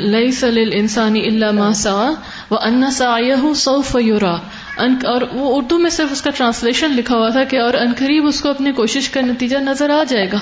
لئی 0.00 0.30
سل 0.30 0.58
انسانی 0.72 1.26
اللہ 1.26 1.72
سا 1.74 2.10
وہ 2.50 2.58
ان 2.58 2.90
سا 2.90 3.16
سو 3.56 3.82
فیورا 3.82 4.36
اور 4.76 5.22
وہ 5.32 5.56
اردو 5.56 5.78
میں 5.78 5.90
صرف 5.90 6.08
اس 6.12 6.22
کا 6.22 6.30
ٹرانسلیشن 6.30 6.90
لکھا 6.90 7.16
ہوا 7.16 7.28
تھا 7.28 7.44
کہ 7.44 7.60
اور 7.60 7.74
انقریب 7.74 8.26
اس 8.26 8.40
کو 8.40 8.48
اپنی 8.48 8.72
کوشش 8.72 9.08
کا 9.08 9.20
نتیجہ 9.20 9.56
نظر 9.56 9.90
آ 9.90 10.04
جائے 10.08 10.26
گا۔ 10.32 10.38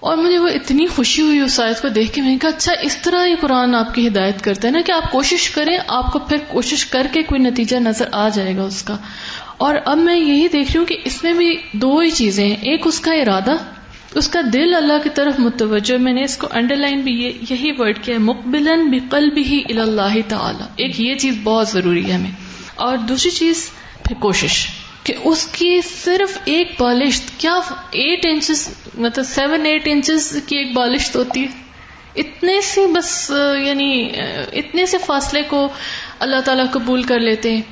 اور 0.00 0.16
مجھے 0.16 0.38
وہ 0.38 0.48
اتنی 0.48 0.86
خوشی 0.86 1.22
ہوئی 1.22 1.38
اس 1.38 1.60
آیت 1.60 1.82
کو 1.82 1.88
دیکھ 1.88 2.12
کے، 2.12 2.20
میں 2.20 2.30
نے 2.30 2.38
کہا 2.38 2.48
اچھا 2.48 2.72
اس 2.82 2.96
طرح 2.96 3.26
یہ 3.26 3.34
قرآن 3.40 3.74
آپ 3.74 3.94
کی 3.94 4.08
ہدایت 4.08 4.42
کرتا 4.42 4.68
ہے 4.68 4.72
نا 4.72 4.80
کہ 4.86 4.92
آپ 4.92 5.12
کوشش 5.12 5.50
کریں، 5.50 5.78
آپ 5.88 6.12
کو 6.12 6.18
پھر 6.18 6.36
کوشش 6.48 6.86
کر 6.86 7.06
کے 7.12 7.22
کوئی 7.22 7.40
نتیجہ 7.40 7.76
نظر 7.76 8.04
آ 8.12 8.28
جائے 8.28 8.56
گا 8.56 8.62
اس 8.62 8.82
کا۔ 8.82 8.96
اور 9.56 9.74
اب 9.84 9.98
میں 9.98 10.16
یہی 10.16 10.48
دیکھ 10.48 10.72
رہی 10.72 10.78
ہوں 10.78 10.86
کہ 10.86 10.96
اس 11.04 11.24
میں 11.24 11.32
بھی 11.32 11.56
دو 11.72 11.98
ہی 11.98 12.10
چیزیں 12.10 12.48
ہیں۔ 12.48 12.56
ایک 12.62 12.80
اس 12.84 13.00
کا 13.00 13.12
ارادہ، 13.12 13.52
اس 14.14 14.28
کا 14.28 14.40
دل 14.52 14.74
اللہ 14.74 14.98
کی 15.02 15.08
طرف 15.14 15.34
متوجہ۔ 15.38 15.98
میں 15.98 16.12
نے 16.12 16.24
اس 16.24 16.36
کو 16.36 16.46
انڈر 16.50 16.76
لائن 16.76 17.00
بھی 17.00 17.38
یہی 17.50 17.72
ورڈ 17.78 17.98
کیا 18.02 18.18
مقبل 18.18 18.68
بقل 18.90 19.30
بھی 19.30 19.42
ہی 19.42 19.78
اللہ 19.80 20.16
تعالی۔ 20.28 20.64
ایک 20.76 21.00
یہ 21.00 21.14
چیز 21.14 21.38
بہت 21.44 21.68
ضروری 21.68 22.06
ہے 22.06 22.12
ہمیں۔ 22.12 22.30
اور 22.74 22.96
دوسری 22.96 23.30
چیز 23.30 23.70
پھر 24.04 24.16
کوشش 24.18 24.66
کہ 25.02 25.14
اس 25.24 25.46
کی 25.46 25.80
صرف 26.04 26.38
ایک 26.44 26.72
بالش، 26.78 27.20
کیا 27.38 27.54
ایٹ 27.90 28.26
انچز 28.26 28.68
مطلب 28.94 29.24
سیون 29.24 29.66
ایٹ 29.66 29.82
انچز 29.84 30.42
کی 30.46 30.56
ایک 30.56 30.74
بالش 30.74 31.16
ہوتی 31.16 31.42
ہے؟ 31.42 31.46
اتنے 32.16 32.60
سے 32.60 32.86
بس 32.86 33.32
یعنی 33.62 34.10
اتنے 34.52 34.86
سے 34.86 34.98
فاصلے 34.98 35.42
کو 35.42 35.68
اللہ 36.18 36.40
تعالیٰ 36.40 36.70
قبول 36.70 37.02
کر 37.02 37.18
لیتے 37.18 37.54
ہیں۔ 37.54 37.62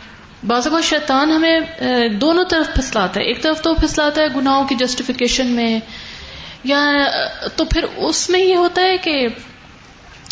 بعض 0.47 0.67
اوقات 0.67 0.85
شیطان 0.85 1.31
ہمیں 1.31 1.61
دونوں 2.09 2.45
طرف 2.45 2.75
پھسلاتا 2.75 3.21
ہے۔ 3.21 3.25
ایک 3.25 3.43
طرف 3.43 3.63
تو 3.63 3.75
پھسلاتا 3.75 4.23
ہے 4.23 4.27
گناہوں 4.37 4.67
کی 4.67 4.75
جسٹیفیکیشن 4.75 5.47
میں، 5.47 5.81
یا، 6.65 6.93
تو 7.57 7.65
پھر 7.65 7.85
اس 7.97 8.31
میں 8.31 8.41
یہ 8.41 8.57
ہوتا 8.57 8.83
ہے 8.83 8.97
کہ 8.97 9.27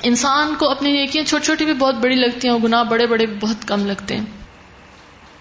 انسان 0.03 0.55
کو 0.59 0.71
اپنی 0.71 0.93
نیکیاں 0.93 1.25
چھوٹی 1.25 1.45
چھوٹی 1.45 1.65
بھی 1.65 1.73
بہت 1.73 1.95
بڑی 1.95 2.15
لگتی 2.15 2.49
ہیں 2.49 2.55
اور 2.55 2.61
گناہ 2.65 2.85
بڑے 2.85 3.07
بڑے 3.07 3.27
بہت 3.27 3.69
کم 3.69 3.87
لگتے 3.87 4.17
ہیں۔ 4.17 4.25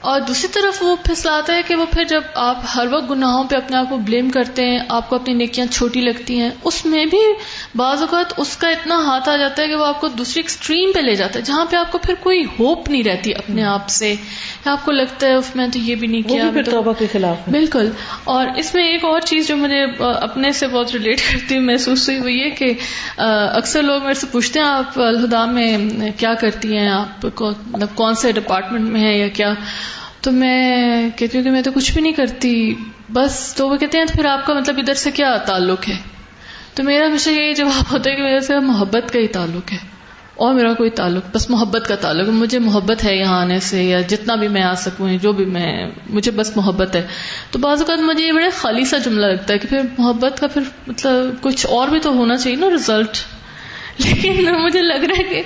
اور 0.01 0.21
دوسری 0.21 0.47
طرف 0.47 0.83
وہ 0.83 0.95
پھسلاتا 1.03 1.55
ہے 1.55 1.61
کہ 1.67 1.75
وہ 1.75 1.85
پھر 1.93 2.03
جب 2.03 2.21
آپ 2.35 2.57
ہر 2.75 2.87
وقت 2.91 3.09
گناہوں 3.09 3.43
پہ 3.43 3.55
اپنے 3.55 3.77
آپ 3.77 3.89
کو 3.89 3.97
بلیم 3.97 4.29
کرتے 4.29 4.65
ہیں 4.65 4.79
آپ 4.89 5.09
کو 5.09 5.15
اپنی 5.15 5.33
نیکیاں 5.33 5.65
چھوٹی 5.71 6.01
لگتی 6.01 6.39
ہیں 6.39 6.49
اس 6.63 6.85
میں 6.85 7.05
بھی 7.05 7.17
بعض 7.75 8.01
اوقات 8.01 8.33
اس 8.37 8.57
کا 8.57 8.69
اتنا 8.69 8.95
ہاتھ 8.95 9.29
آ 9.29 9.35
جاتا 9.37 9.63
ہے 9.63 9.67
کہ 9.67 9.75
وہ 9.75 9.85
آپ 9.85 10.01
کو 10.01 10.07
دوسری 10.07 10.39
ایکسٹریم 10.39 10.91
پہ 10.93 10.99
لے 10.99 11.15
جاتا 11.15 11.39
ہے 11.39 11.43
جہاں 11.43 11.65
پہ 11.65 11.75
آپ 11.75 11.91
کو 11.91 11.97
پھر 11.97 12.13
کوئی 12.19 12.43
ہوپ 12.59 12.89
نہیں 12.89 13.03
رہتی 13.03 13.31
اپنے 13.35 13.63
آپ 13.63 13.89
سے۔ 13.89 14.15
آپ 14.65 14.85
کو 14.85 14.91
لگتا 14.91 15.27
ہے 15.27 15.33
اس 15.33 15.55
میں 15.55 15.67
تو 15.67 15.79
یہ 15.79 15.95
بھی 15.95 16.07
نہیں 16.07 16.21
کیا 16.21 16.43
توبہ 16.65 16.93
کے 16.93 17.07
خلاف 17.11 17.49
بالکل۔ 17.49 17.91
اور 18.23 18.45
اس 18.55 18.73
میں 18.73 18.83
ایک 18.83 19.05
اور 19.05 19.19
چیز 19.19 19.47
جو 19.47 19.57
مجھے 19.57 19.83
اپنے 20.03 20.51
سے 20.51 20.67
بہت 20.67 20.91
ریلیٹ 20.91 21.19
کرتی 21.19 21.59
محسوس 21.59 22.09
ہوئی 22.09 22.19
وہ 22.19 22.31
یہ 22.31 22.49
کہ 22.49 22.73
اکثر 23.57 23.81
لوگ 23.83 24.01
میرے 24.01 24.13
سے 24.13 24.27
پوچھتے 24.31 24.59
ہیں 24.59 24.67
آپ 24.67 24.99
الہدا 24.99 25.45
میں 25.45 25.77
کیا 26.17 26.33
کرتی 26.33 26.77
ہیں؟ 26.77 26.89
آپ 26.89 27.25
مطلب 27.25 27.87
کون 27.95 28.15
سے 28.15 28.31
ڈپارٹمنٹ 28.31 28.89
میں 28.89 29.01
ہیں 29.01 29.17
یا 29.17 29.27
کیا؟ 29.27 29.53
تو 30.21 30.31
میں 30.31 31.09
کہتی 31.15 31.37
ہوں 31.37 31.43
کہ 31.45 31.51
میں 31.51 31.61
تو 31.61 31.71
کچھ 31.71 31.91
بھی 31.91 32.01
نہیں 32.01 32.13
کرتی، 32.13 32.73
بس 33.13 33.53
تو 33.57 33.67
وہ 33.69 33.77
کہتے 33.77 33.97
ہیں 33.97 34.05
پھر 34.05 34.25
آپ 34.25 34.45
کا 34.45 34.53
مطلب 34.53 34.77
ادھر 34.77 34.93
سے 34.93 35.11
کیا 35.11 35.35
تعلق 35.45 35.87
ہے؟ 35.89 35.97
تو 36.75 36.83
میرا 36.83 37.05
ہمیشہ 37.07 37.29
یہی 37.29 37.53
جواب 37.53 37.91
ہوتا 37.91 38.09
ہے 38.09 38.15
کہ 38.15 38.23
میرے 38.23 38.39
سے 38.39 38.59
محبت 38.59 39.11
کا 39.13 39.19
ہی 39.19 39.27
تعلق 39.27 39.71
ہے، 39.71 39.77
اور 40.35 40.53
میرا 40.53 40.73
کوئی 40.73 40.89
تعلق، 40.89 41.35
بس 41.35 41.49
محبت 41.49 41.87
کا 41.87 41.95
تعلق 41.95 42.27
ہے۔ 42.27 42.33
مجھے 42.33 42.59
محبت 42.59 43.03
ہے 43.03 43.15
یہاں 43.15 43.39
آنے 43.41 43.59
سے، 43.59 43.83
یا 43.83 43.99
جتنا 44.01 44.35
بھی 44.35 44.47
میں 44.47 44.61
آ 44.61 44.73
سکوں 44.75 45.09
جو 45.21 45.31
بھی 45.31 45.45
میں، 45.45 45.71
مجھے 46.09 46.31
بس 46.31 46.55
محبت 46.57 46.95
ہے۔ 46.95 47.05
تو 47.51 47.59
بعض 47.59 47.81
اوقات 47.81 47.99
مجھے 47.99 48.25
یہ 48.25 48.31
بڑا 48.31 48.49
خالی 48.55 48.85
سا 48.85 48.97
جملہ 48.97 49.25
لگتا 49.25 49.53
ہے 49.53 49.59
کہ 49.59 49.67
پھر 49.67 49.81
محبت 49.97 50.39
کا 50.39 50.47
پھر 50.47 50.61
مطلب 50.87 51.33
کچھ 51.41 51.65
اور 51.69 51.87
بھی 51.87 51.99
تو 51.99 52.13
ہونا 52.13 52.37
چاہیے 52.37 52.57
نا 52.57 52.69
ریزلٹ 52.69 53.17
لیکن 53.99 54.45
مجھے 54.63 54.81
لگ 54.81 55.05
رہا 55.05 55.19
ہے 55.19 55.23
کہ 55.23 55.41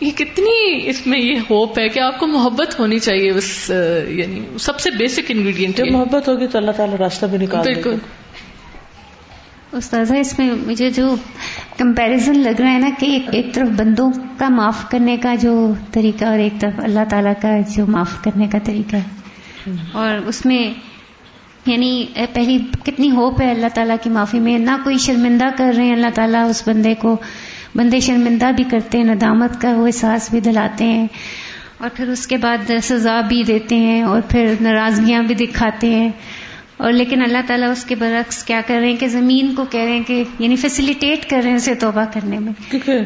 یہ 0.00 0.10
کتنی 0.10 0.88
اس 0.90 1.06
میں 1.06 1.20
یہ 1.20 1.38
ہوپ 1.50 1.78
ہے 1.78 1.88
کہ 1.88 2.00
آپ 2.00 2.18
کو 2.20 2.26
محبت 2.26 2.80
ہونی 2.80 2.98
چاہیے 2.98 3.32
بس 3.32 3.70
یعنی 4.08 4.58
سب 4.58 4.80
سے 4.80 4.90
بیسک 4.90 5.20
انگریڈینٹ 5.28 5.76
جب 5.76 5.84
محبت 5.90 6.28
ہوگی 6.28 6.46
تو 6.46 6.58
اللہ 6.58 6.70
تعالیٰ 6.70 6.94
راستہ 6.94 7.26
بھی 7.26 7.38
نکال 7.38 7.62
بالکل۔ 7.64 7.94
استاذہ 9.72 10.14
اس 10.14 10.38
میں 10.38 10.50
مجھے 10.66 10.90
جو 10.90 11.14
کمپیرزن 11.78 12.38
لگ 12.38 12.60
رہا 12.60 12.72
ہے 12.72 12.78
نا 12.78 12.90
کہ 12.98 13.18
ایک 13.32 13.54
طرف 13.54 13.68
بندوں 13.68 14.10
کا 14.38 14.48
معاف 14.48 14.90
کرنے 14.90 15.16
کا 15.16 15.34
جو 15.34 15.72
طریقہ 15.92 16.24
اور 16.24 16.38
ایک 16.38 16.60
طرف 16.60 16.80
اللہ 16.82 17.04
تعالیٰ 17.10 17.32
کا 17.42 17.48
جو 17.76 17.86
معاف 17.86 18.24
کرنے 18.24 18.46
کا 18.46 18.58
طریقہ 18.64 18.96
ہے۔ 18.96 19.72
اور 19.92 20.14
اس 20.26 20.46
میں 20.46 20.74
یعنی 21.66 22.06
پہلی 22.32 22.58
کتنی 22.82 23.10
ہوپ 23.10 23.42
ہے 23.42 23.50
اللہ 23.50 23.66
تعالیٰ 23.74 23.96
کی 24.02 24.10
معافی 24.10 24.40
میں۔ 24.40 24.58
نہ 24.58 24.70
کوئی 24.84 24.98
شرمندہ 24.98 25.48
کر 25.56 25.72
رہے 25.76 25.84
ہیں 25.84 25.92
اللہ 25.92 26.10
تعالیٰ 26.14 26.48
اس 26.48 26.68
بندے 26.68 26.94
کو۔ 26.94 27.16
بندے 27.74 28.00
شرمندہ 28.00 28.50
بھی 28.56 28.64
کرتے 28.64 28.98
ہیں 28.98 29.04
ندامت 29.04 29.60
کا 29.60 29.76
وہ 29.76 29.86
احساس 29.86 30.30
بھی 30.30 30.40
دلاتے 30.40 30.84
ہیں۔ 30.84 31.06
اور 31.78 31.90
پھر 31.94 32.08
اس 32.08 32.26
کے 32.26 32.36
بعد 32.36 32.70
سزا 32.82 33.20
بھی 33.20 33.42
دیتے 33.42 33.76
ہیں 33.76 34.02
اور 34.02 34.20
پھر 34.20 34.54
ناراضگیاں 34.60 35.22
بھی 35.22 35.34
دکھاتے 35.34 35.90
ہیں۔ 35.94 36.10
اور 36.76 36.92
لیکن 36.92 37.22
اللہ 37.22 37.38
تعالیٰ 37.46 37.70
اس 37.70 37.84
کے 37.84 37.94
برعکس 37.94 38.44
کیا 38.44 38.60
کر 38.66 38.74
رہے 38.74 38.88
ہیں 38.88 38.96
کہ 38.96 39.08
زمین 39.08 39.54
کو 39.54 39.64
کہہ 39.64 39.80
رہے 39.80 39.92
ہیں 39.92 40.02
کہ 40.06 40.24
یعنی 40.38 40.56
فیسیلیٹیٹ 40.56 41.30
کر 41.30 41.40
رہے 41.42 41.48
ہیں 41.48 41.56
اسے 41.56 41.74
توبہ 41.74 42.04
کرنے 42.14 42.38
میں۔ 42.38 42.52
کیونکہ 42.70 42.98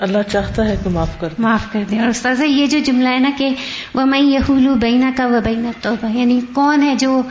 اللہ 0.00 0.18
چاہتا 0.32 0.68
ہے 0.68 0.76
کہ 0.84 0.90
معاف 0.90 1.20
کر 1.20 1.28
معاف 1.38 1.72
کر 1.72 1.82
دیں 1.90 1.98
اور 1.98 2.08
استاذہ 2.08 2.44
یہ 2.44 2.66
جو 2.66 2.78
جملہ 2.78 3.08
ہے 3.08 3.18
نا 3.18 3.30
کہ 3.38 3.48
وہ 3.94 4.04
میں 4.04 4.20
یہ 4.20 4.38
بینا 4.80 5.10
کا 5.16 5.26
وہ 5.26 5.40
بینا 5.40 5.70
توبہ 5.82 6.16
یعنی 6.16 6.40
کون 6.52 6.82
ہے 6.82 6.94
جو 6.98 7.22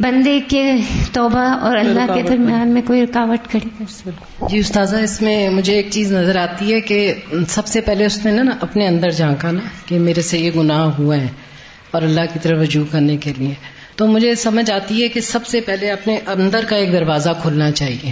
بندے 0.00 0.40
کے 0.48 0.76
توبہ 1.12 1.38
اور 1.38 1.76
اللہ 1.76 2.14
کے 2.14 2.22
درمیان 2.22 2.68
میں 2.68 2.82
کوئی 2.82 3.02
رکاوٹ 3.02 3.50
کھڑی 3.50 3.68
کر 3.78 4.10
جی 4.48 4.58
استاذہ 4.58 4.96
اس 4.96 5.22
میں 5.22 5.48
مجھے 5.48 5.74
ایک 5.74 5.86
چیز 5.90 6.12
نظر 6.12 6.36
آتی 6.36 6.74
ہے 6.74 6.80
کہ 6.80 7.14
سب 7.48 7.66
سے 7.66 7.80
پہلے 7.80 8.06
اس 8.06 8.24
نے 8.24 8.30
نا 8.30 8.52
اپنے 8.60 8.86
اندر 8.86 9.10
جھانکا 9.10 9.50
نا 9.50 9.60
کہ 9.86 9.98
میرے 9.98 10.22
سے 10.22 10.38
یہ 10.38 10.50
گناہ 10.56 10.80
ہوا 10.80 11.16
ہے 11.16 11.26
اور 11.90 12.02
اللہ 12.02 12.20
کی 12.32 12.38
طرف 12.42 12.58
رجوع 12.58 12.84
کرنے 12.90 13.16
کے 13.16 13.32
لیے۔ 13.38 13.54
تو 13.96 14.06
مجھے 14.06 14.34
سمجھ 14.34 14.70
آتی 14.70 15.02
ہے 15.02 15.08
کہ 15.08 15.20
سب 15.20 15.46
سے 15.46 15.60
پہلے 15.60 15.90
اپنے 15.90 16.18
اندر 16.26 16.64
کا 16.68 16.76
ایک 16.76 16.92
دروازہ 16.92 17.30
کھلنا 17.42 17.70
چاہیے۔ 17.70 18.10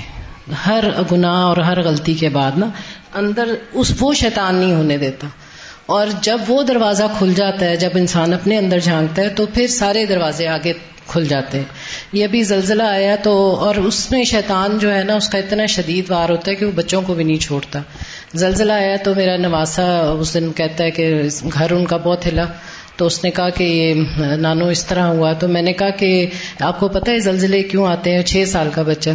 ہر 0.66 0.84
گناہ 1.12 1.36
اور 1.36 1.56
ہر 1.56 1.82
غلطی 1.82 2.14
کے 2.14 2.28
بعد 2.28 2.52
نا 2.56 2.66
اندر 3.14 3.54
اس 3.72 3.94
وہ 4.00 4.14
شیطان 4.14 4.54
نہیں 4.54 4.74
ہونے 4.74 4.96
دیتا۔ 4.96 5.26
اور 5.88 6.06
جب 6.22 6.38
وہ 6.48 6.62
دروازہ 6.62 7.02
کھل 7.18 7.34
جاتا 7.34 7.66
ہے، 7.66 7.76
جب 7.76 7.90
انسان 7.94 8.32
اپنے 8.32 8.58
اندر 8.58 8.78
جھانکتا 8.78 9.22
ہے، 9.22 9.28
تو 9.28 9.46
پھر 9.46 9.66
سارے 9.66 10.06
دروازے 10.06 10.46
آگے 10.46 10.72
کھل 11.06 11.24
جاتے 11.24 11.58
ہیں۔ 11.58 11.64
یہ 12.12 12.24
ابھی 12.24 12.42
زلزلہ 12.42 12.82
آیا 12.82 13.16
تو، 13.22 13.56
اور 13.56 13.74
اس 13.74 14.10
میں 14.10 14.24
شیطان 14.24 14.78
جو 14.78 14.94
ہے 14.94 15.04
نا، 15.04 15.14
اس 15.14 15.28
کا 15.28 15.38
اتنا 15.38 15.66
شدید 15.66 16.10
وار 16.10 16.28
ہوتا 16.28 16.50
ہے 16.50 16.56
کہ 16.56 16.66
وہ 16.66 16.70
بچوں 16.74 17.02
کو 17.02 17.14
بھی 17.14 17.24
نہیں 17.24 17.36
چھوڑتا۔ 17.36 17.78
زلزلہ 18.34 18.72
آیا 18.72 18.96
تو 19.04 19.14
میرا 19.14 19.36
نواسا 19.36 20.00
اس 20.20 20.34
دن 20.34 20.52
کہتا 20.52 20.84
ہے 20.84 20.90
کہ 20.90 21.22
گھر 21.54 21.72
ان 21.72 21.86
کا 21.86 21.96
بہت 21.96 22.26
ہلا۔ 22.26 22.44
تو 22.96 23.06
اس 23.06 23.24
نے 23.24 23.30
کہا 23.30 23.48
کہ 23.48 23.64
یہ 23.64 23.94
نانو 24.36 24.66
اس 24.66 24.84
طرح 24.84 25.02
ہوا۔ 25.02 25.32
تو 25.32 25.48
میں 25.48 25.62
نے 25.62 25.72
کہا 25.72 25.90
کہ 25.90 26.26
آپ 26.60 26.80
کو 26.80 26.88
پتہ 26.88 27.10
ہے 27.10 27.18
زلزلے 27.18 27.62
کیوں 27.62 27.86
آتے 27.86 28.14
ہیں؟ 28.14 28.22
چھ 28.22 28.44
سال 28.48 28.68
کا 28.74 28.82
بچہ۔ 28.82 29.10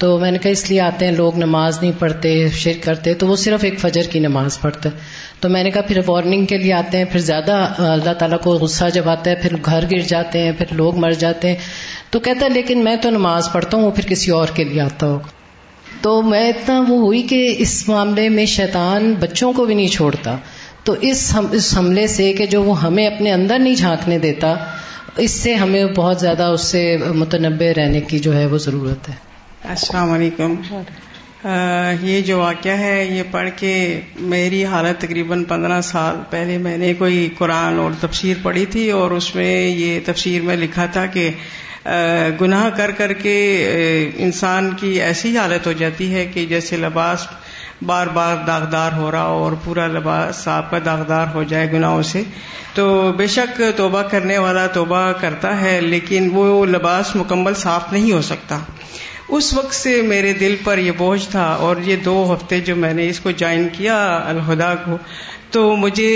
تو 0.00 0.18
میں 0.18 0.30
نے 0.30 0.38
کہا 0.38 0.50
اس 0.50 0.70
لیے 0.70 0.80
آتے 0.80 1.04
ہیں، 1.04 1.12
لوگ 1.12 1.36
نماز 1.36 1.78
نہیں 1.80 1.92
پڑھتے 1.98 2.48
شیر 2.48 2.76
کرتے، 2.80 3.14
تو 3.14 3.26
وہ 3.26 3.36
صرف 3.36 3.64
ایک 3.64 3.78
فجر 3.78 4.02
کی 4.02 4.18
نماز 4.18 4.60
پڑھتا 4.60 4.88
ہے 4.88 4.98
تو 5.40 5.48
میں 5.48 5.64
نے 5.64 5.70
کہا 5.70 5.82
پھر 5.82 6.00
وارننگ 6.06 6.46
کے 6.46 6.58
لیے 6.58 6.72
آتے 6.72 6.98
ہیں، 6.98 7.04
پھر 7.04 7.20
زیادہ 7.20 7.68
اللہ 7.78 8.12
تعالیٰ 8.12 8.38
کو 8.38 8.52
غصہ 8.52 8.84
جب 8.94 9.08
آتا 9.08 9.30
ہے، 9.30 9.34
پھر 9.34 9.52
گھر 9.64 9.84
گر 9.90 9.98
جاتے 9.98 10.38
ہیں، 10.38 10.52
پھر 10.52 10.66
لوگ 10.70 10.96
مر 10.96 11.10
جاتے 11.10 11.48
ہیں۔ 11.48 11.56
تو 12.10 12.18
کہتا 12.18 12.44
ہے، 12.44 12.50
لیکن 12.50 12.84
میں 12.84 12.96
تو 12.96 13.10
نماز 13.10 13.48
پڑھتا 13.52 13.76
ہوں، 13.76 13.84
وہ 13.84 13.90
پھر 13.90 14.06
کسی 14.08 14.30
اور 14.30 14.48
کے 14.54 14.64
لیے 14.64 14.80
آتا 14.80 15.06
ہوگا۔ 15.06 15.28
تو 16.02 16.22
میں 16.22 16.48
اتنا 16.48 16.80
وہ 16.80 16.98
ہوئی 16.98 17.22
کہ 17.22 17.54
اس 17.58 17.88
معاملے 17.88 18.28
میں 18.28 18.46
شیطان 18.46 19.14
بچوں 19.20 19.52
کو 19.52 19.64
بھی 19.64 19.74
نہیں 19.74 19.88
چھوڑتا۔ 19.88 20.36
تو 20.84 20.94
اس 21.00 21.36
حملے 21.76 22.06
سے 22.06 22.32
کہ 22.32 22.46
جو 22.46 22.62
وہ 22.62 22.82
ہمیں 22.82 23.06
اپنے 23.06 23.32
اندر 23.32 23.58
نہیں 23.58 23.74
جھانکنے 23.74 24.18
دیتا، 24.18 24.54
اس 25.16 25.30
سے 25.30 25.54
ہمیں 25.54 25.84
بہت 25.84 26.20
زیادہ 26.20 26.42
اس 26.42 26.60
سے 26.60 26.96
متنوع 27.14 27.72
رہنے 27.76 28.00
کی 28.00 28.18
جو 28.18 28.36
ہے 28.36 28.46
وہ 28.46 28.58
ضرورت 28.58 29.08
ہے۔ 29.08 29.29
السلام 29.68 30.10
علیکم۔ 30.12 30.54
یہ 32.02 32.20
جو 32.20 32.38
واقعہ 32.38 32.78
ہے، 32.78 33.04
یہ 33.04 33.22
پڑھ 33.30 33.48
کے 33.56 34.00
میری 34.20 34.64
حالت 34.64 35.00
تقریباً 35.00 35.44
پندرہ 35.44 35.80
سال 35.80 36.16
پہلے 36.30 36.58
میں 36.58 36.76
نے 36.78 36.94
کوئی 36.94 37.28
قرآن 37.38 37.78
اور 37.78 37.90
تفسیر 38.00 38.36
پڑھی 38.42 38.64
تھی 38.66 38.90
اور 38.90 39.10
اس 39.10 39.34
میں 39.34 39.68
یہ 39.68 40.00
تفسیر 40.04 40.42
میں 40.42 40.56
لکھا 40.56 40.86
تھا 40.86 41.06
کہ 41.06 41.30
گناہ 42.40 42.68
کر 42.76 42.90
کر 42.90 43.12
کے 43.12 43.36
انسان 44.16 44.70
کی 44.80 45.00
ایسی 45.02 45.36
حالت 45.38 45.66
ہو 45.66 45.72
جاتی 45.72 46.14
ہے 46.14 46.24
کہ 46.34 46.46
جیسے 46.46 46.76
لباس 46.76 47.26
بار 47.86 48.06
بار 48.06 48.36
داغدار 48.46 48.92
ہو 48.92 49.10
رہا 49.10 49.22
اور 49.36 49.52
پورا 49.64 49.86
لباس 49.86 50.46
آپ 50.48 50.70
کا 50.70 50.78
داغدار 50.84 51.26
ہو 51.34 51.42
جائے 51.42 51.70
گناہوں 51.72 52.02
سے۔ 52.02 52.22
تو 52.74 53.12
بے 53.16 53.26
شک 53.26 53.62
توبہ 53.76 54.02
کرنے 54.02 54.38
والا 54.38 54.66
توبہ 54.66 55.10
کرتا 55.20 55.60
ہے، 55.60 55.80
لیکن 55.80 56.28
وہ 56.32 56.66
لباس 56.66 57.16
مکمل 57.16 57.54
صاف 57.54 57.92
نہیں 57.92 58.12
ہو 58.12 58.22
سکتا۔ 58.22 58.58
اس 59.30 59.54
وقت 59.54 59.74
سے 59.74 60.02
میرے 60.02 60.32
دل 60.32 60.56
پر 60.64 60.78
یہ 60.78 60.92
بوجھ 60.96 61.28
تھا 61.28 61.42
اور 61.42 61.76
یہ 61.84 61.96
دو 61.96 62.34
ہفتے 62.34 62.60
جو 62.60 62.76
میں 62.76 62.94
نے 62.94 63.08
اس 63.08 63.20
کو 63.20 63.30
جوائن 63.30 63.68
کیا 63.72 64.22
الہدا 64.26 64.74
کو، 64.74 64.96
تو 65.50 65.76
مجھے 65.76 66.08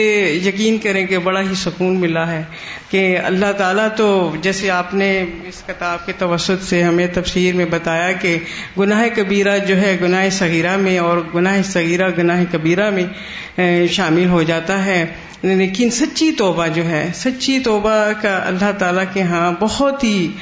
یقین 0.45 0.79
کریں 0.79 1.07
کہ 1.07 1.19
بڑا 1.19 1.41
ہی 1.41 1.55
سکون 1.55 2.01
ملا 2.01 2.33
ہے 2.33 2.43
کہ 2.91 3.19
اللہ 3.19 3.53
تعالیٰ 3.53 3.89
تو 3.97 4.35
جیسے 4.41 4.71
آپ 4.71 4.95
نے 4.95 5.25
اس 5.49 5.63
کتاب 5.67 6.07
کے 6.07 6.13
توسط 6.19 6.63
سے 6.63 6.83
ہمیں 6.83 7.07
تفسیر 7.15 7.55
میں 7.55 7.65
بتایا 7.71 8.13
کہ 8.13 8.37
گناہ 8.79 9.05
کبیرہ 9.15 9.59
جو 9.59 9.81
ہے 9.81 9.97
گناہ 10.03 10.29
صغیرہ 10.29 10.77
میں 10.77 10.99
اور 10.99 11.19
گناہ 11.35 11.63
صغیرہ 11.63 12.11
گناہ 12.19 12.45
کبیرہ 12.53 12.91
میں 12.91 13.87
شامل 13.87 14.29
ہو 14.29 14.43
جاتا 14.43 14.85
ہے۔ 14.85 15.05
لیکن 15.45 15.91
سچی 15.91 16.33
توبہ 16.33 16.67
جو 16.67 16.89
ہے 16.89 17.11
سچی 17.15 17.61
توبہ 17.61 18.13
کا 18.23 18.41
اللہ 18.47 18.73
تعالیٰ 18.79 19.05
کے 19.13 19.23
ہاں 19.23 19.53
بہت 19.61 20.05
ہی 20.05 20.33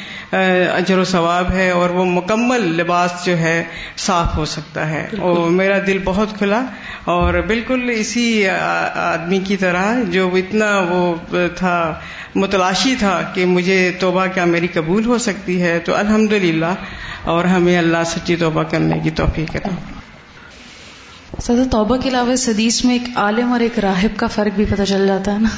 اجر 0.72 0.98
و 0.98 1.04
ثواب 1.04 1.52
ہے 1.52 1.70
اور 1.70 1.90
وہ 1.90 2.04
مکمل 2.04 2.60
لباس 2.60 3.12
جو 3.24 3.38
ہے 3.38 3.64
صاف 3.96 4.36
ہو 4.36 4.44
سکتا 4.44 4.90
ہے۔ 4.90 5.08
اور 5.18 5.50
میرا 5.50 5.78
دل 5.86 5.98
بہت 6.04 6.38
کھلا 6.38 6.64
اور 7.04 7.34
بالکل 7.34 7.90
اسی 7.96 8.48
آدمی 8.94 9.38
کی 9.38 9.56
طرح 9.56 9.94
جو 10.10 10.30
اتنا 10.34 10.78
وہ 10.90 11.14
تھا 11.54 11.94
متلاشی 12.34 12.94
تھا 12.98 13.22
کہ 13.34 13.46
مجھے 13.46 13.92
توبہ 13.98 14.26
کیا 14.34 14.44
میری 14.44 14.66
قبول 14.66 15.06
ہو 15.06 15.18
سکتی 15.18 15.62
ہے 15.62 15.78
تو 15.78 15.94
الحمد 15.94 16.32
اور 17.24 17.44
ہمیں 17.44 17.78
اللہ 17.78 18.04
سچی 18.06 18.36
توبہ 18.36 18.62
کرنے 18.62 19.00
کی 19.02 19.10
توفیق 19.10 19.52
کرتا 19.52 19.70
سزا 21.40 21.62
توبہ 21.70 21.96
کے 21.96 22.08
علاوہ 22.08 22.32
اس 22.32 22.48
حدیث 22.48 22.84
میں 22.84 22.98
ایک 22.98 23.18
عالم 23.18 23.52
اور 23.52 23.60
ایک 23.60 23.78
راہب 23.78 24.18
کا 24.18 24.26
فرق 24.26 24.56
بھی 24.56 24.64
پتہ 24.64 24.82
چل 24.88 25.06
جاتا 25.06 25.34
ہے 25.34 25.38
نا؟ 25.38 25.48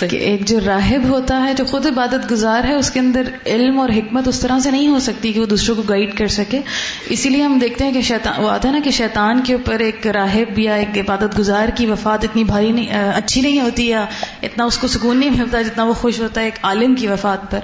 کہ 0.10 0.16
ایک 0.16 0.48
جو 0.48 0.58
راہب 0.66 1.08
ہوتا 1.08 1.44
ہے 1.44 1.54
جو 1.54 1.64
خود 1.64 1.86
عبادت 1.86 2.30
گزار 2.30 2.64
ہے 2.64 2.74
اس 2.74 2.90
کے 2.90 3.00
اندر 3.00 3.22
علم 3.46 3.80
اور 3.80 3.88
حکمت 3.88 4.28
اس 4.28 4.40
طرح 4.40 4.58
سے 4.58 4.70
نہیں 4.70 4.88
ہو 4.88 4.98
سکتی 4.98 5.32
کہ 5.32 5.40
وہ 5.40 5.46
دوسروں 5.46 5.76
کو 5.76 5.82
گائیڈ 5.82 6.18
کر 6.18 6.26
سکے۔ 6.26 6.60
اسی 7.08 7.28
لیے 7.28 7.42
ہم 7.42 7.58
دیکھتے 7.58 7.84
ہیں 7.84 7.92
کہ 7.92 8.00
شیطان 8.00 8.44
وہ 8.44 8.50
آتا 8.50 8.68
ہے 8.68 8.72
نا 8.72 8.80
کہ 8.84 8.90
شیطان 8.90 9.40
کے 9.44 9.52
اوپر 9.52 9.78
ایک 9.78 10.06
راہب 10.06 10.58
یا 10.58 10.74
ایک 10.74 10.98
عبادت 10.98 11.38
گزار 11.38 11.68
کی 11.68 11.86
وفات 11.86 12.24
اتنی 12.24 12.44
بھاری 12.44 12.72
نہیں 12.72 12.86
اچھی 13.14 13.40
نہیں 13.40 13.60
ہوتی 13.60 13.88
یا 13.88 14.04
اتنا 14.42 14.64
اس 14.64 14.78
کو 14.78 14.86
سکون 14.86 15.16
نہیں 15.16 15.30
ملتا 15.30 15.62
جتنا 15.62 15.84
وہ 15.84 15.94
خوش 15.94 16.20
ہوتا 16.20 16.40
ہے 16.40 16.46
ایک 16.46 16.58
عالم 16.62 16.94
کی 16.94 17.06
وفات 17.06 17.50
پر۔ 17.50 17.58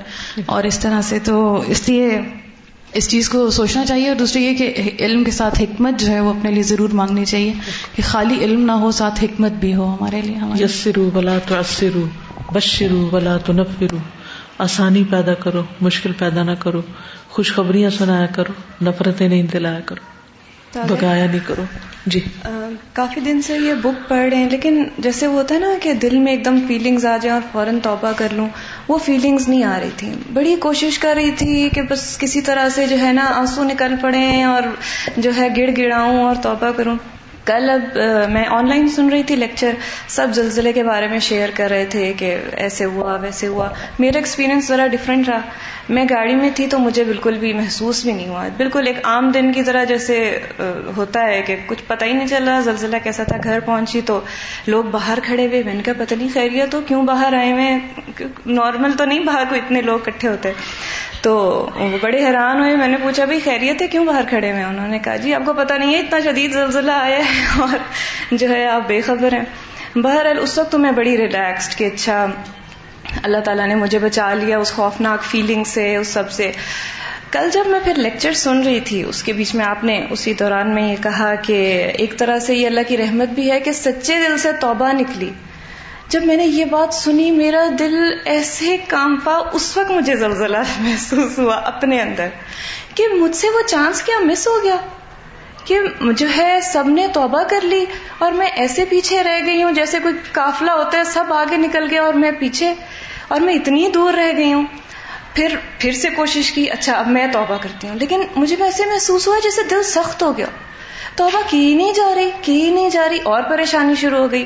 اور 0.47 0.65
اس 0.65 0.79
طرح 0.79 1.01
سے 1.03 1.19
تو 1.19 1.65
اس 1.67 1.89
لیے 1.89 2.21
اس 2.95 3.09
چیز 3.09 3.29
کو 3.29 3.51
سوچنا 3.51 3.87
چاہیے 3.87 4.09
اور 4.09 4.17
دوسری 4.17 4.45
یہ 4.45 4.55
کہ 4.55 4.91
علم 5.01 5.25
کے 5.25 5.31
ساتھ 5.31 5.61
حکمت 5.61 6.01
جو 6.01 6.07
ہے 6.07 6.21
وہ 6.21 6.31
اپنے 6.31 6.51
لیے 6.51 6.63
ضرور 6.63 6.91
مانگنی 6.91 7.25
چاہیے 7.25 7.53
کہ 7.95 8.03
خالی 8.03 8.45
علم 8.45 8.65
نہ 8.65 8.73
ہو 8.73 8.91
ساتھ 8.91 9.25
حکمت 9.25 9.53
بھی 9.53 9.75
ہو 9.75 9.97
ہمارے 10.01 10.21
لیے 10.21 10.65
یسرو 10.65 11.11
ولا 11.15 11.39
تو 11.49 11.55
اسرو 11.59 12.07
بشرو 12.53 13.09
ولا 13.13 13.37
تو 13.37 13.53
نفرو 13.53 13.97
آسانی 14.59 15.05
پیدا 15.11 15.35
کرو 15.35 15.63
مشکل 15.81 16.13
پیدا 16.13 16.43
نہ 16.43 16.51
کرو۔ 16.51 16.83
خوشخبریاں 17.29 17.91
سنایا 17.91 18.27
کرو 18.27 18.53
نفرتیں 18.85 19.29
نہیں 19.29 19.43
دلایا 19.43 19.81
کرو۔ 19.81 20.15
بگایا 20.89 21.27
نہیں 21.27 21.41
کرو۔ 21.47 21.63
جی۔ 22.07 22.21
کافی 22.93 23.21
دن 23.21 23.43
سے 23.43 23.59
یہ 23.59 23.75
بک 23.75 24.09
پڑھ 24.09 24.29
رہے 24.29 24.37
ہیں 24.37 24.51
لیکن 24.51 24.85
جیسے 24.99 25.27
وہ 25.27 25.35
ہوتا 25.35 25.55
ہے 25.55 25.61
نا 25.61 25.69
کہ 25.83 25.93
دل 25.93 26.19
میں 26.19 26.33
ایک 26.33 26.45
دم 26.45 26.59
فیلنگز 26.69 27.07
آ 27.07 27.17
جائیں 27.17 27.33
اور 27.33 27.41
فوراً 27.53 27.79
توبہ 27.83 28.13
کر 28.17 28.29
لوں۔ 28.33 28.49
وہ 28.89 28.99
فیلنگز 28.99 29.49
نہیں 29.49 29.65
آ 29.65 29.81
رہی 29.81 29.91
تھی۔ 29.97 30.13
بڑی 30.33 30.57
کوشش 30.57 30.99
کر 30.99 31.15
رہی 31.15 31.31
تھی 31.31 31.69
کہ 31.75 31.83
بس 31.83 32.19
کسی 32.19 32.41
طرح 32.41 32.69
سے 32.69 32.87
جو 32.87 32.99
ہے 32.99 33.13
نا 33.13 33.33
آنسو 33.35 33.65
نکل 33.65 33.95
پڑے 34.01 34.43
اور 34.43 34.63
جو 35.17 35.31
ہے 35.37 35.49
گڑ 35.57 35.71
گڑاؤں 35.79 36.25
اور 36.25 36.35
توبہ 36.43 36.71
کروں۔ 36.77 36.97
کل 37.45 37.71
اب 37.71 37.99
میں 38.31 38.45
آن 38.47 38.69
لائن 38.69 38.89
سن 38.89 39.09
رہی 39.09 39.23
تھی 39.23 39.37
لیکچر، 39.37 39.73
سب 40.09 40.29
زلزلے 40.35 40.73
کے 40.73 40.83
بارے 40.83 41.09
میں 41.09 41.19
شیئر 41.19 41.49
کر 41.55 41.71
رہے 41.71 41.85
تھے 41.85 42.13
کہ 42.13 42.37
ایسے 42.53 42.85
ہوا، 42.85 43.17
ویسے 43.17 43.47
ہوا۔ 43.47 43.69
میرا 43.99 44.19
ایکسپیرینس 44.19 44.69
ذرا 44.69 44.87
ڈفرینٹ 44.87 45.29
رہا۔ 45.29 45.41
میں 45.89 46.05
گاڑی 46.11 46.35
میں 46.35 46.51
تھی 46.55 46.67
تو 46.67 46.79
مجھے 46.79 47.05
بالکل 47.05 47.39
بھی 47.39 47.53
محسوس 47.53 48.03
بھی 48.03 48.13
نہیں 48.13 48.29
ہوا۔ 48.29 48.49
بالکل 48.57 48.87
ایک 48.87 48.97
عام 49.05 49.31
دن 49.31 49.53
کی 49.53 49.63
طرح 49.63 49.85
جیسے 49.85 50.39
ہوتا 50.97 51.27
ہے 51.27 51.43
کہ 51.43 51.57
کچھ 51.67 51.83
پتہ 51.87 52.05
ہی 52.05 52.13
نہیں 52.13 52.29
چل 52.29 52.49
رہا، 52.49 52.61
زلزلہ 52.61 52.97
کیسا 53.03 53.25
تھا، 53.25 53.37
گھر 53.45 53.61
پہنچی 53.61 54.01
تو 54.01 54.21
لوگ 54.67 54.85
باہر 54.85 55.19
کھڑے 55.23 55.47
ہوئے۔ 55.47 55.63
میں 55.63 55.75
نے 55.75 55.83
کہا، 55.83 55.93
پتہ 55.99 56.15
نہیں 56.15 56.29
خیریت 56.35 56.73
تو 56.73 56.81
کیوں 56.81 57.03
باہر 57.03 57.35
آئے 57.35 57.53
ہوئے؟ 57.53 57.79
نارمل 58.47 58.93
تو 58.93 59.05
نہیں 59.05 59.21
باہر 59.21 59.45
کو 59.49 59.55
اتنے 59.55 59.81
لوگ 59.81 59.99
کٹھے 60.05 60.29
ہوتے۔ 60.29 60.53
تو 61.25 61.35
وہ 61.77 61.99
بڑے 62.01 62.27
حیران 62.27 62.61
ہوئے، 62.61 62.77
میں 62.77 62.89
نے 62.89 62.97
پوچھا، 63.03 63.25
بھائی، 63.25 63.41
خیریت 63.41 63.83
ہے؟ 63.83 63.87
کیوں 63.87 64.05
باہر 64.05 64.23
کھڑے 64.29 64.53
ہوئے 64.53 64.63
انہوں 64.63 64.89
نے 64.89 64.99
کہا 64.99 65.17
جی 65.17 65.35
آپ 65.35 65.43
کو 65.45 65.53
پتا 65.53 65.77
نہیں 65.77 65.95
ہے، 65.95 65.99
اتنا 65.99 66.21
شدید 66.21 66.53
زلزلہ 66.53 66.93
آیا 66.93 67.19
ہے 67.19 67.45
اور 67.61 67.77
جو 68.31 68.49
ہے 68.49 68.67
آپ 68.67 68.83
بے 68.87 69.01
خبر 69.01 69.33
ہیں۔ 69.33 69.45
بہرحال، 69.99 70.39
اس 70.39 70.59
وقت 70.59 70.73
تو 70.73 70.79
میں 70.79 70.93
بڑی 70.93 71.17
ریلیکسڈ 71.17 71.79
کہ 71.79 71.91
اچھا 71.95 72.27
اللہ 73.23 73.39
تعالیٰ 73.39 73.67
نے 73.67 73.75
مجھے 73.75 73.99
بچا 73.99 74.35
لیا 74.35 74.59
اس 74.59 74.73
خوفناک 74.73 75.23
فیلنگ 75.23 75.65
سے، 75.65 75.97
اس 75.97 76.09
سب 76.09 76.31
سے۔ 76.31 76.53
کل 77.31 77.51
جب 77.53 77.67
میں 77.67 77.81
پھر 77.85 77.95
لیکچر 77.95 78.33
سن 78.33 78.63
رہی 78.63 78.81
تھی، 78.81 79.03
اس 79.03 79.23
کے 79.23 79.33
بیچ 79.33 79.55
میں 79.55 79.65
آپ 79.65 79.85
نے 79.85 80.07
اسی 80.11 80.35
دوران 80.35 80.75
میں 80.75 80.83
یہ 80.83 80.97
کہا 81.03 81.35
کہ 81.35 81.91
ایک 81.99 82.19
طرح 82.19 82.39
سے 82.39 82.55
یہ 82.55 82.67
اللہ 82.67 82.81
کی 82.89 82.97
رحمت 82.97 83.29
بھی 83.29 83.51
ہے 83.51 83.61
کہ 83.61 83.73
سچے 83.73 84.29
دل 84.29 84.39
سے 84.39 84.53
توبہ 84.61 84.93
نکلی۔ 84.93 85.31
جب 86.15 86.25
میں 86.25 86.37
نے 86.37 86.47
یہ 86.47 86.65
بات 86.65 86.95
سنی، 86.95 87.31
میرا 87.31 87.65
دل 87.79 87.95
ایسے 88.25 88.77
کانپا 88.89 89.39
اس 89.53 89.77
وقت 89.77 89.91
مجھے 89.91 90.17
زلزلہ 90.17 90.59
محسوس 90.79 91.39
ہوا 91.39 91.57
اپنے 91.57 92.01
اندر 92.01 92.27
کہ 92.95 93.09
مجھ 93.09 93.37
سے 93.37 93.47
وہ 93.51 93.61
چانس 93.67 94.03
کیا 94.03 94.17
مس 94.21 94.49
ہو 94.49 94.63
گیا 94.63 94.77
کہ 95.65 95.81
جو 96.01 96.27
ہے 96.37 96.59
سب 96.73 96.89
نے 96.89 97.07
توبہ 97.13 97.43
کر 97.43 97.61
لی 97.61 97.85
اور 98.19 98.33
میں 98.33 98.47
ایسے 98.47 98.85
پیچھے 98.85 99.23
رہ 99.23 99.41
گئی 99.47 99.63
ہوں 99.63 99.73
جیسے 99.73 99.99
کوئی 99.99 100.15
کافلا 100.33 100.75
ہوتا 100.75 100.99
ہے، 100.99 101.05
سب 101.05 101.33
آگے 101.33 101.57
نکل 101.57 101.87
گیا 101.91 102.03
اور 102.03 102.15
میں 102.15 102.31
پیچھے 102.31 102.75
اور 103.29 103.41
میں 103.41 103.55
اتنی 103.55 103.89
دور 103.95 104.15
رہ 104.15 104.33
گئی 104.37 104.53
ہوں۔ 104.53 104.65
پھر 105.35 105.57
پھر 105.79 105.93
سے 105.93 106.09
کوشش 106.11 106.53
کی 106.53 106.71
اچھا 106.71 106.93
اب 106.93 107.09
میں 107.09 107.27
توبہ 107.27 107.57
کرتی 107.63 107.89
ہوں۔ 107.89 107.97
لیکن 107.97 108.23
مجھے 108.37 108.57
ویسے 108.59 108.87
محسوس 108.87 109.29
ہوا 109.29 109.37
جیسے 109.43 109.63
دل 109.63 109.83
سخت 109.83 110.23
ہو 110.23 110.37
گیا۔ 110.37 110.47
توبہ 111.17 111.41
کی 111.47 111.75
نہیں 111.75 111.93
جا 111.93 112.15
رہی، 112.15 112.31
کی 112.43 112.71
نہیں 112.71 112.91
جا 112.91 113.09
رہی، 113.09 113.19
اور 113.19 113.43
پریشانی 113.43 113.95
شروع 113.95 114.19
ہو 114.19 114.31
گئی۔ 114.31 114.45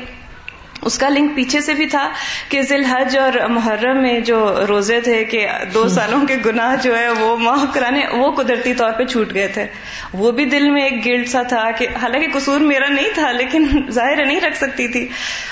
اس 0.81 0.97
کا 0.97 1.09
لنک 1.09 1.35
پیچھے 1.35 1.61
سے 1.61 1.73
بھی 1.73 1.85
تھا 1.85 2.09
کہ 2.49 2.61
ذیل 2.61 2.85
حج 2.85 3.17
اور 3.17 3.47
محرم 3.49 4.01
میں 4.01 4.19
جو 4.19 4.65
روزے 4.67 5.01
تھے 5.01 5.23
کہ 5.23 5.47
دو 5.73 5.87
سالوں 5.87 6.25
کے 6.27 6.35
گناہ 6.45 6.75
جو 6.83 6.97
ہے 6.99 7.09
وہ 7.09 7.37
معاف 7.37 7.73
کرانے 7.73 8.07
وہ 8.11 8.31
قدرتی 8.31 8.73
طور 8.73 8.91
پہ 8.91 9.05
چھوٹ 9.05 9.33
گئے 9.33 9.47
تھے۔ 9.47 9.65
وہ 10.13 10.31
بھی 10.31 10.45
دل 10.45 10.69
میں 10.69 10.83
ایک 10.83 11.05
گلٹ 11.05 11.29
سا 11.29 11.41
تھا 11.41 11.71
کہ 11.71 11.87
حالانکہ 12.01 12.39
قصور 12.39 12.59
میرا 12.59 12.87
نہیں 12.87 13.09
تھا 13.13 13.31
لیکن 13.31 13.67
ظاہر 13.89 14.25
نہیں 14.25 14.41
رکھ 14.41 14.57
سکتی 14.57 14.87
تھی۔ 14.87 15.07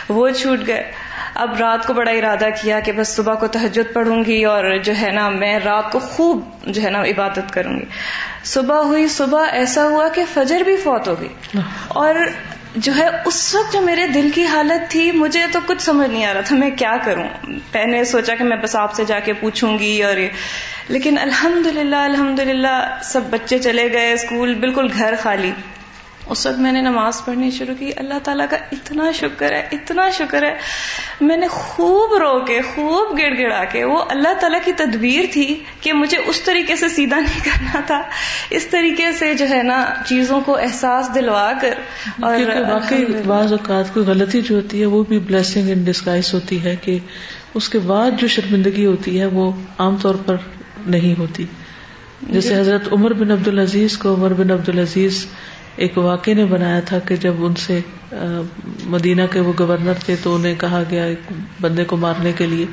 وہ 0.10 0.30
چھوٹ 0.30 0.60
گئے۔ 0.68 0.92
اب 1.36 1.58
رات 1.58 1.88
کو 1.88 1.94
بڑا 1.94 2.12
ارادہ 2.12 2.48
کیا 2.62 2.80
کہ 2.80 2.92
بس 2.92 3.16
صبح 3.16 3.34
کو 3.34 3.48
تہجد 3.48 3.94
پڑھوں 3.94 4.24
گی 4.26 4.46
اور 4.46 4.78
جو 4.78 4.94
ہے 5.02 5.12
نا 5.12 5.30
میں 5.30 5.60
رات 5.66 5.92
کو 5.92 6.00
خوب 6.00 6.50
جو 6.68 6.82
ہے 6.82 6.90
نا 6.90 7.02
عبادت 7.02 7.54
کروں 7.54 7.80
گی۔ 7.80 7.86
صبح 8.44 8.78
ہوئی 8.78 9.08
صبح 9.08 9.46
ایسا 9.52 9.84
ہوا 9.84 10.08
کہ 10.08 10.24
فجر 10.34 10.62
بھی 10.62 10.78
فوت 10.78 11.08
ہو 11.08 11.16
گئی۔ 11.20 11.60
اور 11.88 12.16
جو 12.78 12.96
ہے 12.96 13.08
اس 13.26 13.56
وقت 13.56 13.74
جو 13.74 13.82
میرے 13.82 14.08
دل 14.08 14.30
کی 14.36 14.46
حالت 14.46 14.92
تھی، 14.92 15.12
مجھے 15.12 15.42
تو 15.52 15.60
کچھ 15.66 15.82
سمجھ 15.82 16.10
نہیں 16.10 16.26
آ 16.26 16.34
رہا 16.34 16.42
تھا 16.42 16.56
میں 16.56 16.70
کیا 16.70 16.98
کروں۔ 17.06 17.28
پہلے 17.72 18.04
سوچا 18.04 18.36
کہ 18.36 18.44
میں 18.44 18.58
بس 18.58 18.76
آپ 18.76 18.94
سے 18.94 19.06
جا 19.06 19.20
کے 19.20 19.34
پوچھوں 19.34 19.80
گی 19.80 20.04
اور 20.04 20.16
لیکن 20.90 21.18
الحمد 21.18 21.68
للہ 21.68 21.96
الحمد 21.96 22.40
للہ 22.40 22.98
سب 23.04 23.22
بچے 23.30 23.60
چلے 23.60 23.94
گئے، 23.94 24.14
اسکول 24.14 24.54
بالکل 24.54 24.88
گھر 24.98 25.14
خالی۔ 25.20 25.52
اس 26.30 26.46
وقت 26.46 26.60
میں 26.60 26.72
نے 26.72 26.82
نماز 26.82 27.26
پڑھنی 27.26 27.52
شروع 27.52 27.74
کی۔ 27.80 27.92
اللہ 27.96 28.14
تعالیٰ 28.24 28.46
کا 28.50 28.58
اتنا 28.72 29.12
شکر 29.12 29.52
ہے 29.52 29.68
اتنا 29.72 30.10
شکر 30.10 30.44
ہے۔ 30.44 30.58
میں 31.22 31.38
نے 31.38 31.48
خوب 31.48 32.14
رو 32.14 32.46
کے 32.46 32.62
خوب 32.62 33.20
گڑ 33.20 33.38
گڑا 33.40 33.64
کے 33.64 33.84
وہ 33.84 34.04
اللہ 34.10 34.34
تعالیٰ 34.40 34.60
کی 34.66 34.72
تدبیر 34.72 35.26
تھی 35.32 35.64
کہ 35.82 35.94
مجھے 35.94 36.18
اس 36.28 36.42
طریقے 36.42 36.76
سے 36.76 36.90
سیدھا 36.90 37.20
نہیں 37.20 37.40
کرنا 37.46 37.80
تھا۔ 37.86 38.02
اس 38.50 38.68
طریقے 38.68 39.12
سے 39.12 39.34
جو 39.34 39.50
ہے 39.50 39.64
نا 39.64 39.86
چیزوں 40.06 40.42
کو 40.42 40.58
احساس 40.58 41.16
دلوا 41.16 41.52
کر 41.62 41.74
اور 42.22 42.40
واقعی 42.72 43.06
بعض 43.26 43.52
اوقات 43.52 43.94
کوئی 43.94 44.06
غلطی 44.06 44.42
جو 44.42 44.56
ہوتی 44.56 44.82
ہے 44.82 44.86
وہ 44.86 45.04
بھی 45.04 45.20
بلیسنگ 45.20 45.70
ان 45.70 45.84
ڈسکائز 45.84 46.34
ہوتی 46.34 46.64
ہے 46.64 46.76
کہ 46.76 46.98
اس 47.54 47.70
کے 47.70 47.80
بعد 47.80 48.12
جو 48.20 48.28
شرمندگی 48.28 48.86
ہوتی 48.86 49.20
ہے 49.20 49.26
وہ 49.26 49.52
عام 49.78 49.98
طور 49.98 50.16
پر 50.16 50.36
نہیں 50.86 51.20
ہوتی۔ 51.20 51.46
جیسے 52.22 52.56
جی۔ 52.56 52.62
حضرت 52.62 52.94
عمر 52.94 53.14
بن 53.14 53.32
عبد 53.32 53.48
العزیز 53.48 53.98
کو 53.98 54.14
عمر 54.14 54.34
بن 54.34 54.52
عبد 54.52 54.70
العزیز 54.70 55.26
ایک 55.78 55.98
واقع 55.98 56.32
نے 56.32 56.46
بنایا 56.46 56.80
تھا 56.80 57.00
کہ 57.00 57.16
جب 57.16 57.34
ان 57.40 57.56
سے 57.56 57.80
مدینہ 58.84 59.22
کے 59.32 59.40
وہ 59.40 59.54
گورنر 59.60 59.94
تھے 59.94 60.16
تو 60.24 60.36
انہیں 60.36 60.56
کہا 60.60 60.84
گیا 60.92 61.04
ایک 61.04 61.32
بندے 61.62 61.84
کو 61.84 61.98
مارنے 61.98 62.32
کے 62.32 62.46
لیے۔ 62.46 62.66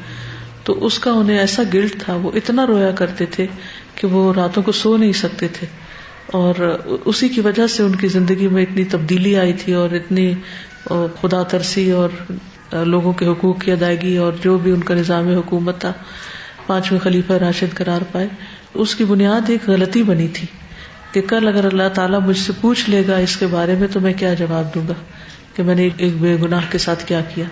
تو 0.65 0.87
اس 0.87 0.99
کا 0.99 1.11
انہیں 1.11 1.39
ایسا 1.39 1.63
گلٹ 1.75 2.03
تھا، 2.05 2.15
وہ 2.15 2.31
اتنا 2.35 2.67
رویا 2.67 2.91
کرتے 2.91 3.27
تھے 3.27 3.47
کہ 3.95 4.07
وہ 4.07 4.35
راتوں 4.35 4.63
کو 4.63 4.73
سو 4.73 4.97
نہیں 4.97 5.13
سکتے 5.13 5.49
تھے۔ 5.49 5.67
اور 6.27 6.79
اسی 7.05 7.29
کی 7.29 7.41
وجہ 7.41 7.67
سے 7.67 7.83
ان 7.83 7.95
کی 7.95 8.09
زندگی 8.09 8.49
میں 8.49 8.63
اتنی 8.63 8.85
تبدیلی 8.85 9.37
آئی 9.37 9.53
تھی 9.53 9.75
اور 9.75 9.91
اتنی 9.91 10.35
خدا 11.21 11.43
ترسی 11.43 11.91
اور 11.91 12.09
لوگوں 12.73 13.13
کے 13.13 13.27
حقوق 13.27 13.61
کی 13.61 13.73
ادائیگی 13.73 14.17
اور 14.17 14.33
جو 14.43 14.59
بھی 14.59 14.71
ان 14.73 14.81
کا 14.81 14.95
نظام 14.95 15.29
حکومت 15.29 15.81
تھا، 15.81 15.93
پانچویں 16.67 17.01
خلیفہ 17.01 17.33
راشد 17.33 17.75
قرار 17.75 18.01
پائے۔ 18.13 18.29
اس 18.75 18.95
کی 18.95 19.05
بنیاد 19.05 19.51
ایک 19.51 19.69
غلطی 19.69 20.03
بنی 20.03 20.29
تھی۔ 20.29 20.47
کہ 21.15 21.21
کل 21.21 21.49
اگر 21.49 21.65
اللہ 21.65 21.89
تعالیٰ 21.95 22.21
مجھ 22.21 22.39
سے 22.39 22.53
پوچھ 22.61 22.91
لے 22.91 23.03
گا 23.09 23.17
اس 23.17 23.37
کے 23.37 23.47
بارے 23.47 23.75
میں 23.75 23.89
تو 23.89 24.01
میں 24.01 24.13
کیا 24.13 24.35
جواب 24.35 24.75
دوں 24.75 24.89
گا 24.89 24.93
کہ 25.57 25.63
میں 25.63 25.75
نے 25.75 25.89
ایک 25.97 26.17
بے 26.17 26.37
گناہ 26.43 26.61
کے 26.71 26.79
ساتھ 26.79 27.05
کیا 27.07 27.21
کیا؟ 27.21 27.45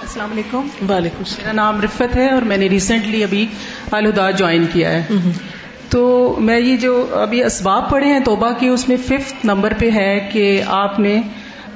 السلام 0.00 0.30
علیکم۔ 0.32 0.68
وعلیکم 0.88 1.22
میرا 1.38 1.52
نام 1.52 1.80
رفت 1.80 2.16
ہے 2.16 2.30
اور 2.30 2.42
میں 2.42 2.56
نے 2.56 2.68
ریسنٹلی 2.68 3.24
ابھی 3.24 3.46
الہدا 3.92 4.30
جوائن 4.30 4.64
کیا 4.72 4.90
ہے۔ 4.90 5.02
تو 5.88 6.36
میں 6.38 6.60
یہ 6.60 6.76
جو 6.76 7.06
ابھی 7.12 7.44
اسباب 7.44 7.90
پڑھے 7.90 8.06
ہیں 8.06 8.20
توبہ 8.20 8.52
کے 8.58 8.68
اس 8.68 8.88
میں 8.88 8.96
ففتھ 8.96 9.46
نمبر 9.46 9.72
پہ 9.78 9.90
ہے 9.90 10.28
کہ 10.32 10.62
آپ 10.66 10.98
نے 10.98 11.22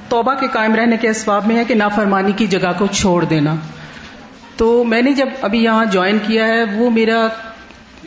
توبہ 0.08 0.34
کے 0.34 0.46
قائم 0.52 0.74
رہنے 0.74 0.96
کے 1.00 1.08
اسباب 1.08 1.46
میں 1.46 1.56
ہے 1.56 1.64
کہ 1.64 1.74
نافرمانی 1.74 2.32
کی 2.32 2.46
جگہ 2.46 2.72
کو 2.78 2.86
چھوڑ 2.86 3.24
دینا۔ 3.24 3.56
تو 4.56 4.84
میں 4.84 5.02
نے 5.02 5.12
جب 5.12 5.28
ابھی 5.42 5.64
یہاں 5.64 5.84
جوائن 5.84 6.18
کیا 6.26 6.46
ہے 6.46 6.64
وہ 6.64 6.90
میرا 6.90 7.26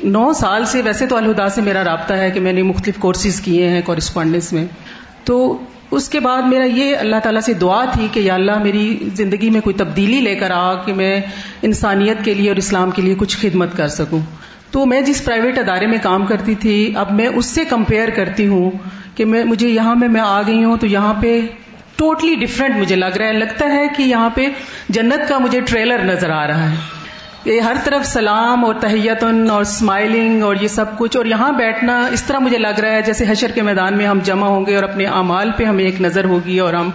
نو 0.03 0.33
سال 0.33 0.65
سے 0.65 0.81
ویسے 0.81 1.05
تو 1.05 1.15
الہدا 1.15 1.49
سے 1.49 1.61
میرا 1.61 1.83
رابطہ 1.83 2.13
ہے 2.13 2.31
کہ 2.31 2.39
میں 2.39 2.53
نے 2.53 2.63
مختلف 2.63 2.97
کورسز 2.97 3.41
کیے 3.41 3.69
ہیں 3.69 3.81
کورسپونڈنس 3.85 4.53
میں۔ 4.53 4.65
تو 5.23 5.57
اس 5.91 6.09
کے 6.09 6.19
بعد 6.19 6.41
میرا 6.41 6.63
یہ 6.63 6.97
اللہ 6.97 7.15
تعالیٰ 7.23 7.41
سے 7.41 7.53
دعا 7.53 7.85
تھی 7.85 8.07
کہ 8.11 8.19
یا 8.19 8.33
اللہ 8.33 8.63
میری 8.63 9.09
زندگی 9.13 9.49
میں 9.49 9.61
کوئی 9.61 9.73
تبدیلی 9.73 10.21
لے 10.21 10.35
کر 10.35 10.51
آ 10.51 10.73
کہ 10.73 10.93
میں 10.93 11.21
انسانیت 11.61 12.17
کے 12.25 12.33
لیے 12.33 12.49
اور 12.49 12.57
اسلام 12.57 12.91
کے 12.91 13.01
لیے 13.01 13.15
کچھ 13.17 13.37
خدمت 13.37 13.77
کر 13.77 13.87
سکوں۔ 13.87 14.19
تو 14.71 14.85
میں 14.85 15.01
جس 15.01 15.25
پرائیویٹ 15.25 15.57
ادارے 15.57 15.87
میں 15.87 15.97
کام 16.03 16.25
کرتی 16.25 16.55
تھی، 16.55 16.93
اب 16.95 17.11
میں 17.11 17.27
اس 17.27 17.45
سے 17.45 17.65
کمپیئر 17.65 18.09
کرتی 18.09 18.47
ہوں 18.47 18.71
کہ 19.15 19.25
میں، 19.25 19.43
مجھے 19.43 19.69
یہاں 19.69 19.95
میں 19.95 20.07
میں 20.07 20.21
آ 20.21 20.41
گئی 20.41 20.63
ہوں 20.63 20.77
تو 20.77 20.87
یہاں 20.87 21.13
پہ 21.21 21.41
ٹوٹلی 21.95 22.35
ڈفرینٹ 22.35 22.75
مجھے 22.75 22.95
لگ 22.95 23.17
رہا 23.17 23.27
ہے۔ 23.27 23.33
لگتا 23.33 23.65
ہے 23.71 23.87
کہ 23.97 24.03
یہاں 24.03 24.29
پہ 24.29 24.47
جنت 24.89 25.29
کا 25.29 25.37
مجھے 25.37 25.61
ٹریلر 25.61 26.03
نظر 26.03 26.29
آ 26.29 26.47
رہا 26.47 26.71
ہے۔ 26.71 26.98
یہ 27.45 27.59
ہر 27.61 27.75
طرف 27.83 28.05
سلام 28.05 28.65
اور 28.65 28.73
تحیتن 28.73 29.49
اور 29.49 29.61
اسمائلنگ 29.61 30.43
اور 30.43 30.55
یہ 30.61 30.67
سب 30.67 30.97
کچھ 30.97 31.17
اور 31.17 31.25
یہاں 31.25 31.51
بیٹھنا 31.51 32.07
اس 32.11 32.23
طرح 32.23 32.39
مجھے 32.39 32.57
لگ 32.57 32.79
رہا 32.79 32.91
ہے 32.91 33.01
جیسے 33.01 33.25
حشر 33.29 33.51
کے 33.51 33.61
میدان 33.61 33.97
میں 33.97 34.07
ہم 34.07 34.19
جمع 34.23 34.47
ہوں 34.47 34.65
گے 34.65 34.75
اور 34.75 34.83
اپنے 34.83 35.05
اعمال 35.05 35.51
پہ 35.57 35.63
ہمیں 35.63 35.83
ایک 35.83 36.01
نظر 36.01 36.25
ہوگی 36.25 36.59
اور 36.59 36.73
ہم 36.73 36.89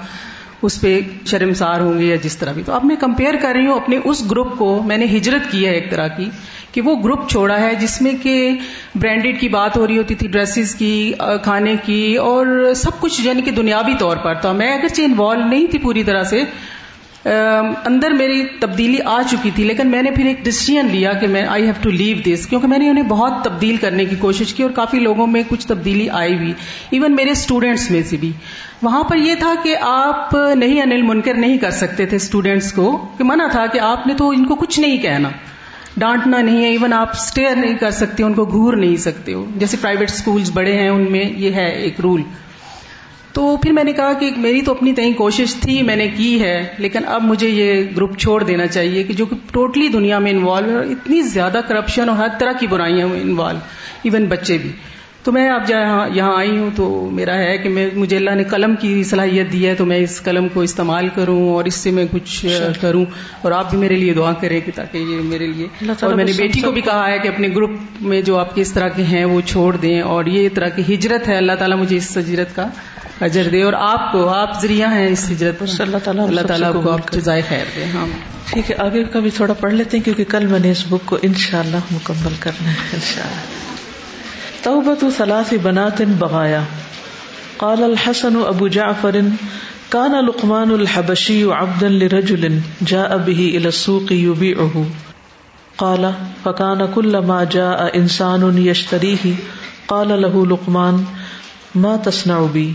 اس 0.62 0.80
پہ 0.80 1.00
شرمسار 1.26 1.80
ہوں 1.80 1.98
گے 1.98 2.04
یا 2.04 2.16
جس 2.22 2.37
طرح 2.37 2.52
بھی۔ 2.52 2.62
تو 2.66 2.72
اب 2.72 2.85
میں 2.85 2.96
کمپیئر 2.96 3.35
کر 3.40 3.52
رہی 3.57 3.66
ہوں 3.66 3.74
اپنے 3.74 3.98
اس 4.04 4.22
گروپ 4.30 4.57
کو، 4.59 4.83
میں 4.83 4.96
نے 4.96 5.07
ہجرت 5.16 5.50
کی 5.52 5.66
ہے 5.66 5.70
ایک 5.70 5.90
طرح 5.90 6.09
کی، 6.09 6.28
کہ 6.72 6.80
وہ 6.80 6.94
گروپ 7.04 7.28
چھوڑا 7.30 7.61
ہے 7.61 7.74
جس 7.74 8.00
میں 8.02 8.12
کہ 8.22 8.50
برانڈیڈ 8.94 9.40
کی 9.40 9.48
بات 9.48 9.76
ہو 9.76 9.87
رہی 9.87 9.98
ہوتی 9.98 10.14
تھی 10.14 10.28
ڈریسز 10.28 10.74
کی 10.74 11.12
کھانے 11.42 11.74
کی 11.85 12.16
اور 12.16 12.72
سب 12.76 13.00
کچھ 13.00 13.20
یعنی 13.20 13.42
کہ 13.42 13.50
دنیاوی 13.50 13.94
طور 13.98 14.16
پر۔ 14.16 14.35
تو 14.35 14.52
میں 14.52 14.72
اگرچہ 14.74 15.02
انوالو 15.02 15.46
نہیں 15.46 15.66
تھی 15.66 15.78
پوری 15.78 16.04
طرح 16.04 16.24
سے 16.24 16.42
اندر 17.25 18.11
میری 18.11 18.43
تبدیلی 18.61 18.99
آ 19.05 19.21
چکی 19.23 19.51
تھی، 19.55 19.65
لیکن 19.65 19.87
میں 19.87 20.03
نے 20.03 20.11
پھر 20.11 20.27
ایک 20.27 20.45
ڈسیزن 20.45 20.87
لیا 20.93 21.13
کہ 21.13 21.27
میں 21.27 21.43
آئی 21.43 21.63
ہیو 21.65 21.73
ٹو 21.81 21.91
لیو 21.91 22.17
دس 22.27 22.47
کیونکہ 22.47 22.69
میں 22.69 22.79
نے 22.79 22.89
انہیں 22.91 23.05
بہت 23.05 23.45
تبدیل 23.45 23.77
کرنے 23.77 24.05
کی 24.05 24.17
کوشش 24.17 24.53
کی 24.55 24.63
اور 24.63 24.71
کافی 24.71 24.99
لوگوں 24.99 25.27
میں 25.27 25.43
کچھ 25.49 25.67
تبدیلی 25.67 26.09
آئی 26.11 26.37
بھی 26.37 26.53
ایون 26.91 27.15
میرے 27.17 27.31
اسٹوڈینٹس 27.31 27.91
میں 27.91 28.03
سے 28.03 28.17
بھی۔ 28.17 28.33
وہاں 28.83 29.03
پر 29.03 29.17
یہ 29.17 29.35
تھا 29.35 29.55
کہ 29.63 29.77
آپ 29.83 30.35
نہیں، 30.55 30.83
انل 30.83 31.03
منکر 31.03 31.35
نہیں 31.37 31.59
کر 31.59 31.71
سکتے 31.71 32.07
تھے 32.07 32.17
اسٹوڈینٹس 32.17 32.73
کو، 32.73 32.97
کہ 33.19 33.25
منع 33.25 33.47
تھا 33.47 33.67
کہ 33.67 33.81
آپ 33.81 34.07
نے 34.07 34.15
تو 34.15 34.29
ان 34.29 34.47
کو 34.47 34.55
کچھ 34.55 34.81
نہیں 34.81 34.97
کہنا۔ 34.99 35.31
ڈانٹنا 35.97 36.41
نہیں 36.41 36.63
ہے 36.63 36.69
ایون 36.69 36.93
آپ 36.93 37.11
اسٹیئر 37.13 37.57
نہیں 37.57 37.75
کر 37.75 37.91
سکتے، 37.91 38.23
ان 38.23 38.33
کو 38.35 38.45
گور 38.45 38.77
نہیں 38.77 38.97
سکتے 38.97 39.35
ہو۔ 39.35 39.45
جیسے 39.57 39.77
پرائیویٹ 39.81 40.11
اسکولس 40.11 40.51
بڑے 40.55 40.73
ہیں، 40.73 40.89
ان 40.89 41.07
میں 41.13 41.25
یہ 41.37 41.51
ہے 41.53 41.69
ایک 41.73 42.01
رول 42.01 42.23
تو 43.35 43.57
پھر 43.57 43.73
میں 43.73 43.85
نے 43.85 43.92
کہا 43.92 44.12
کہ 44.12 44.31
میری 44.37 44.62
تو 44.62 44.73
اپنی 44.73 44.92
تئیں 44.92 45.12
کوشش 45.12 45.55
تھی، 45.55 45.83
میں 45.83 45.97
نے 45.97 46.09
کی 46.09 46.40
ہے، 46.42 46.75
لیکن 46.79 47.01
اب 47.07 47.23
مجھے 47.23 47.49
یہ 47.49 47.83
گروپ 47.97 48.18
چھوڑ 48.18 48.42
دینا 48.42 48.66
چاہیے 48.66 49.03
کہ 49.03 49.14
جو 49.14 49.27
کہ 49.27 49.37
ٹوٹلی 49.53 49.88
دنیا 49.88 50.18
میں 50.18 50.31
انوالو 50.31 50.81
ہے 50.81 50.85
اتنی 50.87 51.23
زیادہ 51.23 51.61
کرپشن 51.68 52.09
اور 52.09 52.16
ہر 52.16 52.29
طرح 52.38 52.53
کی 52.61 52.66
برائیاں 52.66 53.07
انوالو 53.23 53.59
ایون 54.03 54.25
بچے 54.25 54.59
بھی۔ 54.59 54.70
تو 55.25 55.33
میں 55.33 55.51
اب 55.51 55.71
یہاں 56.15 56.37
آئی 56.37 56.59
ہوں 56.59 56.71
تو 56.77 57.09
میرا 57.13 57.35
ہے 57.35 57.59
کہ 57.59 57.69
میں 57.69 57.91
مجھے 57.95 58.17
اللہ 58.17 58.31
نے 58.31 58.45
قلم 58.45 58.75
کی 58.77 59.05
صلاحیت 59.05 59.53
دی 59.53 59.69
ہے 59.69 59.75
تو 59.75 59.87
میں 59.87 59.97
اس 59.97 60.23
قلم 60.23 60.49
کو 60.49 60.61
استعمال 60.61 61.09
کروں 61.09 61.49
اور 61.49 61.65
اس 61.65 61.75
سے 61.75 61.91
میں 61.91 62.05
کچھ 62.13 62.47
کروں 62.81 63.05
اور 63.43 63.53
آپ 63.53 63.71
بھی 63.71 63.79
میرے 63.79 63.95
لیے 63.95 64.15
دعا 64.15 64.33
کریں 64.33 64.61
کہ 64.61 64.73
تاکہ 64.75 64.99
یہ 64.99 65.21
میرے 65.23 65.47
لیے 65.47 65.67
اور 66.03 66.15
میں 66.15 66.25
نے 66.25 66.33
بیٹی 66.37 66.61
کو 66.61 66.71
بھی 66.71 66.81
کہا 66.81 67.11
ہے 67.11 67.19
کہ 67.19 67.29
اپنے 67.29 67.49
گروپ 67.49 67.71
میں 68.01 68.23
جو 68.23 68.39
آپ 68.39 68.55
کے 68.55 68.61
اس 68.61 68.73
طرح 68.73 68.89
کے 68.89 69.03
ہیں 69.03 69.25
وہ 69.25 69.41
چھوڑ 69.41 69.77
دیں 69.77 70.01
اور 70.01 70.25
یہ 70.25 70.49
طرح 70.55 70.69
کی 70.69 70.95
ہجرت 70.95 71.29
ہے 71.29 71.37
اللہ 71.37 71.53
تعالیٰ 71.59 71.79
مجھے 71.79 71.97
اس 71.97 72.17
ہجرت 72.17 72.57
کا 72.57 72.69
اجر 73.21 73.49
دے 73.53 73.63
اور 73.63 73.73
آپ 73.73 74.13
کو 74.13 74.29
آپ 74.29 74.63
ذریعہ 74.63 74.95
ہیں 74.95 75.09
اس 75.09 75.31
ہجرت 75.31 75.59
پر۔ 75.59 75.67
اللہ 75.79 75.97
تعالیٰ 76.05 76.27
اللہ 76.27 76.41
تعالیٰ 76.41 76.73
کو 76.73 76.91
آپ 76.91 77.13
جزائے 77.13 77.43
خیر 77.49 77.65
دے۔ 77.77 77.85
ہاں۔ 77.95 78.07
ٹھیک 78.51 78.71
ہے 78.71 78.77
آگے 78.79 79.05
کا 79.05 79.21
بھی 79.21 79.31
تھوڑا 79.31 79.55
پڑھ 79.55 79.75
لیتے 79.75 79.97
ہیں 79.97 80.05
کیونکہ 80.05 80.25
کل 80.25 80.47
میں 80.47 80.59
نے 80.59 80.71
اس 80.71 80.85
بک 80.89 81.07
کو 81.07 81.19
انشاءاللہ 81.23 81.77
مکمل 81.91 82.35
کرنا 82.41 82.71
ہے 82.71 82.77
انشاءاللہ۔ 82.93 83.63
توبت 84.64 85.05
ثلاث 85.09 85.55
بنات 85.55 86.03
بغایا۔ 86.03 86.62
قال 87.59 87.83
الحسن 87.83 88.37
ابو 88.37 88.66
جعفر 88.66 89.22
كان 89.92 90.27
لقمان 90.27 90.70
الحبشي 90.70 91.53
عبدا 91.53 91.88
لرجل 91.88 92.61
جاء 92.83 93.18
به 93.18 93.53
الى 93.57 93.68
السوق 93.68 94.12
يبيعه 94.12 94.85
قال 95.79 96.12
فكان 96.44 96.87
كلما 96.94 97.44
جاء 97.44 97.96
انسان 97.96 98.59
يشتريه 98.59 99.35
قال 99.88 100.22
له 100.22 100.46
لقمان، 100.46 101.05
ما 101.74 101.96
تصنع 101.96 102.46
بي 102.55 102.74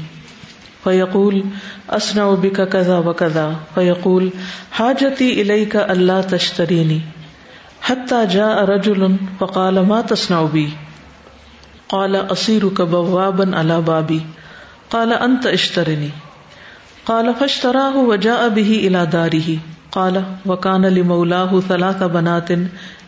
فيقول 0.84 1.44
اصنع 1.90 2.34
بك 2.34 2.70
كذا 2.70 2.98
وكذا 2.98 3.56
فيقول 3.76 4.30
حاجتي 4.72 5.42
اليك 5.42 5.76
الا 5.76 6.22
تشتريني 6.22 7.02
حتى 7.82 8.26
جاء 8.26 8.66
رجل 8.66 9.16
فقال، 9.40 9.86
ما 9.88 10.02
تصنع 10.02 10.44
بي 10.44 10.70
قال 11.90 12.16
اصيرك 12.16 12.82
بوابا 12.82 13.58
على 13.58 13.82
بابي 13.82 14.22
قال 14.92 15.14
انت 15.14 15.46
اشترني 15.46 16.10
قال 17.06 17.36
فاشتراه 17.36 17.98
وجاء 17.98 18.50
به 18.50 18.88
الى 18.88 19.06
داره، 19.06 19.58
قال 19.92 20.24
وكان 20.46 20.86
لمولاه 20.86 21.60
ثلاث 21.60 22.04
بنات 22.04 22.50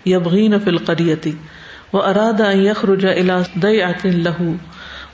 يبغين 0.06 0.60
في 0.60 0.70
القرية 0.70 1.22
وأراد 1.94 2.42
أن 2.42 2.62
يخرج 2.62 3.06
إلى 3.06 3.46
ضيعة 3.60 4.06
له، 4.06 4.58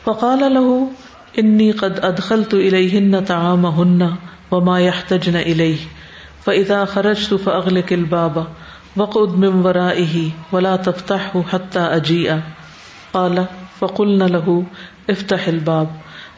فقال 0.06 0.54
له 0.54 0.90
انی 1.38 1.72
قد 1.72 2.00
ادخلت 2.06 2.54
الیہن 2.54 3.26
طعامہن 3.26 4.02
وما 4.52 4.80
يحتجن 4.80 5.36
الیہ 5.36 5.76
فاذا 6.46 6.86
خرجت 6.86 7.34
فاغلق 7.44 7.92
الباب 7.92 8.44
وقعد 8.98 9.36
من 9.38 9.66
ورائه 9.66 10.30
ولا 10.52 10.76
تفتحه 10.76 11.42
حتى 11.50 11.80
اجيء 11.80 12.38
قال، 13.18 13.44
فقلنا 13.80 14.24
له، 14.24 14.64
افتح 15.10 15.48
الباب. 15.48 15.88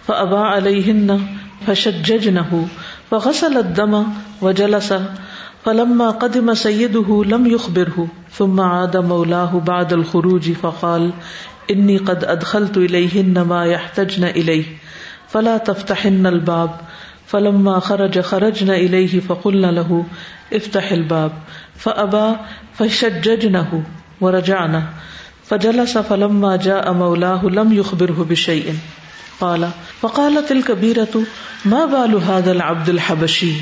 فابى 0.05 0.37
عليهن 0.37 1.17
فشججنه، 1.65 2.65
فغسل 3.09 3.57
الدم 3.57 4.03
وجلس. 4.41 4.93
فلما 5.63 6.09
قدم 6.09 6.53
سيده 6.53 7.23
لم 7.25 7.45
يخبره، 7.45 8.05
ثم 8.37 8.61
عاد 8.61 8.97
مولاه 8.97 9.59
بعد 9.65 9.93
الخروج 9.93 10.51
فقال 10.61 11.09
انی 11.67 11.97
قد 11.97 12.23
ادخلت 12.23 12.77
الیہن 12.77 13.33
ما 13.33 13.65
يحتجن 13.65 14.23
الیہ 14.23 14.63
فلا 15.31 15.57
تفتحن 15.57 16.25
الباب. 16.25 16.71
فلما 17.31 17.79
خرج، 17.79 18.19
خرجنا 18.23 18.73
الیہ 18.73 19.19
فقلنا 19.27 19.71
له، 19.71 19.99
افتح 20.51 20.91
الباب. 20.91 21.29
فابا 21.77 22.33
فشججنه 22.77 23.79
ورجعنا. 24.21 24.79
فجلس 25.49 25.97
فلما 25.97 26.55
جاء 26.55 26.93
مولاه 26.93 27.45
لم 27.45 27.73
يخبره 27.73 28.25
بشيء. 28.29 28.75
قال، 29.41 29.69
فقالت 30.01 30.51
الكبيرة، 30.51 31.23
ما 31.65 31.85
بال 31.85 32.15
هذا 32.15 32.51
العبد 32.51 32.89
الحبشي؟ 32.89 33.53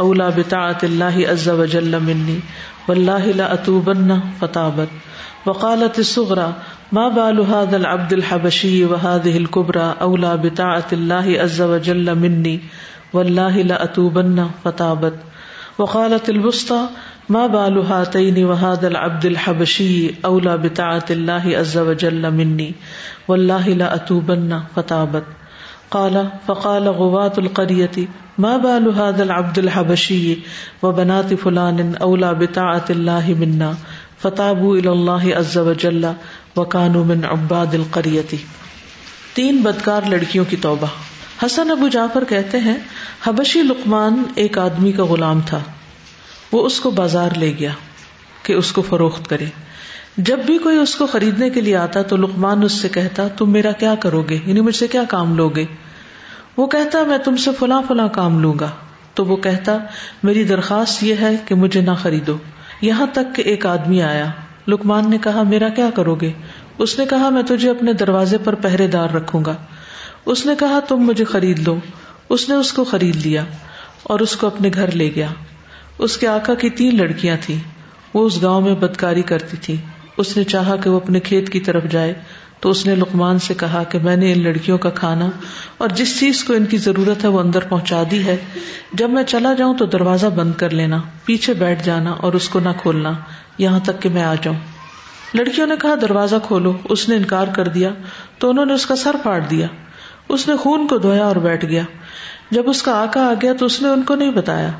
أولى 0.00 0.30
بطاعة 0.36 0.78
الله 0.82 1.26
عز 1.28 1.48
وجل 1.48 2.00
مني. 2.00 2.40
والله 2.88 3.26
لا 3.32 3.54
أتوبن. 3.54 4.20
فتابت 4.40 4.88
وقالت 5.46 5.98
الصغرى، 5.98 6.52
ما 6.92 7.08
بال 7.08 7.40
هذا 7.40 7.76
العبد 7.76 8.12
الحبشي 8.12 8.84
وهذه 8.84 9.36
الكبرى 9.36 9.94
أولى 10.00 10.36
بطاعة 10.36 10.86
الله 10.92 11.36
عز 11.40 11.62
وجل 11.62 12.14
مني؟ 12.14 12.60
والله 13.12 13.62
لأتوبن 13.62 14.50
فتابت 14.64 15.14
وقالت 15.78 16.28
الوسطى 16.28 16.88
ما 17.28 17.46
بال 17.46 17.78
هاتين 17.78 18.44
وهذا 18.44 18.88
العبد 18.88 19.26
الحبشي 19.26 20.08
أولى 20.08 20.56
بطاعة 20.56 21.04
الله 21.10 21.56
عز 21.58 21.78
وجل 21.78 22.30
مني. 22.30 22.70
والله 23.28 23.68
لأتوبن 23.68 24.58
فتابت. 24.74 25.22
قال، 25.90 26.28
فقال 26.46 26.88
غواة 26.88 27.32
القرية، 27.38 28.02
ما 28.38 28.56
بال 28.56 29.00
هذا 29.00 29.22
العبد 29.22 29.58
الحبشي 29.58 30.34
وبنات 30.82 31.34
فلان 31.42 31.92
أولى 32.02 32.34
بطاعة 32.34 32.84
الله 32.90 33.32
منا. 33.38 33.72
فتابوا 34.18 34.76
الى 34.76 34.88
الله 34.88 35.38
عز 35.38 35.58
وجل 35.58 36.04
وكانوا 36.56 37.04
من 37.04 37.24
عباد 37.24 37.74
القريه 37.74 38.34
تین 39.34 39.56
بدکار 39.56 40.00
لڑکیوں 40.08 40.44
کی 40.48 40.56
توبہ. 40.56 40.86
حسن 41.44 41.70
ابو 41.70 41.88
جعفر 41.88 42.24
کہتے 42.28 42.58
ہیں، 42.58 42.76
حبشی 43.26 43.62
لقمان 43.62 44.22
ایک 44.34 44.58
آدمی 44.58 44.92
کا 44.92 45.04
غلام 45.04 45.40
تھا۔ 45.46 45.58
وہ 46.54 46.66
اس 46.66 46.80
کو 46.80 46.90
بازار 46.90 47.30
لے 47.36 47.52
گیا 47.58 47.70
کہ 48.42 48.52
اس 48.52 48.72
کو 48.72 48.82
فروخت 48.82 49.28
کرے۔ 49.28 49.44
جب 50.16 50.38
بھی 50.46 50.58
کوئی 50.58 50.78
اس 50.78 50.94
کو 50.94 51.06
خریدنے 51.06 51.50
کے 51.50 51.60
لیے 51.60 51.76
آتا 51.76 52.02
تو 52.02 52.16
لقمان 52.16 52.62
اس 52.62 52.72
سے 52.72 52.88
کہتا، 52.88 53.28
تم 53.28 53.52
میرا 53.52 53.72
کیا 53.72 53.94
کرو 53.94 54.22
گے؟ 54.22 54.38
یعنی 54.46 54.60
مجھ 54.60 54.76
سے 54.76 54.86
کیا 54.86 55.02
کام 55.08 55.36
لو 55.36 55.48
گے؟ 55.48 55.64
وہ 56.56 56.66
کہتا، 56.66 57.02
میں 57.02 57.18
تم 57.18 57.36
سے 57.36 57.50
فلاں 57.58 57.82
فلاں 57.88 58.08
کام 58.08 58.40
لوں 58.40 58.54
گا۔ 58.60 58.70
تو 59.14 59.24
وہ 59.24 59.36
کہتا، 59.36 59.78
میری 60.22 60.44
درخواست 60.44 61.02
یہ 61.02 61.14
ہے 61.20 61.36
کہ 61.46 61.54
مجھے 61.54 61.80
نہ 61.80 61.90
خریدو۔ 62.02 62.36
یہاں 62.80 63.06
تک 63.12 63.36
کہ 63.36 63.42
ایک 63.42 63.66
آدمی 63.66 64.02
آیا۔ 64.02 64.26
لکمان 64.68 65.10
نے 65.10 65.18
کہا، 65.18 65.42
میرا 65.42 65.68
کیا 65.68 65.90
کرو 65.94 66.14
گے؟ 66.14 66.32
اس 66.78 66.98
نے 66.98 67.06
کہا، 67.10 67.28
میں 67.28 67.42
تجھے 67.42 67.70
اپنے 67.70 67.92
دروازے 67.92 68.38
پر 68.38 68.54
پہرے 68.54 68.86
دار 68.86 69.08
رکھوں 69.10 69.44
گا۔ 69.44 69.56
اس 70.26 70.46
نے 70.46 70.52
کہا، 70.58 70.80
تم 70.80 70.96
مجھے 70.96 71.24
خرید 71.24 71.58
لو۔ 71.58 71.78
اس 72.28 72.48
نے 72.48 72.54
اس 72.54 72.72
کو 72.72 72.84
خرید 72.84 73.26
لیا 73.26 73.44
اور 74.02 74.20
اس 74.20 74.36
کو 74.36 74.46
اپنے 74.46 74.70
گھر 74.74 74.92
لے 74.92 75.12
گیا۔ 75.14 75.28
اس 75.98 76.16
کے 76.16 76.26
آقا 76.26 76.54
کی 76.54 76.70
تین 76.70 76.96
لڑکیاں 76.96 77.36
تھیں۔ 77.40 77.58
وہ 78.14 78.26
اس 78.26 78.42
گاؤں 78.42 78.60
میں 78.60 78.74
بدکاری 78.74 79.22
کرتی 79.22 79.56
تھی 79.56 79.76
اس 80.16 80.36
نے 80.36 80.44
چاہا 80.44 80.76
کہ 80.76 80.90
وہ 80.90 80.96
اپنے 80.96 81.20
کھیت 81.20 81.48
کی 81.48 81.60
طرف 81.60 81.84
جائے۔ 81.90 82.14
تو 82.60 82.70
اس 82.70 82.86
نے 82.86 82.94
لکمان 82.94 83.38
سے 83.38 83.54
کہا 83.54 83.82
کہ 83.84 83.98
میں 83.98 84.16
نے 84.16 84.32
ان 84.32 84.42
لڑکیوں 84.42 84.78
کا 84.78 84.90
کھانا 84.90 85.30
اور 85.78 85.88
جس 85.88 86.20
چیز 86.20 86.44
کو 86.44 86.52
ان 86.52 86.64
کی 86.64 86.76
ضرورت 86.76 87.24
ہے 87.24 87.28
وہ 87.28 87.40
اندر 87.40 87.60
پہنچا 87.60 88.02
دی 88.10 88.24
ہے۔ 88.24 88.36
جب 88.92 89.10
میں 89.10 89.22
چلا 89.22 89.52
جاؤں 89.52 89.74
تو 89.78 89.84
دروازہ 89.84 90.26
بند 90.26 90.52
کر 90.56 90.70
لینا، 90.70 91.00
پیچھے 91.24 91.54
بیٹھ 91.54 91.84
جانا 91.84 92.10
اور 92.10 92.32
اس 92.32 92.48
کو 92.48 92.60
نہ 92.60 92.68
کھولنا۔ 92.82 93.12
یہاں 93.58 93.80
تک 93.80 94.02
کہ 94.02 94.08
میں 94.08 94.22
آ 94.22 94.34
جاؤں۔ 94.42 94.56
لڑکیوں 95.34 95.66
نے 95.66 95.74
کہا، 95.82 95.94
دروازہ 96.02 96.36
کھولو۔ 96.42 96.72
اس 96.84 97.08
نے 97.08 97.16
انکار 97.16 97.46
کر 97.46 97.68
دیا۔ 97.68 97.90
تو 98.38 98.50
انہوں 98.50 98.66
نے 98.66 98.72
اس 98.72 98.86
کا 98.86 98.96
سر 98.96 99.16
پاٹ 99.22 99.50
دیا۔ 99.50 99.66
اس 100.28 100.48
نے 100.48 100.56
خون 100.56 100.86
کو 100.86 100.98
دھویا 100.98 101.24
اور 101.24 101.36
بیٹھ 101.36 101.64
گیا۔ 101.64 101.82
جب 102.50 102.68
اس 102.68 102.82
کا 102.82 103.02
آکا 103.02 103.20
آ 103.20 103.32
گیا 103.42 103.52
تو 103.52 103.66
اس 103.66 103.82
نے 103.82 103.88
ان 103.88 104.02
کو 104.02 104.14
نہیں 104.14 104.30
بتایا۔ 104.30 104.70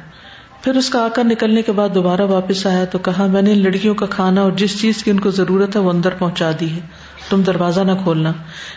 پھر 0.64 0.76
اس 0.76 0.90
کا 0.90 1.04
آکا 1.04 1.22
نکلنے 1.22 1.62
کے 1.62 1.72
بعد 1.72 1.88
دوبارہ 1.94 2.20
واپس 2.20 2.66
آیا 2.66 2.84
تو 2.84 2.98
کہا، 2.98 3.26
میں 3.26 3.42
نے 3.42 3.52
ان 3.52 3.62
لڑکیوں 3.62 3.94
کا 3.94 4.06
کھانا 4.06 4.40
اور 4.40 4.52
جس 4.52 4.80
چیز 4.80 5.04
کی 5.04 5.10
ان 5.10 5.20
کو 5.20 5.30
ضرورت 5.30 5.76
ہے 5.76 5.80
وہ 5.80 5.90
اندر 5.90 6.10
پہنچا 6.10 6.50
دی 6.60 6.70
ہے۔ 6.70 6.80
تم 7.30 7.42
دروازہ 7.42 7.80
نہ 7.80 7.92
کھولنا۔ 8.02 8.32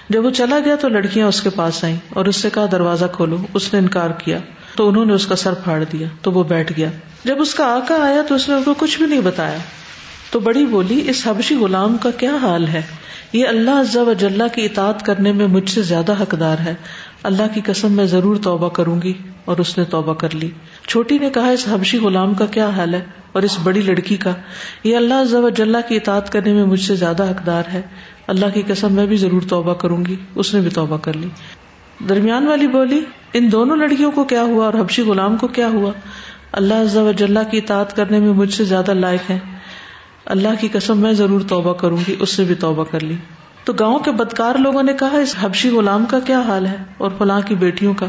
جب 0.09 0.25
وہ 0.25 0.29
چلا 0.29 0.59
گیا 0.65 0.75
تو 0.75 0.87
لڑکیاں 0.87 1.27
اس 1.27 1.41
کے 1.41 1.49
پاس 1.49 1.83
آئیں 1.83 1.97
اور 2.09 2.25
اس 2.25 2.35
سے 2.35 2.49
کہا، 2.49 2.65
دروازہ 2.71 3.05
کھولو۔ 3.11 3.37
اس 3.53 3.73
نے 3.73 3.79
انکار 3.79 4.09
کیا۔ 4.09 4.37
تو 4.75 4.89
انہوں 4.89 5.05
نے 5.05 5.13
اس 5.13 5.25
کا 5.25 5.35
سر 5.35 5.53
پھاڑ 5.53 5.83
دیا۔ 5.91 6.07
تو 6.21 6.31
وہ 6.31 6.43
بیٹھ 6.43 6.73
گیا۔ 6.77 6.89
جب 7.23 7.41
اس 7.41 7.55
کا 7.55 7.65
آکا 7.65 7.95
آیا 8.01 8.21
تو 8.27 8.35
اس 8.35 8.49
نے 8.49 8.55
ان 8.55 8.63
کو 8.63 8.73
کچھ 8.77 8.97
بھی 8.97 9.05
نہیں 9.05 9.21
بتایا۔ 9.21 9.57
تو 10.31 10.39
بڑی 10.39 10.65
بولی، 10.65 11.09
اس 11.09 11.27
حبشی 11.27 11.55
غلام 11.55 11.97
کا 11.97 12.11
کیا 12.11 12.35
حال 12.35 12.67
ہے؟ 12.67 12.81
یہ 13.33 13.47
اللہ 13.47 13.71
عزا 13.71 14.01
و 14.01 14.13
جلہ 14.13 14.43
کی 14.53 14.65
اطاعت 14.65 15.05
کرنے 15.05 15.31
میں 15.31 15.47
مجھ 15.47 15.69
سے 15.69 15.81
زیادہ 15.81 16.11
حقدار 16.11 16.57
ہے۔ 16.59 16.73
اللہ 17.23 17.43
کی 17.53 17.61
قسم 17.65 17.91
میں 17.91 18.05
ضرور 18.05 18.35
توبہ 18.35 18.69
کروں 18.69 19.01
گی۔ 19.01 19.13
اور 19.47 19.57
اس 19.57 19.77
نے 19.77 19.83
توبہ 19.83 20.13
کر 20.13 20.35
لی۔ 20.35 20.49
چھوٹی 20.87 21.17
نے 21.17 21.29
کہا، 21.29 21.47
اس 21.47 21.67
حبشی 21.71 21.97
غلام 21.97 22.33
کا 22.33 22.45
کیا 22.45 22.69
حال 22.69 22.93
ہے 22.93 23.05
اور 23.31 23.43
اس 23.43 23.57
بڑی 23.63 23.81
لڑکی 23.81 24.17
کا؟ 24.17 24.31
یہ 24.83 24.97
اللہ 24.97 25.13
عزا 25.13 25.39
و 25.39 25.49
کی 25.87 25.95
اطاعت 25.95 26.31
کرنے 26.31 26.53
میں 26.53 26.65
مجھ 26.65 26.79
سے 26.79 26.95
زیادہ 26.95 27.23
حقدار 27.23 27.63
ہے۔ 27.73 27.81
اللہ 28.27 28.45
کی 28.53 28.61
قسم، 28.67 28.93
میں 28.93 29.05
بھی 29.05 29.17
ضرور 29.17 29.41
توبہ 29.41 29.73
کروں 29.73 30.05
گی۔ 30.05 30.15
اس 30.35 30.53
نے 30.53 30.61
بھی 30.61 30.69
توبہ 30.69 30.97
کر 30.97 31.13
لی۔ 31.13 31.27
درمیان 32.09 32.47
والی 32.47 32.67
بولی، 32.67 32.99
ان 33.33 33.51
دونوں 33.51 33.77
لڑکیوں 33.77 34.11
کو 34.11 34.23
کیا 34.23 34.41
ہوا 34.41 34.65
اور 34.65 34.73
حبشی 34.73 35.01
غلام 35.01 35.37
کو 35.37 35.47
کیا 35.47 35.67
ہوا؟ 35.67 35.91
اللہ 36.51 36.73
عز 36.73 36.97
و 36.97 37.11
کی 37.51 37.57
اطاعت 37.57 37.95
کرنے 37.95 38.19
میں 38.19 38.33
مجھ 38.33 38.53
سے 38.53 38.63
زیادہ 38.63 38.93
لائق 38.93 39.29
ہے 39.29 39.39
اللہ 40.25 40.47
کی 40.59 40.67
قسم، 40.71 40.97
میں 40.97 41.13
ضرور 41.13 41.41
توبہ 41.41 41.73
کروں 41.73 41.97
گی۔ 42.07 42.15
اس 42.19 42.39
نے 42.39 42.45
بھی 42.45 42.55
توبہ 42.55 42.83
کر 42.83 42.99
لی۔ 42.99 43.15
تو 43.63 43.73
گاؤں 43.73 43.99
کے 43.99 44.11
بدکار 44.11 44.55
لوگوں 44.55 44.83
نے 44.83 44.93
کہا، 44.93 45.17
اس 45.17 45.35
حبشی 45.41 45.69
غلام 45.69 46.05
کا 46.05 46.19
کیا 46.19 46.39
حال 46.39 46.65
ہے 46.65 46.75
اور 46.97 47.11
فلاں 47.17 47.41
کی 47.41 47.55
بیٹیوں 47.55 47.93
کا؟ 47.93 48.05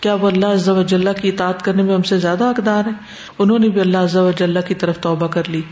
کیا 0.00 0.14
وہ 0.14 0.26
اللہ 0.28 0.46
عز 0.46 0.68
و 0.68 0.82
جلہ 0.82 1.10
کی 1.22 1.28
اطاعت 1.28 1.62
کرنے 1.62 1.82
میں 1.82 1.94
ہم 1.94 2.02
سے 2.02 2.18
زیادہ 2.18 2.44
حقدار 2.44 2.86
ہیں؟ 2.86 2.94
انہوں 3.38 3.58
نے 3.58 3.68
بھی 3.68 3.80
اللہ 3.80 3.98
عز 3.98 4.16
و 4.16 4.30
جلہ 4.36 4.58
کی 4.68 4.74
طرف 4.74 4.98
توبہ 5.00 5.26
کر 5.26 5.42
لی 5.48 5.62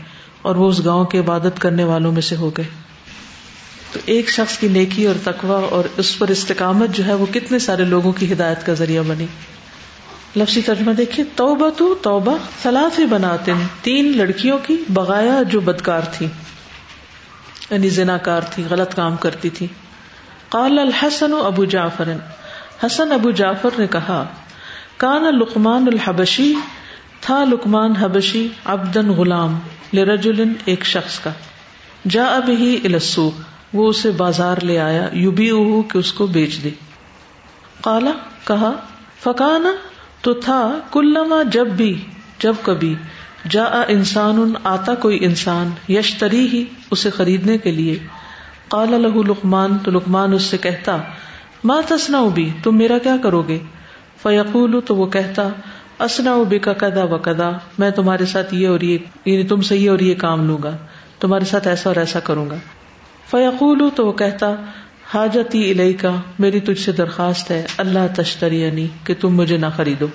اور 0.41 0.55
وہ 0.55 0.69
اس 0.69 0.85
گاؤں 0.85 1.05
کے 1.05 1.19
عبادت 1.19 1.61
کرنے 1.61 1.83
والوں 1.83 2.11
میں 2.11 2.21
سے 2.21 2.35
ہو 2.35 2.49
گئے۔ 2.49 2.65
تو 3.91 3.99
ایک 4.05 4.29
شخص 4.29 4.57
کی 4.57 4.67
نیکی 4.67 5.05
اور 5.05 5.15
تقوا 5.23 5.61
اور 5.69 5.83
اس 5.97 6.19
پر 6.19 6.27
استقامت 6.27 6.89
جو 6.89 7.05
ہے 7.05 7.13
وہ 7.13 7.25
کتنے 7.33 7.59
سارے 7.59 7.85
لوگوں 7.85 8.11
کی 8.11 8.33
ہدایت 8.33 8.65
کا 8.65 8.73
ذریعہ 8.73 9.03
بنی۔ 9.03 9.25
لفظی 10.35 10.61
ترجمہ 10.61 10.91
دیکھیے 10.91 11.25
توبہ 11.35 11.69
تو 11.77 11.95
توبہ 12.01 12.37
سلاف 12.63 12.99
ہی 12.99 13.05
بناتے 13.05 13.51
تین 13.81 14.17
لڑکیوں 14.17 14.57
کی 14.67 14.77
بغایا 14.89 15.43
جو 15.43 15.59
بدکار 15.59 16.01
تھی 16.11 16.27
یعنی 17.69 17.89
زنا 17.89 18.17
کار 18.17 18.41
تھی، 18.41 18.63
غلط 18.69 18.95
کام 18.95 19.15
کرتی 19.15 19.49
تھی۔ 19.49 19.67
قال 20.49 20.79
الحسن 20.79 21.33
ابو 21.33 21.65
جعفر 21.65 22.13
حسن 22.85 23.11
ابو 23.11 23.31
جعفر 23.31 23.69
نے 23.77 23.87
کہا، 23.87 24.25
کان 24.97 25.23
لقمان 25.23 25.85
الحبشی، 25.91 26.53
تھا 27.21 27.43
لقمان 27.43 27.95
حبشی 27.95 28.47
ابدن 28.63 29.09
غلام 29.09 29.59
لرجل 29.93 30.53
ایک 30.65 30.85
شخص 30.85 31.19
کا۔ 31.19 31.29
جا 32.09 32.25
اب 32.25 32.49
ہی 32.49 32.77
السوق، 32.83 33.33
وہ 33.73 33.89
اسے 33.89 34.11
بازار 34.11 34.57
لے 34.61 34.79
آیا 34.79 35.09
یو 35.13 35.31
بھی 35.31 35.51
کہ 35.91 35.97
اس 35.97 36.13
کو 36.13 36.25
بیچ 36.25 36.63
دے۔ 36.63 36.69
کالا 37.81 38.11
کہا، 38.47 38.71
فکانا، 39.23 39.71
تو 40.21 40.33
تھا 40.33 40.79
کلما 40.91 41.43
جب 41.43 41.67
بھی، 41.67 42.05
جب 42.39 42.53
کبھی۔ 42.61 42.95
جا 43.49 43.63
انسان، 43.87 44.53
آتا 44.63 44.95
کوئی 44.95 45.25
انسان 45.25 45.69
یش 45.91 46.13
تری 46.13 46.47
ہی 46.47 46.65
اسے 46.91 47.09
خریدنے 47.09 47.57
کے 47.57 47.71
لیے۔ 47.71 47.99
کالا 48.67 48.97
لہو 48.97 49.23
لکمان 49.23 49.77
تو 49.77 49.91
لکمان 49.91 50.33
اس 50.33 50.41
سے 50.41 50.57
کہتا 50.57 50.97
ماں 51.63 51.81
تسنا 51.87 52.27
بھی 52.33 52.49
تم 52.63 52.77
میرا 52.77 52.97
کیا 52.97 53.15
کرو 53.23 53.41
گے؟ 53.41 53.59
فیقول 54.23 54.79
تو 54.85 54.95
وہ 54.95 55.05
کہتا 55.05 55.49
اسنا 55.99 56.33
ابی 56.33 56.59
کا 56.59 56.73
کدا 56.73 57.03
و 57.03 57.17
کدا، 57.17 57.51
میں 57.77 57.91
تمہارے 57.91 58.25
ساتھ 58.25 58.53
یہ 58.53 58.67
اور 58.67 58.81
یہ 58.81 58.97
یعنی 59.25 59.43
تم 59.43 59.61
سے 59.61 59.77
یہ 59.77 59.89
اور 59.89 59.99
یہ 59.99 60.15
کام 60.15 60.47
لوں 60.47 60.57
گا، 60.63 60.77
تمہارے 61.19 61.45
ساتھ 61.45 61.67
ایسا 61.67 61.89
اور 61.89 61.95
ایسا 61.95 62.19
کروں 62.19 62.49
گا۔ 62.49 62.55
فیقول 63.31 63.89
تو 63.95 64.07
وہ 64.07 64.11
کہتا، 64.11 64.55
حاجتی 65.13 65.71
الہی 65.71 65.93
کا 65.93 66.11
میری 66.39 66.59
تجھ 66.59 66.79
سے 66.79 66.91
درخواست 66.91 67.51
ہے، 67.51 67.65
اللہ 67.77 67.99
تشتری 68.17 68.61
یعنی 68.61 68.87
کہ 69.03 69.13
تم 69.19 69.29
مجھے 69.29 69.57
نہ 69.57 69.65
خریدو۔ 69.77 70.05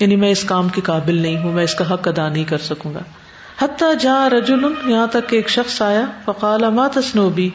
یعنی 0.00 0.16
میں 0.16 0.30
اس 0.30 0.44
کام 0.44 0.68
کے 0.68 0.80
قابل 0.80 1.14
نہیں 1.14 1.42
ہوں، 1.42 1.52
میں 1.52 1.64
اس 1.64 1.74
کا 1.74 1.94
حق 1.94 2.08
ادا 2.08 2.28
نہیں 2.28 2.44
کر 2.44 2.58
سکوں 2.58 2.94
گا۔ 2.94 3.00
حتیٰ 3.62 3.98
جا 4.00 4.28
رجول 4.30 4.74
یہاں 4.86 5.06
تک 5.06 5.28
کہ 5.28 5.36
ایک 5.36 5.48
شخص 5.48 5.82
آیا 5.82 6.04
فقال 6.24 6.70
ما 6.70 6.88
تسنوبی 6.88 7.50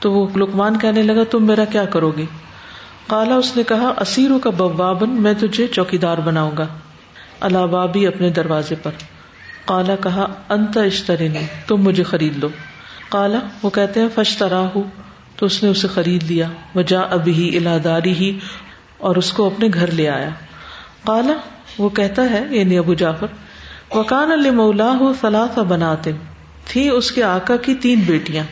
تو 0.00 0.12
وہ 0.12 0.28
لکمان 0.36 0.78
کہنے 0.78 1.02
لگا، 1.02 1.24
تم 1.30 1.46
میرا 1.46 1.64
کیا 1.64 1.84
کرو 1.84 2.10
گے؟ 2.10 2.24
کالا 3.06 3.34
اس 3.34 3.56
نے 3.56 3.62
کہا، 3.62 3.94
اسیروں 4.00 4.38
کا 4.38 4.50
بوابن 4.50 5.10
میں 5.10 5.34
تجھے 5.40 5.66
چوکی 5.66 5.98
دار 5.98 6.18
بناؤں 6.18 6.50
گا۔ 6.58 6.66
اللہ 7.40 7.58
بابی 7.58 8.06
اپنے 8.06 8.30
دروازے 8.30 8.74
پر۔ 8.74 8.90
کالا 9.64 9.96
کہا، 9.96 10.26
انت 10.48 10.76
اشتری 10.76 11.28
نے 11.28 11.46
تم 11.66 11.76
مجھے 11.76 12.02
خرید 12.02 12.36
لو۔ 12.36 12.48
کالا 13.08 13.38
وہ 13.62 13.70
کہتے 13.70 14.00
ہیں 14.00 14.08
فش 14.14 14.42
ہو 14.42 14.82
تو 15.36 15.46
اس 15.46 15.62
نے 15.62 15.68
اسے 15.68 15.88
خرید 15.88 16.22
لیا۔ 16.22 16.48
وہ 16.74 16.82
جا 16.82 17.00
اب 17.00 17.26
ہی 17.26 17.56
الاداری 17.56 18.12
ہی 18.12 18.38
اور 18.98 19.16
اس 19.16 19.32
کو 19.32 19.46
اپنے 19.46 19.68
گھر 19.74 19.90
لے 19.90 20.08
آیا۔ 20.08 20.28
کالا 21.06 21.32
وہ 21.78 21.88
کہتا 21.88 22.22
ہے 22.30 22.44
یعنی 22.50 22.78
ابو 22.78 22.94
جعفر 22.94 23.26
وکان 23.96 24.32
علی 24.32 24.50
مولا 24.50 24.96
ہو 25.00 25.12
فلاح 25.20 25.62
بناتے 25.62 26.12
تھی 26.64 26.88
اس 26.88 27.12
کے 27.12 27.22
آقا 27.22 27.56
کی 27.56 27.74
تین 27.74 28.00
بیٹیاں۔ 28.00 28.44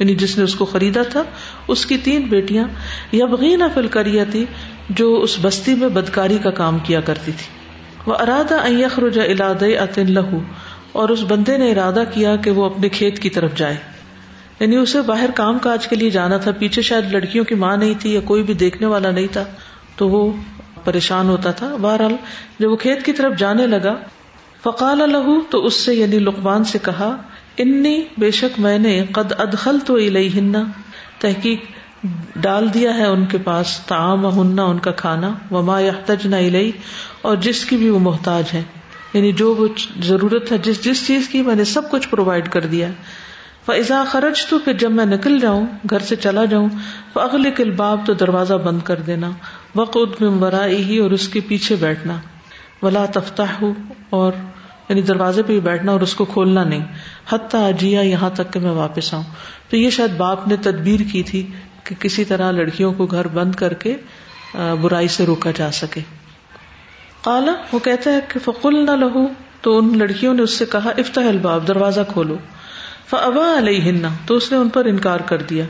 یعنی 0.00 0.14
جس 0.14 0.38
نے 0.38 0.44
اس 0.44 0.54
کو 0.54 0.64
خریدا 0.64 1.02
تھا، 1.02 1.22
اس 1.68 1.86
کی 1.86 1.96
تین 1.96 2.22
بیٹیاں 2.22 2.64
یبغین 3.12 3.62
فل 3.74 3.86
کریا 3.86 4.24
تھی 4.30 4.44
جو 4.90 5.20
اس 5.22 5.36
بستی 5.42 5.74
میں 5.74 5.88
بدکاری 5.88 6.38
کا 6.42 6.50
کام 6.50 6.78
کیا 6.78 7.00
کرتی 7.00 7.32
تھی۔ 7.32 7.46
وہ 8.06 8.14
ارادہ 8.18 8.84
اخرج 8.84 9.18
الاد 9.18 9.62
اتن 9.62 10.12
لہو 10.12 10.38
اور 10.92 11.08
اس 11.08 11.18
بندے 11.28 11.56
نے 11.56 11.70
ارادہ 11.70 12.02
کیا 12.14 12.36
کہ 12.36 12.50
وہ 12.50 12.64
اپنے 12.64 12.88
کھیت 12.88 13.18
کی 13.18 13.30
طرف 13.30 13.54
جائے۔ 13.56 13.76
یعنی 14.60 14.76
اسے 14.76 15.00
باہر 15.00 15.30
کام 15.34 15.58
کاج 15.58 15.88
کے 15.88 15.96
لیے 15.96 16.10
جانا 16.10 16.36
تھا، 16.36 16.50
پیچھے 16.50 16.82
شاید 16.82 17.12
لڑکیوں 17.12 17.44
کی 17.44 17.54
ماں 17.54 17.76
نہیں 17.76 17.94
تھی 18.00 18.14
یا 18.14 18.20
کوئی 18.24 18.42
بھی 18.42 18.54
دیکھنے 18.54 18.86
والا 18.86 19.10
نہیں 19.10 19.26
تھا، 19.32 19.44
تو 19.96 20.08
وہ 20.08 20.32
پریشان 20.84 21.28
ہوتا 21.28 21.50
تھا۔ 21.50 21.76
بہرحال 21.80 22.16
جب 22.58 22.70
وہ 22.70 22.76
کھیت 22.76 23.04
کی 23.04 23.12
طرف 23.12 23.38
جانے 23.38 23.66
لگا، 23.66 23.94
فقال 24.62 25.02
الح 25.02 25.28
تو 25.50 25.66
اس 25.66 25.74
سے 25.74 25.94
یعنی 25.94 26.18
لقمان 26.18 26.64
سے 26.64 26.78
کہا 26.82 27.16
انی 27.56 28.02
بے 28.18 28.30
شک 28.30 28.60
میں 28.60 28.78
نے 28.78 29.04
قد 29.12 29.32
ادخل 29.38 29.78
تو 29.86 29.94
النا 29.94 30.64
تحقیق 31.18 31.60
ڈال 32.36 32.74
دیا 32.74 32.96
ہے 32.96 33.04
ان 33.04 33.26
کے 33.26 33.38
پاس 33.38 33.80
تعام 33.86 34.40
ہننا 34.40 34.64
ان 34.64 34.78
کا 34.78 34.90
کھانا، 34.90 35.34
وما 35.50 35.80
یحتج 35.80 36.26
نہ 36.26 36.36
الئی 36.36 36.72
اور 37.22 37.36
جس 37.36 37.64
کی 37.64 37.76
بھی 37.76 37.90
وہ 37.90 37.98
محتاج 37.98 38.44
ہے 38.54 38.62
یعنی 39.14 39.32
جو 39.32 39.54
وہ 39.54 39.68
ضرورت 40.02 40.52
ہے، 40.52 40.58
جس 40.58 40.84
جس 40.84 41.06
چیز 41.06 41.28
کی 41.28 41.42
میں 41.42 41.54
نے 41.54 41.64
سب 41.64 41.90
کچھ 41.90 42.08
پرووائڈ 42.08 42.48
کر 42.48 42.66
دیا 42.66 42.88
فضا 43.66 44.04
خرچ 44.06 44.46
تو 44.46 44.58
پھر 44.58 44.72
جب 44.72 44.90
میں 44.90 45.06
نکل 45.06 45.38
جاؤں، 45.38 45.66
گھر 45.90 45.98
سے 45.98 46.16
چلا 46.16 46.44
جاؤں 46.44 46.68
تو 47.12 47.20
اگلے 47.20 47.50
کل 47.50 47.70
باب 47.70 48.06
تو 48.06 48.12
دروازہ 48.12 48.54
بند 48.54 48.78
کر 48.84 48.96
دینا۔ 48.96 49.30
وقت 49.74 50.22
میں 50.22 50.30
برا 50.30 50.66
ہی 50.66 50.98
اور 50.98 51.10
اس 51.10 51.28
کے 51.28 51.40
پیچھے 51.40 51.76
بیٹھنا۔ 51.76 52.16
ولا 52.82 53.06
تفتاح 53.12 53.52
ہو 53.62 53.72
اور 54.10 54.32
یعنی 54.90 55.02
دروازے 55.02 55.42
پہ 55.42 55.52
ہی 55.52 55.60
بیٹھنا 55.60 55.92
اور 55.92 56.00
اس 56.00 56.14
کو 56.14 56.24
کھولنا 56.24 56.64
نہیں۔ 56.64 56.84
حتیٰ 57.30 57.70
جیا 57.78 58.00
یہاں 58.00 58.30
تک 58.30 58.52
کہ 58.52 58.60
میں 58.60 58.70
واپس 58.70 59.14
آؤں۔ 59.14 59.22
تو 59.70 59.76
یہ 59.76 59.90
شاید 59.90 60.10
باپ 60.16 60.48
نے 60.48 60.56
تدبیر 60.56 61.00
کی 61.12 61.22
تھی 61.22 61.46
کہ 61.84 61.94
کسی 61.94 62.24
طرح 62.24 62.50
لڑکیوں 62.50 62.92
کو 62.92 63.06
گھر 63.06 63.28
بند 63.28 63.54
کر 63.54 63.72
کے 63.72 63.96
برائی 64.54 65.08
سے 65.08 65.26
روکا 65.26 65.50
جا 65.56 65.70
سکے۔ 65.70 66.00
کالا 67.22 67.52
وہ 67.72 67.78
کہتا 67.78 68.12
ہے 68.12 68.18
کہ 68.28 68.38
فقل 68.38 68.86
نہ 68.86 68.90
لہو، 68.90 69.26
تو 69.60 69.78
ان 69.78 69.98
لڑکیوں 69.98 70.34
نے 70.34 70.42
اس 70.42 70.58
سے 70.58 70.64
کہا، 70.66 70.90
افتح 70.98 71.20
الباب، 71.20 71.68
دروازہ 71.68 72.00
کھولو۔ 72.08 72.36
فبا 73.10 73.58
علیہ 73.58 74.06
تو 74.26 74.36
اس 74.36 74.52
نے 74.52 74.58
ان 74.58 74.68
پر 74.68 74.84
انکار 74.84 75.20
کر 75.20 75.42
دیا۔ 75.42 75.64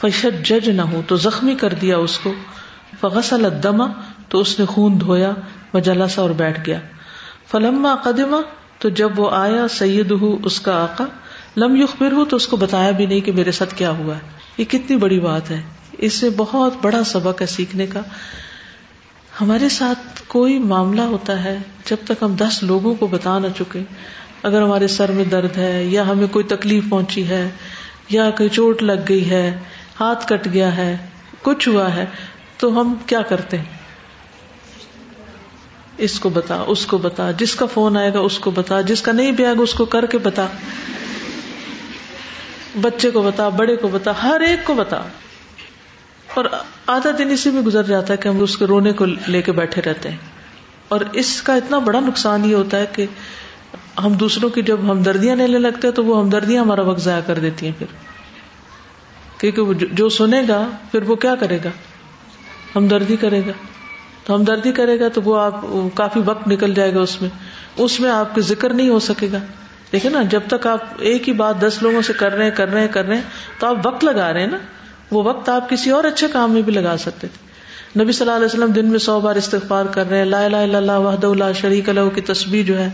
فشد 0.00 0.46
جج 0.46 0.70
نہ 0.70 0.82
ہو 0.82 1.02
تو 1.06 1.16
زخمی 1.16 1.54
کر 1.54 1.74
دیا 1.74 1.96
اس 1.96 2.18
کو۔ 2.18 2.32
فغسل 3.00 3.44
الدما 3.44 3.86
تو 4.28 4.40
اس 4.40 4.58
نے 4.58 4.64
خون 4.64 5.00
دھویا 5.00 5.30
وہ 5.72 5.80
جلسا 5.80 6.22
اور 6.22 6.30
بیٹھ 6.30 6.60
گیا۔ 6.66 6.80
فلما 7.52 7.94
قدمہ، 8.02 8.36
تو 8.78 8.88
جب 8.88 9.18
وہ 9.18 9.30
آیا 9.30 9.68
سید 9.68 10.10
ہو 10.10 10.38
اس 10.44 10.60
کا 10.60 10.82
آقا، 10.82 11.04
لم 11.56 11.76
یخبر 11.76 12.12
ہو 12.12 12.24
تو 12.24 12.36
اس 12.36 12.46
کو 12.46 12.56
بتایا 12.56 12.90
بھی 12.90 13.06
نہیں 13.06 13.20
کہ 13.20 13.32
میرے 13.32 13.52
ساتھ 13.52 13.74
کیا 13.74 13.90
ہوا 13.90 14.14
ہے۔ 14.14 14.20
یہ 14.58 14.64
کتنی 14.64 14.96
بڑی 14.96 15.20
بات 15.20 15.50
ہے۔ 15.50 15.62
اس 15.98 16.22
میں 16.22 16.30
بہت 16.36 16.72
بڑا 16.82 17.04
سبق 17.04 17.40
ہے 17.40 17.46
سیکھنے 17.46 17.86
کا۔ 17.86 18.00
ہمارے 19.40 19.68
ساتھ 19.68 20.22
کوئی 20.26 20.58
معاملہ 20.58 21.00
ہوتا 21.00 21.44
ہے 21.44 21.58
جب 21.90 21.96
تک 22.04 22.22
ہم 22.22 22.34
دس 22.38 22.62
لوگوں 22.62 22.94
کو 22.94 23.06
بتا 23.06 23.38
نہ 23.38 23.46
چکے۔ 23.58 23.80
اگر 24.42 24.62
ہمارے 24.62 24.88
سر 24.88 25.10
میں 25.10 25.24
درد 25.24 25.56
ہے، 25.56 25.84
یا 25.84 26.08
ہمیں 26.08 26.26
کوئی 26.26 26.44
تکلیف 26.44 26.84
پہنچی 26.88 27.28
ہے، 27.28 27.50
یا 28.08 28.30
کوئی 28.30 28.48
چوٹ 28.48 28.82
لگ 28.82 29.00
گئی 29.08 29.30
ہے، 29.30 29.58
ہاتھ 30.00 30.28
کٹ 30.28 30.48
گیا 30.52 30.76
ہے، 30.76 30.96
کچھ 31.42 31.68
ہوا 31.68 31.94
ہے، 31.94 32.04
تو 32.58 32.80
ہم 32.80 32.94
کیا 33.06 33.22
کرتے 33.22 33.58
ہیں؟ 33.58 33.81
اس 35.98 36.20
کو 36.20 36.28
بتا، 36.28 36.64
اس 36.66 36.86
کو 36.86 36.98
بتا، 36.98 37.30
جس 37.30 37.54
کا 37.54 37.66
فون 37.66 37.96
آئے 37.96 38.14
گا 38.14 38.18
اس 38.18 38.38
کو 38.38 38.50
بتا، 38.50 38.80
جس 38.80 39.02
کا 39.02 39.12
نہیں 39.12 39.32
بھی 39.32 39.46
آئے 39.46 39.54
گا 39.56 39.62
اس 39.62 39.74
کو 39.74 39.84
کر 39.84 40.06
کے 40.06 40.18
بتا۔ 40.18 40.46
بچے 42.80 43.10
کو 43.10 43.22
بتا، 43.22 43.48
بڑے 43.48 43.76
کو 43.76 43.88
بتا، 43.88 44.12
ہر 44.22 44.40
ایک 44.40 44.64
کو 44.64 44.74
بتا۔ 44.74 45.02
اور 46.34 46.44
آدھا 46.86 47.10
دن 47.18 47.30
اسی 47.30 47.50
میں 47.50 47.62
گزر 47.62 47.82
جاتا 47.82 48.12
ہے 48.12 48.18
کہ 48.18 48.28
ہم 48.28 48.42
اس 48.42 48.56
کے 48.56 48.64
رونے 48.64 48.92
کو 48.92 49.04
لے 49.26 49.42
کے 49.42 49.52
بیٹھے 49.52 49.82
رہتے 49.82 50.10
ہیں۔ 50.10 50.16
اور 50.88 51.00
اس 51.12 51.42
کا 51.42 51.54
اتنا 51.54 51.78
بڑا 51.78 52.00
نقصان 52.00 52.44
یہ 52.44 52.54
ہوتا 52.54 52.78
ہے 52.78 52.86
کہ 52.92 53.06
ہم 54.04 54.12
دوسروں 54.12 54.50
کی 54.50 54.62
جب 54.62 54.80
ہمدردیاں 54.82 55.36
لینے 55.36 55.58
لگتے 55.58 55.88
ہیں 55.88 55.94
تو 55.94 56.04
وہ 56.04 56.20
ہمدردیاں 56.20 56.62
ہمارا 56.62 56.82
وقت 56.82 57.00
ضائع 57.00 57.20
کر 57.26 57.38
دیتی 57.38 57.66
ہیں 57.66 57.72
پھر۔ 57.78 57.86
کیونکہ 59.38 59.62
وہ 59.62 59.72
جو 59.72 60.08
سنے 60.08 60.42
گا، 60.48 60.70
پھر 60.90 61.02
وہ 61.02 61.16
کیا 61.16 61.34
کرے 61.34 61.58
گا؟ 61.64 61.70
ہمدردی 62.76 63.16
کرے 63.16 63.40
گا۔ 63.40 63.52
تو 64.24 64.34
ہمدردی 64.34 64.72
کرے 64.72 65.00
گا 65.00 65.08
تو 65.08 65.22
وہ 65.22 65.40
آپ 65.40 65.60
کافی 65.94 66.20
وقت 66.24 66.48
نکل 66.48 66.74
جائے 66.74 66.94
گا 66.94 67.00
اس 67.00 67.22
میں۔ 67.22 67.28
اس 67.76 68.00
میں 68.00 68.10
آپ 68.10 68.34
کا 68.34 68.40
ذکر 68.40 68.72
نہیں 68.72 68.88
ہو 68.88 68.98
سکے 68.98 69.28
گا۔ 69.32 69.38
دیکھے 69.92 70.08
نا، 70.08 70.22
جب 70.22 70.40
تک 70.48 70.66
آپ 70.66 70.78
ایک 70.98 71.28
ہی 71.28 71.32
بات 71.32 71.60
دس 71.60 71.78
لوگوں 71.82 72.02
سے 72.02 72.12
کر 72.12 72.32
رہے 72.32 72.44
ہیں، 72.44 72.50
کر 72.50 72.72
رہے 72.72 72.80
ہیں، 72.80 72.88
کر 72.88 73.04
رہے 73.04 73.14
ہیں، 73.14 73.22
تو 73.58 73.66
آپ 73.66 73.86
وقت 73.86 74.04
لگا 74.04 74.32
رہے 74.32 74.40
ہیں 74.40 74.46
نا۔ 74.46 74.58
وہ 75.10 75.22
وقت 75.22 75.48
آپ 75.48 75.70
کسی 75.70 75.90
اور 75.90 76.04
اچھے 76.04 76.26
کام 76.32 76.52
میں 76.52 76.62
بھی 76.62 76.72
لگا 76.72 76.96
سکتے 76.98 77.26
تھے۔ 77.26 77.52
نبی 78.02 78.12
صلی 78.12 78.24
اللہ 78.24 78.36
علیہ 78.36 78.46
وسلم 78.46 78.72
دن 78.72 78.90
میں 78.90 78.98
سو 78.98 79.20
بار 79.20 79.36
استغفار 79.36 79.84
کر 79.84 80.10
رہے 80.10 80.18
ہیں۔ 80.18 80.24
لا 80.24 80.44
الہ 80.44 80.56
الا 80.56 80.78
اللہ 80.78 80.92
وحدہ 80.92 81.26
اللہ 81.26 81.52
شریک 81.60 81.88
اللہ 81.88 82.00
کی 82.14 82.20
تصویر 82.20 82.64
جو 82.64 82.78
ہے، 82.78 82.88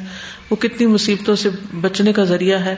وہ 0.50 0.56
کتنی 0.56 0.86
مصیبتوں 0.86 1.36
سے 1.36 1.48
بچنے 1.80 2.12
کا 2.12 2.24
ذریعہ 2.24 2.58
ہے۔ 2.58 2.74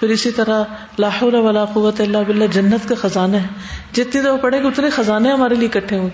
پھر 0.00 0.08
اسی 0.08 0.30
طرح 0.30 0.64
لاہور 0.98 1.32
ولا 1.32 1.64
قوت 1.64 2.00
اللہ 2.00 2.18
بلّہ 2.26 2.44
جنت 2.46 2.88
کا 2.88 2.94
خزانہ 2.94 3.36
ہے۔ 3.36 3.46
جتنی 3.92 4.20
دفعہ 4.20 4.36
پڑھے 4.36 4.62
گا 4.62 4.68
اتنے 4.68 4.90
خزانے 4.90 5.30
ہمارے 5.30 5.54
لیے 5.54 5.68
اکٹھے 5.74 5.98
ہوں 5.98 6.08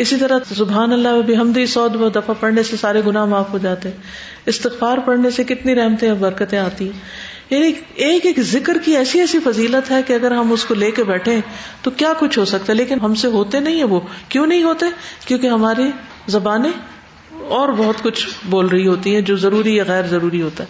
اسی 0.00 0.16
طرح 0.16 0.38
سبحان 0.56 0.92
اللہ 0.92 1.08
بھی 1.26 1.36
ہم 1.36 1.52
سو 1.68 1.88
دفعہ 1.88 2.34
پڑھنے 2.40 2.62
سے 2.62 2.76
سارے 2.76 3.02
گناہ 3.06 3.24
معاف 3.24 3.52
ہو 3.52 3.58
جاتے 3.58 3.90
استغفار 4.46 4.98
پڑھنے 4.98 5.30
سے 5.30 5.44
کتنی 5.44 5.74
رحمتیں 5.74 6.08
اور 6.08 6.16
برکتیں 6.16 6.58
آتی 6.58 6.84
ہیں۔ 6.84 7.00
یعنی 7.50 7.72
ایک 7.94 8.26
ایک 8.26 8.40
ذکر 8.40 8.78
کی 8.84 8.96
ایسی 8.96 9.20
ایسی 9.20 9.38
فضیلت 9.44 9.90
ہے 9.90 10.02
کہ 10.06 10.12
اگر 10.12 10.30
ہم 10.30 10.52
اس 10.52 10.64
کو 10.64 10.74
لے 10.74 10.90
کے 10.90 11.04
بیٹھے 11.04 11.40
تو 11.82 11.90
کیا 11.90 12.12
کچھ 12.18 12.38
ہو 12.38 12.44
سکتا 12.44 12.72
ہے؟ 12.72 12.74
لیکن 12.74 13.00
ہم 13.00 13.14
سے 13.14 13.28
ہوتے 13.28 13.60
نہیں 13.60 13.78
ہے 13.78 13.84
وہ۔ 13.84 14.00
کیوں 14.28 14.46
نہیں 14.46 14.62
ہوتے؟ 14.62 14.86
کیونکہ 15.26 15.46
ہماری 15.46 15.90
زبانیں 16.26 16.72
اور 17.40 17.68
بہت 17.68 18.02
کچھ 18.02 18.28
بول 18.44 18.66
رہی 18.66 18.86
ہوتی 18.86 19.14
ہیں 19.14 19.20
جو 19.20 19.36
ضروری 19.36 19.76
یا 19.76 19.84
غیر 19.86 20.02
ضروری 20.02 20.42
ہوتا 20.42 20.64
ہے۔ 20.64 20.68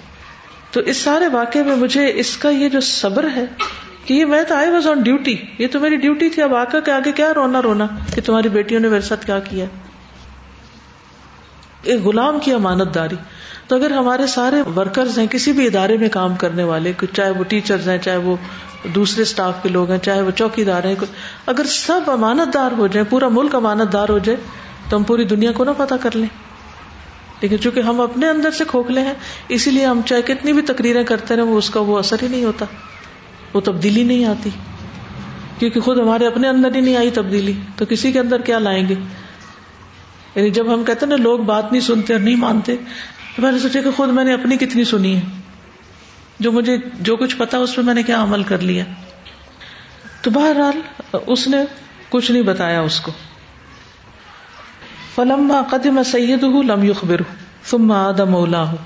تو 0.70 0.80
اس 0.80 0.96
سارے 0.96 1.26
واقعے 1.26 1.62
میں 1.62 1.76
مجھے 1.76 2.12
اس 2.14 2.36
کا 2.36 2.50
یہ 2.50 2.68
جو 2.68 2.80
صبر 2.80 3.28
ہے 3.36 3.44
کہ 4.05 4.14
یہ 4.14 4.24
میں 4.24 4.42
تو 4.42 4.55
آئی 4.55 4.70
واز 4.70 4.86
آن 4.86 5.03
ڈیوٹی 5.03 5.36
یہ 5.59 5.66
تو 5.72 5.80
میری 5.80 5.96
ڈیوٹی 5.96 6.30
تھی. 6.30 6.42
اب 6.42 6.55
آکا 6.55 6.80
کے 6.80 6.92
آگے 6.92 7.12
کیا 7.12 7.34
رونا 7.34 7.62
رونا؟ 7.62 7.86
کہ 8.14 8.20
تمہاری 8.20 8.48
بیٹیوں 8.48 8.80
نے 8.80 8.88
میرے 8.88 9.01
ساتھ 9.01 9.26
کیا 9.26 9.38
کیا؟ 9.38 9.64
ایک 11.82 12.01
غلام 12.05 12.38
کی 12.38 12.53
امانت 12.53 12.94
داری. 12.94 13.16
تو 13.68 13.76
اگر 13.76 13.90
ہمارے 13.90 14.26
سارے 14.26 14.62
ورکرز 14.76 15.18
ہیں، 15.18 15.26
کسی 15.26 15.53
بھی 15.53 15.66
ادارے 15.66 15.96
میں 15.96 16.09
کام 16.09 16.34
کرنے 16.34 16.62
والے 16.62 16.92
چاہے 17.12 17.30
وہ 17.30 17.44
ٹیچرز 17.44 17.88
ہیں، 17.88 17.98
چاہے 17.98 18.16
وہ 18.16 18.36
دوسرے 18.94 19.22
اسٹاف 19.22 19.62
کے 19.62 19.68
لوگ 19.68 19.90
ہیں، 19.90 19.98
چاہے 19.98 20.22
وہ 20.22 20.30
چوکی 20.30 20.64
دار 20.64 20.84
ہیں 20.84 20.94
اگر 21.46 21.64
سب 21.64 22.01
امانت 22.07 22.55
دار 22.55 22.72
ہو 22.72 22.86
جائیں، 22.86 23.11
پورا 23.11 23.28
ملک 23.28 23.55
امانت 23.55 23.92
دار 23.92 24.09
ہو 24.09 24.18
جائے، 24.18 24.38
تو 24.88 24.96
ہم 24.96 25.03
پوری 25.03 25.24
دنیا 25.24 25.53
کو 25.53 25.64
نہ 25.64 25.70
پتا 25.76 25.96
کر 25.96 26.11
لیں. 26.14 26.28
لیکن 27.40 27.59
چونکہ 27.59 27.80
ہم 27.80 28.01
اپنے 28.01 28.28
اندر 28.28 28.51
سے 28.51 28.64
کھوکھلے 28.64 29.01
ہیں، 29.01 29.14
اسی 29.48 29.70
لیے 29.70 29.86
ہم 29.86 30.01
چاہے 30.07 30.22
کتنی 30.22 30.53
بھی 30.53 30.62
تقریریں 30.62 31.05
کرتے 31.05 31.36
رہے 31.36 31.42
وہ 31.42 31.59
اس 31.59 31.70
کا 31.70 31.80
وہ 31.80 31.98
اثر 31.98 32.16
ہی 32.22 32.28
نہیں 32.28 32.44
ہوتا. 32.44 32.66
وہ 33.53 33.61
تبدیلی 33.61 34.03
نہیں 34.03 34.24
آتی۔ 34.24 34.51
کیونکہ 35.59 35.80
خود 35.80 35.98
ہمارے 35.98 36.26
اپنے 36.26 36.48
اندر 36.48 36.74
ہی 36.74 36.80
نہیں 36.80 36.96
آئی 36.96 37.11
تبدیلی۔ 37.11 37.53
تو 37.76 37.84
کسی 37.86 38.12
کے 38.12 38.18
اندر 38.20 38.40
کیا 38.40 38.59
لائیں 38.59 38.88
گے؟ 38.88 38.94
یعنی 40.34 40.51
جب 40.51 40.74
ہم 40.74 40.84
کہتے 40.84 41.07
ہیں 41.07 41.16
نا، 41.16 41.22
لوگ 41.22 41.38
بات 41.38 41.72
نہیں 41.72 41.82
سنتے 41.82 42.12
اور 42.12 42.20
نہیں 42.20 42.36
مانتے، 42.36 42.76
تو 43.36 43.42
میں 43.42 43.53
نے 43.53 43.59
سوچا 43.59 43.80
کہ 43.80 43.90
خود 43.96 44.09
میں 44.09 44.24
نے 44.24 44.32
اپنی 44.32 44.57
کتنی 44.57 44.84
سنی 44.84 45.16
ہے۔ 45.16 45.20
جو 46.40 46.53
مجھے 46.53 46.76
جو 47.01 47.16
کچھ 47.16 47.36
پتا، 47.36 47.59
اس 47.59 47.76
پہ 47.76 47.82
میں 47.82 47.94
نے 47.94 48.03
کیا 48.03 48.22
عمل 48.22 48.42
کر 48.42 48.59
لیا۔ 48.59 48.84
تو 50.22 50.30
بہرحال 50.30 50.80
اس 51.26 51.48
نے 51.48 51.57
کچھ 52.09 52.30
نہیں 52.30 52.42
بتایا 52.42 52.80
اس 52.80 53.01
کو۔ 53.01 53.12
فلم 55.14 55.53
قدم 55.70 56.03
سید 56.03 56.42
ہوں 56.42 56.62
لم 56.62 56.84
یخبر 56.84 57.20
ثم 57.64 57.92
عاد 57.92 58.20
مولا 58.20 58.62
ہوں 58.62 58.76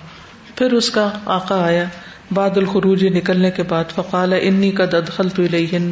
پھر 0.57 0.73
اس 0.73 0.91
کا 0.91 1.11
آقا 1.25 1.65
آیا۔ 1.65 1.85
بعد 2.35 2.57
الخروج 2.57 3.05
نکلنے 3.05 3.51
کے 3.51 3.63
بعد 3.63 3.85
فقال 3.95 4.33
انی 4.43 4.71
قد 4.71 4.95
ادخلت 4.95 5.41
الیہن 5.41 5.91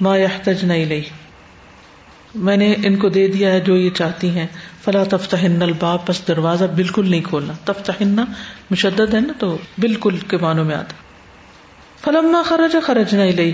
ما 0.00 0.16
یحتجن 0.16 0.70
الیہ۔ 0.70 1.02
میں 2.34 2.56
نے 2.56 2.74
ان 2.84 2.96
کو 2.96 3.08
دے 3.08 3.28
دیا 3.28 3.52
ہے 3.52 3.60
جو 3.60 3.76
یہ 3.76 3.90
چاہتی 3.90 4.30
ہیں۔ 4.30 4.46
فلا 4.84 5.04
تفتحن 5.10 5.62
الباب، 5.62 6.06
پس 6.06 6.28
دروازہ 6.28 6.64
بالکل 6.64 7.10
نہیں 7.10 7.20
کھولنا۔ 7.20 7.52
تفتحن 7.64 8.16
مشدد 8.70 9.14
ہے 9.14 9.20
نا 9.20 9.32
تو 9.38 9.58
بالکل 9.78 10.18
کے 10.18 10.36
معنوں 10.36 10.64
میں 10.64 10.74
آتا۔ 10.74 10.94
فلما 12.04 12.42
خرج، 12.42 12.76
خرجنا 12.82 13.22
الیہ۔ 13.22 13.52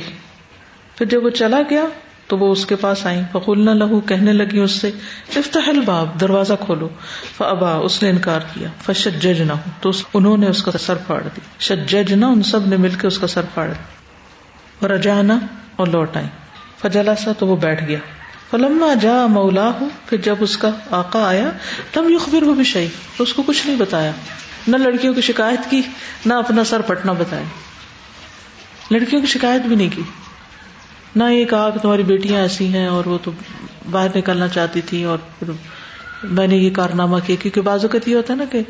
پھر 0.97 1.07
جب 1.07 1.25
وہ 1.25 1.31
چلا 1.31 1.63
گیا 1.71 1.85
تو 2.29 2.39
وہ 2.39 2.53
اس 2.53 2.67
کے 2.67 2.77
پاس 2.77 3.07
آئی 3.07 3.21
فقلنا 3.33 3.75
لہو 3.75 4.01
کہنے 4.01 4.33
لگی 4.33 4.59
اس 4.59 4.71
سے، 4.71 4.91
افتح 5.37 5.59
الباب، 5.67 6.21
دروازہ 6.21 6.53
کھولو۔ 6.61 6.89
فابا 7.37 7.75
اس 7.75 8.03
نے 8.03 8.11
انکار 8.11 8.41
کیا۔ 8.55 8.69
فشجج 8.87 9.43
نہ 9.43 9.53
تو 9.81 9.91
انہوں 10.15 10.37
نے 10.37 10.47
اس 10.49 10.63
کا 10.63 10.71
سر 10.81 10.95
پھاڑ 10.95 11.23
دی 11.23 11.41
شجج 11.59 12.13
نہ 12.13 12.25
ان 12.25 12.43
سب 12.43 12.67
نے 12.67 12.77
مل 12.77 12.91
کے 12.91 13.07
اس 13.07 13.19
کا 13.19 13.27
سر 13.27 13.41
پھاڑ 13.55 13.69
دیا۔ 13.69 14.89
رجانا 14.89 15.39
اور 15.77 15.87
لوٹ 15.87 16.17
آئی 16.17 16.27
فجلا 16.83 17.17
سا 17.17 17.33
تو 17.39 17.47
وہ 17.47 17.57
بیٹھ 17.57 17.85
گیا۔ 17.85 17.99
فلما 18.51 18.95
جا 18.95 19.27
مولا 19.27 19.71
ہوں 19.81 19.89
پھر 20.07 20.19
جب 20.19 20.37
اس 20.41 20.57
کا 20.57 20.71
آقا 20.91 21.29
آیا 21.29 21.51
تب 21.93 22.11
یخبر 22.11 22.43
وہ 22.43 22.55
بھی 22.55 22.65
شہی 22.65 22.89
اس 23.19 23.35
کو 23.35 23.43
کچھ 23.47 23.67
نہیں 23.67 23.77
بتایا۔ 23.77 24.13
نہ 24.69 24.77
لڑکیوں 24.77 25.15
کی 25.15 25.21
شکایت 25.21 25.71
کی، 25.71 25.83
نہ 26.27 26.35
اپنا 26.35 26.65
سر 26.65 26.81
پٹنا 26.81 27.13
بتایا۔ 27.13 27.43
لڑکیوں 28.91 29.21
کی 29.21 29.27
شکایت 29.27 29.63
بھی 29.63 29.77
نہیں 29.77 29.89
کی۔ 29.97 30.03
نہ 31.17 31.25
یہ 31.25 31.45
کہا 31.45 31.71
کہ 31.71 31.79
تمہاری 31.79 32.03
بیٹیاں 32.03 32.41
ایسی 32.41 32.69
ہیں 32.69 32.87
اور 32.87 33.05
وہ 33.05 33.19
تو 33.23 33.31
باہر 33.91 34.09
نکلنا 34.17 34.49
چاہتی 34.49 34.81
تھی 34.81 35.05
اور 35.05 35.19
پھر 35.39 35.53
میں 36.25 36.47
نے 36.47 36.57
یہ 36.57 36.71
کارنامہ 36.71 37.17
کیا، 37.27 37.37
کیونکہ 37.43 37.61
بعض 37.61 37.85
اوقات 37.85 38.09
یہ 38.09 38.17
ہوتا 38.17 38.33
ہے 38.33 38.39
نا 38.39 38.45
کہ 38.45 38.61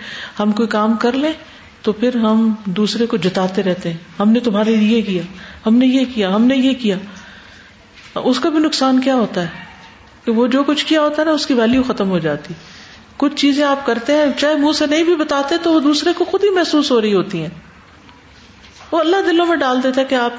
ہم 0.41 0.53
کوئی 0.53 0.69
کام 0.69 0.97
کر 0.97 1.13
لیں 1.13 1.33
تو 1.83 1.93
پھر 1.93 2.17
ہم 2.17 2.55
دوسرے 2.65 3.07
کو 3.07 3.17
جتاتے 3.17 3.63
رہتے 3.63 3.91
ہیں۔ 3.91 3.97
ہم 4.21 4.33
نے 4.33 4.41
تمہارے 4.41 4.77
لیے 4.77 4.99
یہ 4.99 5.03
کیا، 5.03 5.23
ہم 5.67 5.75
نے 5.75 5.87
یہ 5.87 6.05
کیا، 6.15 6.35
ہم 6.35 6.45
نے 6.45 6.57
یہ 6.57 6.75
کیا۔ 6.75 6.97
اس 8.15 8.41
کا 8.41 8.49
بھی 8.49 8.59
نقصان 8.59 9.01
کیا 9.01 9.15
ہوتا 9.15 9.43
ہے؟ 9.43 9.49
کہ 10.25 10.33
وہ 10.33 10.47
جو 10.47 10.63
کچھ 10.63 10.87
کیا 10.87 11.01
ہوتا 11.01 11.23
ہے 11.23 11.27
نا، 11.27 11.33
اس 11.33 11.47
کی 11.47 11.55
ویلو 11.55 11.83
ختم 11.83 12.11
ہو 12.11 12.19
جاتی۔ 12.19 12.55
کچھ 13.17 13.37
چیزیں 13.37 13.65
آپ 13.65 13.87
کرتے 13.87 14.13
ہیں، 14.13 14.25
چاہے 14.37 14.55
منہ 14.55 14.73
سے 14.73 14.87
نہیں 14.87 15.03
بھی 15.03 15.17
بتاتے 15.17 15.55
تو 15.63 15.73
وہ 15.73 15.81
دوسرے 15.81 16.13
کو 16.13 16.25
خود 16.25 16.45
ہی 16.45 16.51
محسوس 16.51 16.91
ہو 16.91 17.01
رہی 17.01 17.15
ہوتی 17.15 17.43
ہیں۔ 17.43 17.68
وہ 18.93 18.99
اللہ 18.99 19.17
دلوں 19.27 19.47
میں 19.47 19.57
ڈال 19.57 19.83
دیتا 19.83 20.01
ہے 20.01 20.07
کہ 20.07 20.15
آپ 20.15 20.33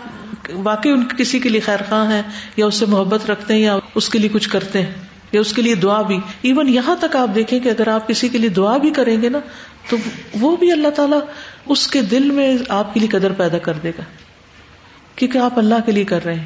باقی 0.64 0.90
ان 0.90 1.08
کسی 1.18 1.40
کے 1.40 1.50
لیے 1.50 1.60
خیر 1.60 1.80
خواہ 1.90 2.12
ہیں، 2.12 2.22
یا 2.58 2.66
اس 2.66 2.76
سے 2.76 2.86
محبت 2.86 3.30
رکھتے 3.30 3.54
ہیں، 3.54 3.62
یا 3.62 3.78
اس 3.96 4.10
کے 4.10 4.20
لیے 4.20 4.30
کچھ 4.34 4.50
کرتے 4.50 4.82
ہیں، 4.82 4.92
یا 5.32 5.42
اس 5.42 5.54
کے 5.54 5.62
لیے 5.62 5.76
دعا 5.76 6.02
بھی۔ 6.02 6.20
ایون 6.42 6.70
یہاں 6.70 6.96
تک 7.00 7.16
آپ 7.16 7.36
دیکھیں 7.36 7.60
کہ 7.60 7.70
اگر 7.70 7.88
آپ 7.88 8.08
کسی 8.08 8.30
کے 8.30 8.38
لیے 8.38 8.50
دعا 8.50 8.78
بھی 8.78 8.90
کریں 8.90 9.22
گے 9.22 9.30
نا، 9.30 9.40
تو 9.90 9.98
وہ 10.40 10.58
بھی 10.58 10.72
اللہ 10.72 10.88
تعالیٰ 10.88 11.20
اس 11.66 11.88
کے 11.88 12.02
دل 12.02 12.32
میں 12.32 12.58
آپ 12.70 12.94
کے 12.94 13.00
لیے 13.00 13.10
قدر 13.10 13.32
پیدا 13.32 13.58
کر 13.58 13.74
دے 13.74 13.90
گا۔ 13.90 14.04
کیونکہ 15.16 15.38
آپ 15.38 15.60
اللہ 15.60 15.76
کے 15.86 15.92
لیے 15.92 16.04
کر 16.04 16.26
رہے 16.26 16.36
ہیں۔ 16.36 16.46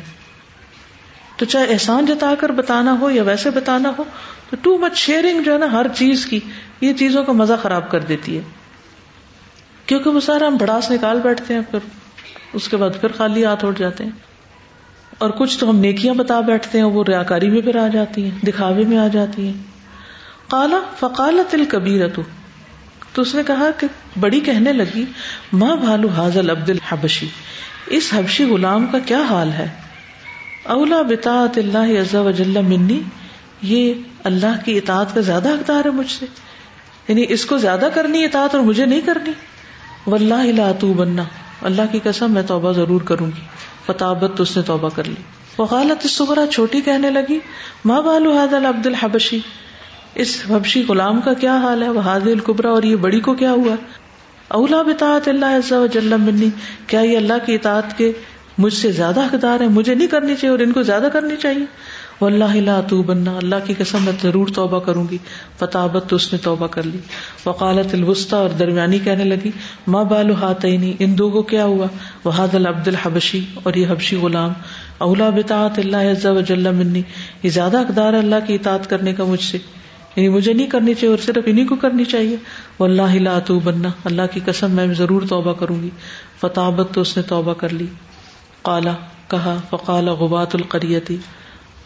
تو 1.38 1.46
چاہے 1.46 1.66
احسان 1.66 2.06
جتا 2.06 2.34
کر 2.40 2.52
بتانا 2.52 2.98
ہو 3.00 3.10
یا 3.10 3.24
ویسے 3.24 3.50
بتانا 3.50 3.92
ہو، 3.98 4.04
تو 4.50 4.58
ٹو 4.62 4.78
مچ 4.78 4.98
شیئرنگ 4.98 5.44
جو 5.44 5.54
ہے 5.54 5.58
نا، 5.58 5.72
ہر 5.72 5.86
چیز 5.96 6.26
کی، 6.26 6.40
یہ 6.82 6.94
چیزوں 6.94 7.24
کا 7.24 7.32
مزہ 7.32 7.54
خراب 7.62 7.92
کر 7.92 8.00
دیتی 8.00 8.38
ہے۔ 8.38 8.42
کیونکہ 9.86 10.10
وہ 10.10 10.20
سارا 10.20 10.48
ہم 10.48 10.58
بڑاس 10.58 10.92
نکال 10.92 11.20
بیٹھتے 11.20 11.54
ہیں 11.54 11.62
پھر۔ 11.72 11.80
اس 12.54 12.68
کے 12.68 12.78
بعد 12.78 12.90
پھر 13.02 13.12
خالی 13.12 13.46
ہاتھ 13.46 13.66
اٹھ 13.66 13.80
جاتے 13.80 14.04
ہیں۔ 14.04 14.12
اور 15.18 15.30
کچھ 15.30 15.60
تو 15.60 15.70
ہم 15.70 15.80
نیکیاں 15.80 16.14
بتا 16.14 16.40
بیٹھتے 16.40 16.78
ہیں، 16.78 16.86
وہ 16.86 17.04
ریاکاری 17.08 17.50
میں 17.50 17.62
پھر 17.62 17.76
آ 17.76 17.88
جاتی 17.88 18.24
ہیں، 18.24 18.46
دکھاوے 18.46 18.84
میں 18.84 18.98
آ 18.98 19.08
جاتی 19.08 19.46
ہیں۔ 19.46 19.54
کالا 20.48 20.80
فقالت 21.00 21.56
الکبیر 21.56 22.08
تو 23.14 23.22
اس 23.22 23.36
نے 23.36 23.42
کہا 23.48 23.70
کہ 23.78 23.88
بڑی 24.20 24.40
کہنے 24.40 24.74
لگی 24.74 25.06
ماں 25.54 25.76
بھالو 25.76 26.08
حاضل 26.08 26.50
عبد 26.50 26.70
الحبشی؟ 26.70 27.28
اس 27.88 28.10
حبشی 28.14 28.44
غلام 28.44 28.86
کا 28.86 29.00
کیا 29.00 29.22
حال 29.30 29.52
ہے؟ 29.52 29.70
اولا 30.64 31.02
بتاط 31.02 31.58
اللہ 31.58 32.00
عز 32.02 32.16
وجل 32.16 32.62
منی، 32.62 33.02
یہ 33.62 33.94
اللہ 34.24 34.66
کی 34.66 34.78
اطاعت 34.78 35.16
کا 35.16 35.22
زیادہ 35.22 35.50
حقدار 35.50 35.86
ہے 35.86 35.90
مجھ 35.90 36.12
سے۔ 36.12 36.26
یعنی 37.08 37.26
اس 37.30 37.46
کو 37.46 37.58
زیادہ 37.58 37.88
کرنی 37.94 38.26
اطاعت 38.26 38.56
اور 38.56 38.64
مجھے 38.64 38.86
نہیں 38.86 39.02
کرنی۔ 39.02 39.32
واللہ 40.06 40.52
لا 40.52 40.72
بننا 40.82 41.24
اللہ 41.62 41.82
کی 41.92 42.00
قسم 42.04 42.32
میں 42.32 42.42
توبہ 42.48 42.72
ضرور 42.72 43.02
کروں 43.02 43.28
گی. 43.28 43.42
فتابت 43.86 44.38
تو 44.38 44.44
اس 44.44 44.56
نے 44.58 44.64
توبہ 44.64 44.90
کر 44.96 45.04
لی. 45.04 45.22
وغالت 45.58 46.04
الصغرا 46.04 46.46
چھوٹی 46.52 46.82
کہنے 46.82 47.10
لگی 47.10 47.40
ماں 47.86 48.02
بالو 48.02 48.38
حاضل 48.38 48.66
عبد 48.66 48.86
الحبشی? 48.86 49.40
اس 50.16 50.36
حبشی 50.50 50.84
غلام 50.90 51.22
کا 51.22 51.34
کیا 51.34 51.58
حال 51.58 51.84
ہے؟ 51.84 51.90
وہ 51.90 52.02
حاضل 52.02 52.32
القبرا 52.32 52.70
اور 52.70 52.84
یہ 52.84 52.96
بڑی 52.96 53.20
کو 53.20 53.34
کیا 53.34 53.52
ہوا؟ 53.52 53.76
اولا 54.48 54.82
بتاعت 54.82 55.28
اللہ 55.28 55.58
عز 55.58 55.72
وجل 55.72 56.18
منی. 56.18 56.50
کیا 56.88 57.00
یہ 57.00 57.18
اللہ 57.18 57.46
کی 57.46 57.56
اطاعت 57.56 57.98
کے 57.98 58.12
مجھ 58.58 58.74
سے 58.74 58.92
زیادہ 58.92 59.26
حقدار 59.26 59.60
ہے 59.60 59.68
مجھے 59.68 59.96
نہیں 59.96 60.08
کرنی 60.08 60.36
چاہیے 60.36 60.52
اور 60.52 60.60
ان 60.60 60.72
کو 60.72 60.82
زیادہ 60.82 61.08
کرنی 61.14 61.36
چاہیے؟ 61.36 61.66
واللہ 62.24 62.56
لا 62.56 62.82
تو 62.82 63.04
بننا 63.04 63.38
اللہ 63.38 63.56
کی 63.66 63.74
قسم 63.78 64.04
میں 64.04 64.14
ضرور 64.24 64.48
توبہ 64.48 64.80
کروں 64.80 65.06
گی۔ 65.12 65.18
فتابت 65.60 66.10
تو 66.10 66.16
اس 66.16 66.34
نے 66.34 66.40
توبہ 66.40 66.68
کر 66.68 66.84
لی۔ 66.84 66.98
وقالت 67.46 67.94
الوسطی 67.94 68.36
اور 68.36 68.50
درمیانی 68.50 69.00
کہنے 69.00 69.24
لگی 69.24 69.52
ماں 69.88 70.04
بالو 70.04 70.34
ہاتھینی 70.34 70.94
ان 71.00 71.18
دو 71.18 71.30
کو 71.30 71.42
کیا 71.42 71.66
ہوا؟ 71.66 71.88
وحاد 72.26 72.56
العبد 72.56 72.88
الحبشی، 72.88 73.42
اور 73.64 73.74
یہ 73.74 73.88
حبشی 73.88 74.16
غلام۔ 74.16 74.54
اولا 74.98 75.30
بتاعت 75.30 75.80
اللہ 75.80 75.98
عز 75.98 76.26
وجل 76.26 76.72
منی، 76.72 77.02
یہ 77.44 77.50
زیادہ 77.50 77.82
حقدار 77.82 78.14
ہے 78.14 78.20
اللہ 78.20 78.36
کی 78.48 78.54
اطاعت 78.54 78.90
کرنے 78.90 79.14
کا 79.14 79.24
مجھ 79.24 79.44
سے۔ 79.44 79.58
یعنی 80.16 80.30
مجھے 80.30 80.54
نہیں 80.54 80.68
کرنی 80.68 80.94
چاہیے 80.94 81.10
اور 81.10 81.26
صرف 81.26 81.44
انہیں 81.46 81.68
کو 81.68 81.76
کرنی 81.76 82.06
چاہیے۔ 82.06 82.36
وہ 82.80 82.86
اللہ 82.86 83.16
لا 83.16 83.40
تو 83.40 83.60
بننا 83.60 83.90
اللہ 84.06 84.22
کی 84.32 84.40
قسم 84.46 84.72
میں 84.72 84.88
ضرور 84.88 85.22
توبہ 85.30 85.54
کروں 85.54 85.84
گی۔ 85.84 85.90
فتابت 86.42 86.94
تو 86.94 87.02
اس 87.02 87.18
نے 87.18 87.24
توبہ 87.24 87.54
کر 87.54 87.70
لی۔ 87.70 87.86
کالا 88.62 88.94
کہا 89.28 89.56
فقال 89.70 90.08
غبات 90.08 90.56
القریتی۔ 90.56 91.18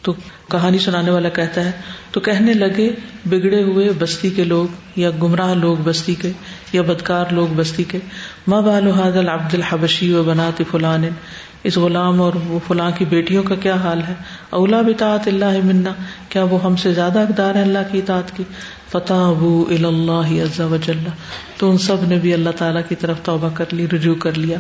تو 0.07 0.13
کہانی 0.51 0.79
سنانے 0.79 1.11
والا 1.11 1.29
کہتا 1.29 1.65
ہے، 1.65 1.71
تو 2.11 2.19
کہنے 2.19 2.53
لگے 2.53 2.91
بگڑے 3.25 3.63
ہوئے 3.63 3.89
بستی 3.99 4.29
کے 4.29 4.43
لوگ 4.43 4.67
یا 4.95 5.09
گمراہ 5.23 5.53
لوگ 5.53 5.77
بستی 5.83 6.15
کے 6.15 6.31
یا 6.73 6.81
بدکار 6.81 7.25
لوگ 7.31 7.47
بستی 7.55 7.83
کے۔ 7.83 7.99
ماں 8.47 8.61
بالحاد 8.61 9.17
العبد 9.17 9.53
الحبشی 9.53 10.13
و 10.13 10.23
بنات 10.23 10.61
فلان؟ 10.71 11.03
اس 11.63 11.77
غلام 11.77 12.21
اور 12.21 12.33
وہ 12.47 12.59
فلاں 12.67 12.91
کی 12.97 13.05
بیٹیوں 13.05 13.43
کا 13.43 13.55
کیا 13.55 13.75
حال 13.75 14.01
ہے؟ 14.07 14.13
اولا 14.49 14.81
بتاط 14.81 15.27
اللہ 15.27 15.63
منا، 15.63 15.91
کیا 16.29 16.43
وہ 16.43 16.63
ہم 16.63 16.75
سے 16.75 16.93
زیادہ 16.93 17.19
اقدار 17.19 17.55
ہے 17.55 17.61
اللہ 17.61 17.79
کی 17.91 17.97
اطاعت 17.97 18.37
کی؟ 18.37 18.43
فتح 18.91 19.13
ابو 19.13 19.65
اللہ 19.69 20.43
عز 20.43 20.59
وجل 20.59 20.99
تو 21.57 21.71
ان 21.71 21.77
سب 21.77 21.97
نے 22.07 22.15
بھی 22.15 22.33
اللہ 22.33 22.49
تعالیٰ 22.57 22.81
کی 22.89 22.95
طرف 22.95 23.17
توبہ 23.23 23.49
کر 23.53 23.65
لی، 23.71 23.87
رجوع 23.93 24.15
کر 24.15 24.37
لیا۔ 24.37 24.57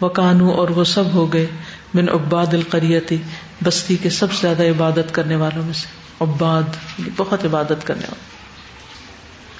وہ 0.00 0.08
کانو 0.08 0.50
اور 0.50 0.68
وہ 0.68 0.84
سب 0.84 1.04
ہو 1.14 1.32
گئے 1.32 1.46
من 1.94 2.08
عباد 2.08 2.54
القریتی۔ 2.54 3.16
بستی 3.64 3.96
کے 3.96 4.10
سب 4.10 4.32
سے 4.32 4.38
زیادہ 4.40 4.62
عبادت 4.62 5.14
کرنے 5.14 5.36
والوں 5.36 5.62
میں 5.62 5.72
سے 5.72 5.86
عباد 6.20 6.62
یعنی 6.98 7.10
بہت 7.16 7.44
عبادت 7.44 7.86
کرنے 7.86 8.06
والے۔ 8.08 8.36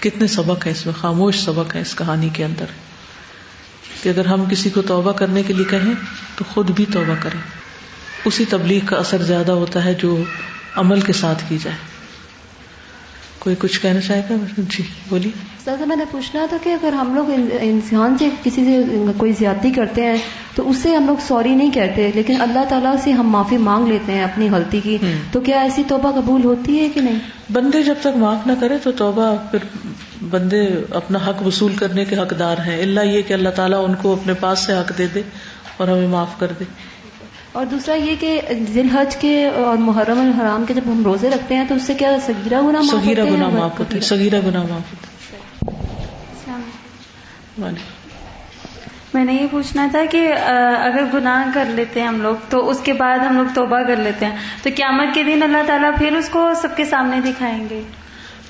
کتنے 0.01 0.27
سبق 0.27 0.67
ہیں 0.67 0.73
اس 0.73 0.87
میں، 0.87 0.95
خاموش 1.01 1.45
سبق 1.45 1.75
ہیں 1.75 1.83
اس 1.83 1.95
کہانی 1.95 2.29
کے 2.29 2.45
اندر۔ 2.45 2.65
کہ 4.03 4.09
اگر 4.09 4.27
ہم 4.27 4.45
کسی 4.51 4.71
کو 4.71 4.83
توبہ 4.83 5.13
کرنے 5.13 5.43
کے 5.43 5.53
لیے 5.53 5.65
کہیں 5.65 5.95
تو 6.37 6.45
خود 6.55 6.71
بھی 6.71 6.87
توبہ 6.93 7.15
کریں۔ 7.21 7.41
اسی 8.25 8.45
تبلیغ 8.45 8.87
کا 8.87 8.97
اثر 8.97 9.23
زیادہ 9.23 9.53
ہوتا 9.53 9.85
ہے 9.85 9.95
جو 9.95 10.23
عمل 10.75 11.01
کے 11.01 11.13
ساتھ 11.13 11.45
کی 11.49 11.59
جائے۔ 11.63 11.96
کوئی 13.47 13.57
کچھ 13.59 13.81
کہنا 13.81 14.01
چاہے 14.01 14.23
گا؟ 14.31 14.35
جی 14.57 14.83
بولیے۔ 15.09 15.31
سر 15.65 15.75
میں 15.87 15.97
نے 15.97 16.05
پوچھنا 16.11 16.47
تھا 16.49 16.57
کہ 16.63 16.71
اگر 16.71 16.93
ہم 16.93 17.15
لوگ 17.15 17.31
انسان 17.61 18.19
سے 18.19 18.29
کسی 18.43 18.65
سے 18.65 19.05
کوئی 19.17 19.33
زیادتی 19.33 19.71
کرتے 19.71 20.03
ہیں 20.03 20.17
تو 20.55 20.71
اس 20.71 20.77
سے 20.77 20.97
ہم 20.97 21.07
لوگ 21.07 21.17
سوری 21.29 21.55
نہیں 21.55 21.71
کہتے 21.71 22.11
لیکن 22.15 22.41
اللہ 22.41 22.65
تعالیٰ 22.69 22.95
سے 23.05 23.13
ہم 23.13 23.29
معافی 23.31 23.57
مانگ 23.57 23.89
لیتے 23.89 24.13
ہیں 24.13 24.25
اپنی 24.25 24.49
غلطی 24.51 24.81
کی۔ 24.81 24.99
تو 25.33 25.41
کیا 25.41 25.61
ایسی 25.61 25.83
توبہ 25.89 26.21
قبول 26.21 26.45
ہوتی 26.45 26.81
ہے 26.81 26.89
کہ 26.89 27.01
نہیں؟ 27.01 27.19
بندے 27.53 27.83
جب 27.83 27.95
تک 28.01 28.17
معاف 28.17 28.47
نہ 28.47 28.53
کرے 28.61 28.79
تو 28.79 28.93
توبہ 28.93 29.35
پھر 29.51 29.59
بندے 30.31 30.69
اپنا 30.91 31.19
حق 31.27 31.47
وصول 31.47 31.73
کرنے 31.75 32.05
کے 32.05 32.17
حقدار 32.17 32.57
ہیں۔ 32.67 32.83
اللہ 32.83 33.01
یہ 33.01 33.23
کہ 33.23 33.33
اللہ 33.33 33.49
تعالیٰ 33.49 33.85
ان 33.85 33.95
کو 34.03 34.13
اپنے 34.13 34.35
پاس 34.35 34.59
سے 34.59 34.73
حق 34.73 34.99
دے 34.99 35.07
دے 35.15 35.23
اور 35.77 35.89
ہمیں 35.89 36.09
معاف 36.09 36.39
کر 36.39 36.47
دے۔ 36.61 36.65
اور 37.57 37.67
دوسرا 37.67 37.95
یہ 37.95 38.17
کہ 38.21 38.41
ذیل 38.73 38.89
حج 38.91 39.17
کے 39.17 39.47
اور 39.47 39.77
محرم 39.77 40.21
الحرام 40.21 40.65
کے 40.69 40.75
جب 40.75 40.83
ہم 40.87 41.03
روزے 41.05 41.31
رکھتے 41.31 41.57
ہیں 41.57 41.65
تو 41.69 41.75
اس 41.75 41.83
سے 41.83 41.95
کیا 41.95 42.17
سگیرہ 42.27 42.61
گنا 42.63 42.83
سگیرہ 42.83 43.25
گنا 43.25 43.49
معاف 43.49 44.05
سگیرہ 44.05 44.41
گنا 44.47 44.63
معاف 44.63 44.95
میں 49.15 49.25
نے 49.25 49.33
یہ 49.33 49.47
پوچھنا 49.51 49.89
تھا 49.91 50.05
کہ 50.11 50.33
اگر 50.83 51.05
گناہ 51.15 51.51
کر 51.55 51.65
لیتے 51.69 52.01
ہیں 52.01 52.09
ہم 52.09 52.23
لوگ 52.23 52.35
تو 52.51 52.71
اس 52.71 52.81
کے 52.81 52.93
بعد 52.93 53.19
ہم 53.19 53.37
لوگ 53.37 53.47
توبہ 53.55 53.83
کر 53.83 53.97
لیتے 53.97 54.27
ہیں۔ 54.27 54.37
تو 54.63 54.71
قیامت 54.77 55.15
کے 55.15 55.23
دن 55.23 55.43
اللہ 55.43 55.63
تعالیٰ 55.67 55.91
پھر 55.99 56.17
اس 56.17 56.29
کو 56.29 56.51
سب 56.63 56.77
کے 56.77 56.85
سامنے 56.85 57.21
دکھائیں 57.21 57.69
گے۔ 57.71 57.83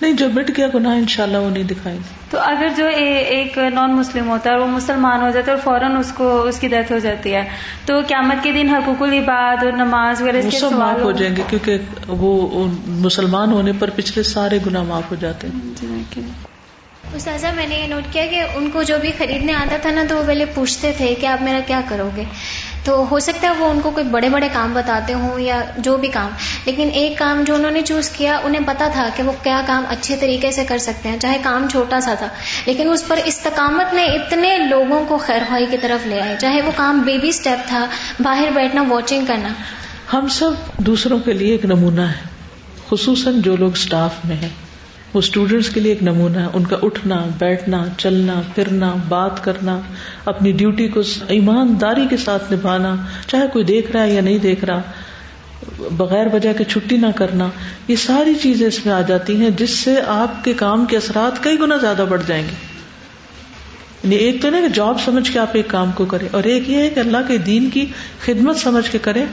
نہیں 0.03 0.13
جو 0.13 0.29
مٹ 0.29 0.51
گیا 0.57 0.67
گناہ 0.75 0.97
ان 0.97 1.07
شاء 1.07 1.23
اللہ 1.23 1.39
وہ 1.39 1.51
نہیں 1.51 1.63
دکھائیں 1.63 1.99
گے۔ 1.99 2.15
تو 2.31 2.39
اگر 2.41 2.69
جو 2.77 2.87
ایک 2.87 3.59
نان 3.75 3.97
مسلم 3.97 4.29
ہوتا 4.29 4.51
ہے 4.51 4.57
وہ 4.57 4.67
مسلمان 4.67 5.21
ہو 5.21 5.31
جاتا 5.31 5.47
ہے 5.47 5.57
اور 5.57 5.63
فوراً 5.65 5.97
اس 5.97 6.13
کو 6.13 6.43
اس 6.43 6.59
کی 6.61 6.69
ڈیتھ 6.69 6.93
ہو 6.93 6.99
جاتی 6.99 7.35
ہے۔ 7.35 7.49
تو 7.87 8.01
قیامت 8.09 8.43
کے 8.43 8.53
دن 8.53 8.69
حقوق 8.69 9.03
العباد 9.03 9.65
اور 9.65 9.73
نماز 9.73 10.23
وغیرہ 10.23 10.51
سب 10.51 10.73
معاف 10.73 11.03
ہو 11.03 11.13
جائیں 11.13 11.37
گے 11.37 11.43
کیونکہ 11.49 11.79
وہ 12.09 12.67
مسلمان 12.87 13.53
ہونے 13.53 13.73
پر 13.79 13.91
پچھلے 13.91 14.23
سارے 14.23 14.59
گناہ 14.67 14.83
معاف 14.83 15.11
ہو 15.11 15.17
جاتے 15.21 15.47
ہیں۔ 15.47 15.61
جی، 15.81 16.21
استاذہ 17.15 17.47
میں 17.57 17.67
نے 17.67 17.75
یہ 17.75 17.87
نوٹ 17.87 18.13
کیا 18.13 18.27
کہ 18.27 18.43
ان 18.55 18.71
کو 18.71 18.83
جو 18.83 18.97
بھی 19.01 19.13
خریدنے 19.19 19.53
آتا 19.53 19.77
تھا 19.83 19.91
نا 19.91 20.03
تو 20.09 20.17
وہ 20.17 20.23
پہلے 20.27 20.45
پوچھتے 20.45 20.93
تھے 20.97 21.15
کہ 21.21 21.27
آپ 21.27 21.43
میرا 21.43 21.61
کیا 21.67 21.81
کرو 21.89 22.09
گے۔ 22.17 22.25
تو 22.87 23.07
ہو 23.11 23.19
سکتا 23.19 23.49
ہے 23.49 23.53
وہ 23.53 23.71
ان 23.71 23.81
کو 23.81 23.91
کوئی 23.91 24.07
بڑے 24.07 24.29
بڑے 24.29 24.49
کام 24.53 24.73
بتاتے 24.75 25.13
ہوں 25.13 25.41
یا 25.41 25.65
جو 25.77 25.97
بھی 25.97 26.09
کام۔ 26.09 26.31
لیکن 26.65 26.89
ایک 26.93 27.19
کام 27.19 27.45
جو 27.47 27.55
انہوں 27.55 27.71
نے 27.71 27.83
چوز 27.83 28.11
کیا، 28.11 28.39
انہیں 28.45 28.63
پتا 28.67 28.89
تھا 28.93 29.09
کہ 29.17 29.23
وہ 29.23 29.33
کیا 29.43 29.63
کام 29.67 29.85
اچھے 29.89 30.17
طریقے 30.17 30.51
سے 30.51 30.65
کر 30.65 30.79
سکتے 30.79 31.09
ہیں، 31.09 31.19
چاہے 31.19 31.39
کام 31.43 31.69
چھوٹا 31.69 32.01
سا 32.01 32.15
تھا۔ 32.15 32.29
لیکن 32.67 32.91
اس 32.91 33.09
پر 33.09 33.19
استقامت 33.25 33.95
نے 33.95 34.05
اتنے 34.05 34.59
لوگوں 34.59 35.05
کو 35.09 35.19
خیر 35.19 35.43
خواہی 35.49 35.67
کی 35.67 35.77
طرف 35.77 36.07
لے 36.07 36.21
آئے۔ 36.21 36.37
چاہے 36.41 36.63
وہ 36.63 36.71
کام 36.77 36.99
بیبی 36.99 37.29
اسٹیپ 37.29 37.69
تھا، 37.69 37.87
باہر 38.21 38.49
بیٹھنا 38.55 38.83
واچنگ 38.89 39.27
کرنا۔ 39.27 39.49
ہم 40.13 40.29
سب 40.29 40.51
دوسروں 40.79 41.19
کے 41.19 41.33
لیے 41.33 41.53
ایک 41.53 41.65
نمونہ 41.65 42.01
ہے۔ 42.01 42.37
خصوصاً 42.91 43.41
جو 43.41 43.57
لوگ 43.57 43.73
اسٹاف 43.73 44.15
میں 44.25 44.37
ہیں۔ 44.37 44.49
وہ 45.15 45.19
اسٹوڈینٹس 45.19 45.69
کے 45.69 45.81
لیے 45.81 45.93
ایک 45.93 46.03
نمونہ 46.03 46.39
ہے۔ 46.39 46.47
ان 46.53 46.67
کا 46.67 46.77
اٹھنا، 46.83 47.25
بیٹھنا، 47.39 47.85
چلنا، 47.99 48.41
پھرنا، 48.55 48.95
بات 49.09 49.45
کرنا۔ 49.45 49.81
اپنی 50.27 50.53
ڈیوٹی 50.53 50.89
کو 50.89 51.01
ایمانداری 51.29 52.07
کے 52.11 52.17
ساتھ 52.17 52.53
نبھانا، 52.53 52.95
چاہے 53.27 53.47
کوئی 53.53 53.65
دیکھ 53.65 53.91
رہا 53.93 54.03
ہے 54.03 54.13
یا 54.13 54.21
نہیں 54.21 54.39
دیکھ 54.39 54.65
رہا، 54.65 54.81
بغیر 55.91 56.27
وجہ 56.33 56.53
کے 56.53 56.65
چھٹی 56.65 56.97
نہ 56.97 57.07
کرنا، 57.17 57.49
یہ 57.89 57.97
ساری 57.97 58.35
چیزیں 58.35 58.67
اس 58.67 58.85
میں 58.87 58.95
آ 58.95 59.01
جاتی 59.01 59.37
ہیں 59.37 59.51
جس 59.57 59.79
سے 59.79 60.01
آپ 60.09 60.43
کے 60.45 60.53
کام 60.53 60.85
کے 60.85 60.97
اثرات 60.97 61.43
کئی 61.43 61.59
گنا 61.61 61.77
زیادہ 61.77 62.05
بڑھ 62.09 62.23
جائیں 62.27 62.43
گے۔ 62.43 62.55
یعنی 64.03 64.17
ایک 64.17 64.41
تو 64.43 64.51
نہیں 64.51 64.63
کہ 64.63 64.69
جاب 64.69 65.01
سمجھ 65.05 65.31
کے 65.33 65.39
آپ 65.39 65.51
ایک 65.53 65.69
کام 65.69 65.93
کو 65.93 66.05
کریں، 66.05 66.29
اور 66.31 66.45
ایک 66.45 66.69
یہ 66.71 66.77
ہے 66.77 66.91
کہ 66.91 67.01
اللہ 67.01 67.29
کے 67.29 67.39
دین 67.39 67.69
کی 67.71 67.87
خدمت 68.25 68.57
سمجھ 68.57 68.91
کے 68.91 68.99
کریں، 68.99 69.25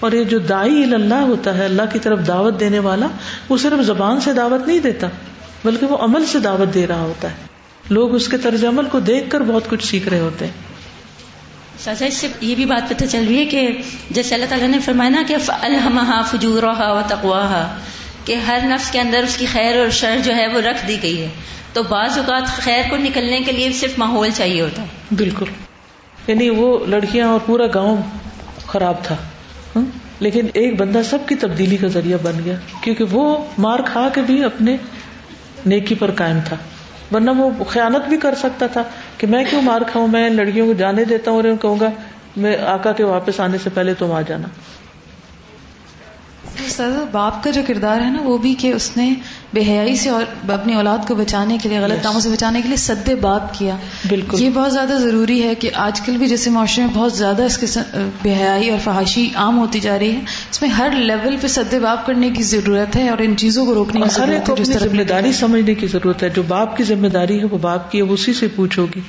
اور 0.00 0.12
یہ 0.12 0.24
جو 0.24 0.38
دائی 0.38 0.82
اللہ 0.82 1.22
ہوتا 1.26 1.56
ہے، 1.58 1.64
اللہ 1.64 1.92
کی 1.92 1.98
طرف 1.98 2.26
دعوت 2.28 2.60
دینے 2.60 2.78
والا، 2.78 3.06
وہ 3.48 3.56
صرف 3.58 3.84
زبان 3.86 4.20
سے 4.20 4.32
دعوت 4.32 4.66
نہیں 4.66 4.78
دیتا، 4.78 5.06
بلکہ 5.64 5.86
وہ 5.86 5.96
عمل 5.96 6.24
سے 6.26 6.38
دعوت 6.38 6.74
دے 6.74 6.86
رہا 6.86 7.00
ہوتا 7.00 7.30
ہے۔ 7.30 7.48
لوگ 7.90 8.14
اس 8.14 8.28
کے 8.28 8.38
طرز 8.38 8.64
عمل 8.64 8.84
کو 8.84 9.00
دیکھ 9.00 9.30
کر 9.30 9.40
بہت 9.40 9.70
کچھ 9.70 9.86
سیکھ 9.86 10.08
رہے 10.08 10.20
ہوتے 10.20 10.44
ہیں۔ 10.44 10.52
سازا 11.78 12.06
اس 12.06 12.14
سے 12.14 12.28
یہ 12.40 12.54
بھی 12.54 12.64
بات 12.64 12.90
پتہ 12.90 13.04
چل 13.04 13.24
رہی 13.28 13.38
ہے 13.38 13.44
کہ 13.44 13.68
جیسے 14.10 14.34
اللہ 14.34 14.46
تعالیٰ 14.46 14.68
نے 14.68 14.78
فرمایا 14.78 15.10
نا 15.10 15.22
کہ 15.28 15.36
الحمہ 15.48 16.22
فجور 16.30 16.62
و 17.22 17.62
کہ 18.24 18.34
ہر 18.34 18.58
نفس 18.62 18.90
کے 18.90 19.00
اندر 19.00 19.22
اس 19.22 19.36
کی 19.36 19.46
خیر 19.46 19.76
اور 19.76 19.90
شر 19.90 20.16
جو 20.24 20.34
ہے 20.34 20.46
وہ 20.46 20.60
رکھ 20.60 20.88
دی 20.88 20.96
گئی 21.02 21.20
ہے۔ 21.22 21.28
تو 21.72 21.82
بعض 21.82 22.18
اوقات 22.18 22.46
خیر 22.46 22.82
کو 22.90 22.96
نکلنے 22.96 23.40
کے 23.40 23.52
لیے 23.52 23.72
صرف 23.72 23.98
ماحول 23.98 24.30
چاہیے 24.34 24.60
ہوتا 24.60 24.84
بالکل۔ 25.16 25.46
یعنی 26.26 26.50
وہ 26.50 26.86
لڑکیاں 26.86 27.28
اور 27.28 27.40
پورا 27.46 27.66
گاؤں 27.74 27.96
خراب 28.66 29.04
تھا۔ 29.04 29.16
لیکن 30.20 30.46
ایک 30.54 30.80
بندہ 30.80 31.00
سب 31.10 31.18
کی 31.28 31.34
تبدیلی 31.34 31.76
کا 31.76 31.86
ذریعہ 31.86 32.18
بن 32.22 32.32
گیا 32.44 32.54
کیونکہ 32.82 33.04
وہ 33.10 33.44
مار 33.58 33.78
کھا 33.86 34.08
کے 34.14 34.20
بھی 34.20 34.44
اپنے 34.44 34.76
نیکی 35.66 35.94
پر 35.94 36.10
قائم 36.10 36.38
تھا۔ 36.44 36.56
ورنہ 37.12 37.30
وہ 37.30 37.64
خیانت 37.64 38.08
بھی 38.08 38.16
کر 38.16 38.34
سکتا 38.34 38.66
تھا 38.66 38.82
کہ 39.18 39.26
میں 39.26 39.44
کیوں 39.50 39.62
مار 39.62 39.80
کھاؤں؟ 39.80 40.08
میں 40.08 40.30
لڑکیوں 40.30 40.66
کو 40.66 40.72
جانے 40.72 41.04
دیتا 41.04 41.30
ہوں 41.30 41.42
اور 41.42 41.56
کہوں 41.60 41.80
گا، 41.80 41.90
میں 42.36 42.56
آکا 42.56 42.92
کے 42.92 43.04
واپس 43.04 43.40
آنے 43.40 43.58
سے 43.58 43.70
پہلے 43.74 43.94
تم 43.94 44.12
آ 44.12 44.20
جانا۔ 44.20 44.48
سر، 46.68 46.90
باپ 47.12 47.44
کا 47.44 47.50
جو 47.50 47.60
کردار 47.66 48.00
ہے 48.00 48.10
نا، 48.10 48.22
وہ 48.22 48.38
بھی 48.38 48.54
کہ 48.54 48.72
اس 48.72 48.96
نے 48.96 49.14
بے 49.54 49.60
حیائی 49.60 49.96
سے 49.96 50.08
اور 50.10 50.50
اپنی 50.50 50.74
اولاد 50.74 50.98
کو 51.08 51.14
بچانے 51.14 51.58
کے 51.62 51.68
لیے 51.68 51.78
غلط 51.78 52.04
کاموں 52.04 52.20
سے 52.20 52.28
بچانے 52.28 52.60
کے 52.60 52.68
لیے 52.68 52.76
سد 52.76 53.08
باب 53.20 53.54
کیا۔ 53.54 53.76
بالکل۔ 54.08 54.42
یہ 54.42 54.50
بہت 54.50 54.72
زیادہ 54.72 54.92
ضروری 55.02 55.42
ہے 55.42 55.54
کہ 55.54 55.70
آج 55.74 56.00
کل 56.00 56.16
بھی 56.16 56.26
جیسے 56.26 56.50
معاشرے 56.50 56.84
میں 56.84 56.94
بہت 56.94 57.12
زیادہ 57.12 57.42
اس 57.42 57.58
کے 57.58 57.66
بے 58.22 58.34
حیائی 58.34 58.70
اور 58.70 58.78
فحاشی 58.84 59.28
عام 59.34 59.58
ہوتی 59.58 59.80
جا 59.80 59.98
رہی 59.98 60.10
ہے 60.12 60.20
اس 60.50 60.62
میں 60.62 60.70
ہر 60.70 60.90
لیول 60.90 61.36
پہ 61.40 61.46
سد 61.46 61.74
باب 61.74 62.06
کرنے 62.06 62.30
کی 62.30 62.42
ضرورت 62.42 62.96
ہے 62.96 63.08
اور 63.08 63.18
ان 63.18 63.36
چیزوں 63.36 63.66
کو 63.66 63.74
روکنے 63.74 64.00
کی 64.00 64.08
ضرورت 64.10 64.50
ہے 64.50 64.64
ذمہ 64.64 65.02
داری 65.02 65.32
سمجھنے 65.32 65.74
کی 65.74 65.86
ضرورت 65.86 66.22
ہے۔ 66.22 66.28
جو 66.28 66.42
باپ 66.48 66.76
کی 66.76 66.84
ذمہ 66.84 67.08
داری 67.08 67.38
ہے 67.38 67.44
وہ 67.44 67.58
باپ 67.58 67.90
کی 67.90 67.98
ہے 67.98 68.02
اسی 68.02 68.32
سے 68.32 68.46
پوچھو 68.56 68.86
گی۔ 68.94 69.00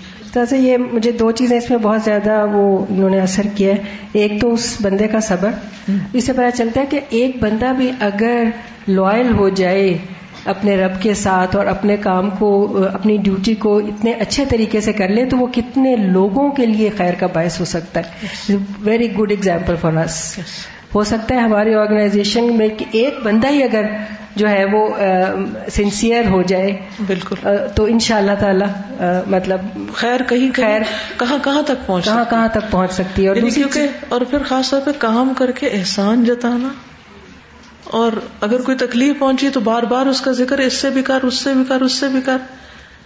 سے 0.49 0.57
یہ 0.57 0.77
مجھے 0.77 1.11
دو 1.11 1.31
چیزیں 1.31 1.57
اس 1.57 1.69
میں 1.69 1.77
بہت 1.77 2.01
زیادہ 2.05 2.45
وہ 2.53 2.85
انہوں 2.89 3.09
نے 3.09 3.19
اثر 3.19 3.41
کیا 3.55 3.73
ہے۔ 3.73 3.77
ایک 4.13 4.41
تو 4.41 4.53
اس 4.53 4.77
بندے 4.81 5.07
کا 5.07 5.19
صبر۔ 5.19 5.51
اس 6.13 6.23
سے 6.25 6.33
پتا 6.33 6.51
چلتا 6.51 6.81
ہے 6.81 6.85
کہ 6.85 6.99
ایک 7.09 7.43
بندہ 7.43 7.73
بھی 7.77 7.91
اگر 7.99 8.43
لوئل 8.87 9.33
ہو 9.33 9.49
جائے 9.49 9.97
اپنے 10.45 10.77
رب 10.77 11.01
کے 11.01 11.13
ساتھ 11.13 11.55
اور 11.55 11.65
اپنے 11.65 11.97
کام 11.97 12.29
کو 12.29 12.77
اپنی 12.93 13.17
ڈیوٹی 13.17 13.55
کو 13.55 13.77
اتنے 13.77 14.13
اچھے 14.13 14.45
طریقے 14.45 14.81
سے 14.81 14.93
کر 14.93 15.07
لے 15.09 15.25
تو 15.25 15.37
وہ 15.37 15.47
کتنے 15.47 15.95
لوگوں 15.95 16.51
کے 16.51 16.65
لیے 16.65 16.89
خیر 16.97 17.13
کا 17.13 17.27
باعث 17.27 17.59
ہو 17.59 17.65
سکتا 17.65 17.99
ہے۔ 17.99 18.55
ویری 18.81 19.13
گڈ 19.15 19.31
اگزامپل 19.31 19.75
فار 19.75 19.93
اس 19.93 20.39
ہو 20.95 21.03
سکتا 21.03 21.35
ہے 21.35 21.39
ہماری 21.39 21.73
آرگنائزیشن 21.73 22.57
میں 22.57 22.67
ایک 22.91 23.15
بندہ 23.23 23.47
ہی 23.49 23.63
اگر 23.63 23.83
جو 24.35 24.49
ہے 24.49 24.65
وہ 24.65 24.89
سنسیئر 25.71 26.25
ہو 26.25 26.41
جائے۔ 26.41 26.77
بالکل۔ 27.07 27.35
تو 27.75 27.85
ان 27.85 27.99
شاء 27.99 28.17
اللہ 28.17 28.31
تعالی 28.39 28.65
مطلب 29.27 29.59
خیر 29.93 30.23
کہیں 30.29 30.51
خیر 30.55 30.81
کہاں 31.17 31.37
کہاں 31.43 31.61
تک 31.61 31.87
پہنچ 31.87 32.05
کہاں 32.05 32.25
کہاں 32.29 32.47
تک 32.47 32.71
پہنچ 32.71 32.91
سکتی 32.91 33.23
ہے 33.23 33.27
اور 33.27 33.35
یعنی 33.35 33.87
اور 34.09 34.21
پھر 34.21 34.43
خاص 34.43 34.69
طور 34.69 34.81
پہ 34.85 34.91
کام 34.97 35.33
کر 35.37 35.51
کے 35.51 35.67
احسان 35.67 36.23
جتانا۔ 36.23 36.67
اور 37.91 38.11
اگر 38.41 38.61
کوئی 38.61 38.77
تکلیف 38.77 39.19
پہنچی 39.19 39.49
تو 39.49 39.59
بار 39.59 39.83
بار 39.83 40.05
اس 40.05 40.21
کا 40.21 40.31
ذکر 40.31 40.57
اس 40.57 40.73
سے 40.73 40.89
بھی 40.89 41.01
کر 41.01 41.19
اس 41.23 41.33
سے 41.33 41.53
بھی 41.53 41.63
کر 41.67 41.81
اس 41.81 41.91
سے 41.91 42.07
بھی 42.07 42.21
کر۔ 42.25 42.37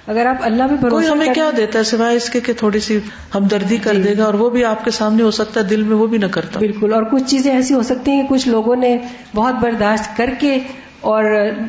اگر 0.08 0.26
آپ 0.26 0.36
اللہ 0.42 0.64
بھی 0.64 0.90
کوئی 0.90 1.08
ہمیں 1.08 1.34
کیا 1.34 1.50
دیتا 1.58 1.80
ہے 1.80 1.84
سوائے 1.84 2.16
اس 2.18 2.30
کے 2.30 2.40
کہ 2.40 2.54
تھوڑی 2.54 2.80
سی 2.80 3.00
ہمدردی 3.36 3.78
کر 3.78 3.94
جی۔ 3.94 4.02
دے 4.02 4.18
گا 4.18 4.24
اور 4.24 4.34
وہ 4.34 4.50
بھی 4.50 4.66
آپ 4.66 4.86
کے 4.86 4.92
سامنے 4.92 5.24
ہو 5.24 5.32
سکتا 5.32 5.60
ہے 5.60 5.66
دل 5.66 5.84
میں 5.84 5.98
وہ 5.98 6.08
بھی 6.08 6.18
نہ 6.18 6.26
کرتا۔ 6.26 6.60
بالکل 6.60 6.94
اور 6.94 7.04
کچھ 7.04 7.24
چیزیں 7.28 7.52
ایسی 7.54 7.74
ہو 7.74 7.84
سکتی 7.84 8.12
ہیں 8.12 8.22
کہ 8.22 8.34
کچھ 8.34 8.48
لوگوں 8.48 8.76
نے 8.76 8.98
بہت 9.36 9.56
برداشت 9.62 10.18
کر 10.18 10.30
کے 10.40 10.58
اور 11.02 11.24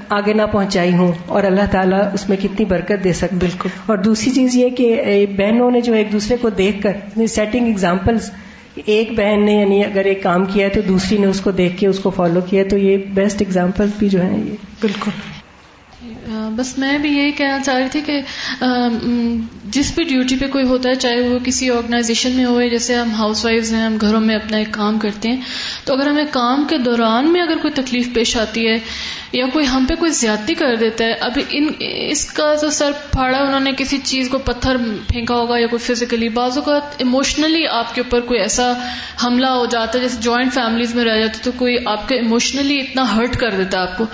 آگے 0.08 0.32
نہ 0.32 0.42
پہنچائی 0.52 0.94
ہوں 0.94 1.12
اور 1.26 1.44
اللہ 1.44 1.66
تعالیٰ 1.70 2.02
اس 2.14 2.28
میں 2.28 2.36
کتنی 2.36 2.64
برکت 2.64 3.04
دے 3.04 3.12
سکتے 3.12 3.36
بالکل۔ 3.36 3.68
اور 3.86 3.96
دوسری 3.98 4.30
چیز 4.30 4.56
یہ 4.56 4.68
کہ 4.68 5.26
بہنوں 5.38 5.70
نے 5.70 5.80
جو 5.80 5.92
ایک 5.92 6.12
دوسرے 6.12 6.36
کو 6.36 6.50
دیکھ 6.50 6.82
کر 6.82 7.26
سیٹنگ 7.26 7.72
اگزامپلس 7.72 8.30
ایک 8.84 9.10
بہن 9.10 9.44
نے 9.44 9.52
یعنی 9.52 9.84
اگر 9.84 10.04
ایک 10.04 10.22
کام 10.22 10.44
کیا 10.44 10.64
ہے 10.66 10.70
تو 10.70 10.80
دوسری 10.88 11.18
نے 11.18 11.26
اس 11.26 11.40
کو 11.40 11.50
دیکھ 11.50 11.78
کے 11.78 11.86
اس 11.86 11.98
کو 11.98 12.10
فالو 12.10 12.40
کیا 12.40 12.64
تو 12.70 12.76
یہ 12.76 12.96
بیسٹ 12.96 13.42
اگزامپل 13.42 13.86
بھی 13.98 14.08
جو 14.08 14.22
ہیں 14.22 14.44
یہ۔ 14.44 14.54
بالکل۔ 14.80 15.10
بس 16.56 16.76
میں 16.78 16.96
بھی 16.98 17.10
یہی 17.10 17.32
کہنا 17.32 17.58
چاہ 17.64 17.76
رہی 17.76 17.88
تھی 17.88 18.00
کہ 18.00 18.20
جس 19.74 19.92
بھی 19.94 20.04
ڈیوٹی 20.04 20.36
پہ 20.36 20.46
کوئی 20.48 20.64
ہوتا 20.66 20.88
ہے، 20.88 20.94
چاہے 20.94 21.20
وہ 21.20 21.38
کسی 21.44 21.70
آرگنائزیشن 21.70 22.32
میں 22.32 22.44
ہوئے، 22.44 22.68
جیسے 22.70 22.94
ہم 22.94 23.12
ہاؤس 23.14 23.44
وائفز 23.44 23.72
ہیں، 23.74 23.82
ہم 23.82 23.96
گھروں 24.00 24.20
میں 24.20 24.34
اپنا 24.34 24.56
ایک 24.56 24.72
کام 24.72 24.98
کرتے 24.98 25.28
ہیں، 25.28 25.40
تو 25.84 25.94
اگر 25.94 26.06
ہمیں 26.06 26.24
کام 26.32 26.64
کے 26.70 26.78
دوران 26.78 27.32
میں 27.32 27.40
اگر 27.42 27.58
کوئی 27.62 27.72
تکلیف 27.74 28.12
پیش 28.14 28.36
آتی 28.36 28.66
ہے، 28.68 28.78
یا 29.32 29.46
کوئی 29.52 29.66
ہم 29.66 29.84
پہ 29.88 29.94
کوئی 29.94 30.10
زیادتی 30.12 30.54
کر 30.54 30.74
دیتا 30.80 31.04
ہے 31.04 31.12
ابھی 31.20 31.42
ان، 31.50 31.68
اس 31.80 32.24
کا 32.32 32.54
جو 32.62 32.70
سر 32.70 32.92
پھاڑا 33.12 33.38
انہوں 33.38 33.60
نے 33.60 33.72
کسی 33.78 33.98
چیز 34.04 34.28
کو 34.28 34.38
پتھر 34.44 34.76
پھینکا 35.08 35.34
ہوگا، 35.34 35.58
یا 35.58 35.66
کوئی 35.66 35.84
فزیکلی 35.86 36.28
بعض 36.38 36.58
اوقات 36.58 36.94
ایموشنلی 36.98 37.66
آپ 37.72 37.94
کے 37.94 38.00
اوپر 38.00 38.20
کوئی 38.28 38.40
ایسا 38.40 38.72
حملہ 39.24 39.46
ہو 39.48 39.66
جاتا 39.66 39.98
ہے، 39.98 40.02
جیسے 40.02 40.20
جوائنٹ 40.20 40.52
فیملیز 40.54 40.94
میں 40.94 41.04
رہ 41.04 41.18
جاتے 41.18 41.44
تو 41.44 41.50
کوئی 41.56 41.76
آپ 41.86 42.08
کے 42.08 42.14
ایموشنلی 42.14 42.78
اتنا 42.80 43.04
ہرٹ 43.14 43.36
کر 43.36 43.56
دیتا 43.56 43.78
ہے 43.78 43.82
آپ 43.82 43.98
کو، 43.98 44.04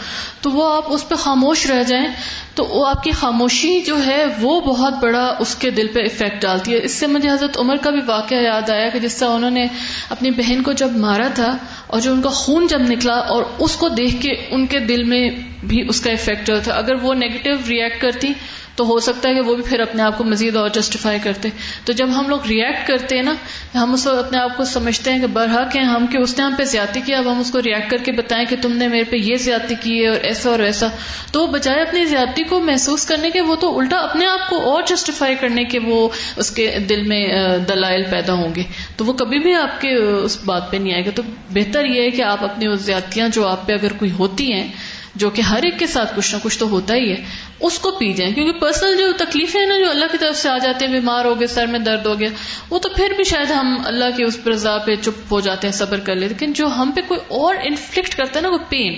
تو 0.41 0.51
وہ 0.51 0.75
آپ 0.75 0.93
اس 0.93 1.09
پہ 1.09 1.15
خاموش 1.17 1.67
رہ 1.67 1.82
جائیں 1.83 2.07
تو 2.55 2.65
وہ 2.65 2.87
آپ 2.87 3.03
کی 3.03 3.11
خاموشی 3.11 3.81
جو 3.81 4.07
ہے 4.07 4.25
وہ 4.41 4.61
بہت 4.61 4.95
بڑا 5.03 5.35
اس 5.39 5.55
کے 5.55 5.71
دل 5.71 5.87
پہ 5.93 6.01
افیکٹ 6.01 6.43
ڈالتی 6.43 6.73
ہے۔ 6.73 6.81
اس 6.83 6.93
سے 6.93 7.07
مجھے 7.07 7.31
حضرت 7.31 7.59
عمر 7.59 7.77
کا 7.77 7.91
بھی 7.91 8.01
واقعہ 8.07 8.37
یاد 8.37 8.71
آیا 8.71 8.89
کہ 8.89 8.99
جس 8.99 9.17
طرح 9.17 9.29
انہوں 9.29 9.51
نے 9.51 9.67
اپنی 10.11 10.31
بہن 10.31 10.63
کو 10.63 10.73
جب 10.73 10.93
مارا 10.93 11.29
تھا 11.35 11.57
اور 11.87 12.01
جو 12.01 12.13
ان 12.13 12.23
کا 12.23 12.29
خون 12.29 12.67
جب 12.67 12.81
نکلا 12.81 13.15
اور 13.15 13.45
اس 13.59 13.77
کو 13.77 13.89
دیکھ 13.89 14.23
کے 14.23 14.31
ان 14.49 14.67
کے 14.67 14.79
دل 14.79 15.03
میں 15.03 15.31
بھی 15.65 15.85
اس 15.89 16.01
کا 16.01 16.11
افیکٹ 16.11 16.51
تھا۔ 16.65 16.75
اگر 16.75 16.95
وہ 17.03 17.15
نیگیٹو 17.15 17.51
ریئیکٹ 17.69 18.03
کرتی 18.03 18.33
تو 18.77 18.85
ہو 18.87 18.99
سکتا 18.99 19.29
ہے 19.29 19.35
کہ 19.35 19.41
وہ 19.41 19.55
بھی 19.55 19.63
پھر 19.63 19.81
اپنے 19.81 20.03
آپ 20.03 20.19
کو 20.19 20.25
مزید 20.25 20.57
اور 20.57 20.69
جسٹیفائی 20.69 21.19
کرتے۔ 21.23 21.49
تو 21.85 21.93
جب 21.93 22.09
ہم 22.17 22.29
لوگ 22.29 22.39
ریئیکٹ 22.49 22.89
کرتے 22.89 23.17
ہیں 23.17 23.23
نا، 23.23 23.35
ہم 23.75 23.93
اس 23.93 24.07
اپنے 24.07 24.39
آپ 24.39 24.57
کو 24.57 24.65
سمجھتے 24.65 25.13
ہیں 25.13 25.21
کہ 25.21 25.27
برحق 25.27 25.77
ہیں 25.77 25.85
ہم 25.85 26.07
کہ 26.07 26.17
اس 26.17 26.39
نے 26.39 26.45
ہم 26.45 26.55
پہ 26.59 26.65
زیادتی 26.65 27.01
کیا 27.01 27.19
اب 27.19 27.33
ہم 27.33 27.41
اس 27.41 27.51
کو 27.51 27.63
ریئیکٹ 27.63 27.91
کر 27.91 27.97
کے 27.97 28.13
بتائیں 28.13 28.45
کہ 28.47 28.57
تم 28.63 28.73
نے 28.73 28.89
میرے 28.89 29.05
پہ 29.05 29.17
یہ 29.17 29.37
زیادتی 29.37 29.75
کی 29.81 30.03
ہے 30.03 30.09
اور 30.09 30.17
ایسا 30.17 30.51
اور 30.51 30.59
ویسا 30.59 30.87
تو 31.33 31.43
وہ 31.43 31.47
بجائے 31.47 31.83
اپنی 31.83 32.05
زیادتی 32.05 32.42
کو 32.45 32.61
محسوس 32.61 33.07
کرنے 33.07 33.31
کے، 33.31 33.41
وہ 33.41 33.57
تو 33.57 33.79
الٹا 33.79 33.97
اپنے 33.97 34.27
آپ 34.27 34.51
کو 34.51 34.71
اور 34.71 34.83
جسٹیفائی 34.83 35.35
کرنے 35.41 35.65
کے 35.65 35.79
وہ 35.79 36.09
اس 36.37 36.51
کے 36.51 36.79
دل 36.89 37.03
میں 37.03 37.27
دلائل 37.69 38.03
پیدا 38.11 38.33
ہوں 38.33 38.55
گے۔ 38.55 38.63
تو 38.97 39.05
وہ 39.05 39.13
کبھی 39.13 39.39
بھی 39.39 39.55
آپ 39.55 39.81
کے 39.81 39.95
اس 39.95 40.45
بات 40.45 40.71
پہ 40.71 40.77
نہیں 40.77 40.95
آئے 40.95 41.05
گا۔ 41.05 41.11
تو 41.15 41.23
بہتر 41.51 41.85
یہ 41.85 42.03
ہے 42.03 42.11
کہ 42.11 42.23
آپ 42.23 42.45
اپنی 42.45 42.67
اس 42.67 42.81
زیادتیاں 42.81 43.29
جو 43.29 43.49
آپ 43.49 43.67
پہ 43.67 43.73
اگر 43.73 43.93
کوئی 43.93 44.11
ہوتی 44.11 44.53
ہیں، 44.53 44.69
جو 45.15 45.31
کہ 45.31 45.41
ہر 45.41 45.63
ایک 45.63 45.79
کے 45.79 45.87
ساتھ 45.87 46.17
کچھ 46.17 46.35
نہ 46.35 46.41
کچھ 46.43 46.59
تو 46.59 46.69
ہوتا 46.69 46.95
ہی 46.95 47.11
ہے، 47.11 47.17
اس 47.61 47.79
کو 47.79 47.91
پی 47.91 48.13
جائیں۔ 48.13 48.35
کیونکہ 48.35 48.61
پرسنل 48.61 48.97
جو 48.97 49.13
تکلیفیں 49.19 49.61
ہیں 49.61 49.69
نا، 49.69 49.79
جو 49.79 49.91
اللہ 49.91 50.05
کی 50.13 50.19
طرف 50.19 50.37
سے 50.37 50.49
آ 50.49 50.59
جاتے 50.59 50.87
ہیں، 50.87 50.93
بیمار 50.93 51.25
ہو 51.25 51.39
گئے، 51.39 51.47
سر 51.47 51.67
میں 51.67 51.79
درد 51.79 52.07
ہو 52.07 52.21
گیا، 52.21 52.29
وہ 52.71 52.79
تو 52.79 52.89
پھر 52.89 53.13
بھی 53.17 53.25
شاید 53.25 53.51
ہم 53.51 53.77
اللہ 53.85 54.17
کے 54.17 54.25
اس 54.25 54.39
رضا 54.47 54.79
پہ 54.79 54.95
چپ 54.95 55.33
ہو 55.33 55.41
جاتے 55.41 55.67
ہیں، 55.67 55.73
صبر 55.73 56.01
کر 56.01 56.15
لیتے 56.15 56.35
لیکن 56.35 56.53
جو 56.53 56.67
ہم 56.67 56.91
پہ 56.95 57.01
کوئی 57.09 57.21
اور 57.29 57.55
انفلکٹ 57.65 58.15
کرتا 58.15 58.39
ہے 58.39 58.43
نا 58.43 58.49
وہ 58.49 58.59
پین 58.69 58.95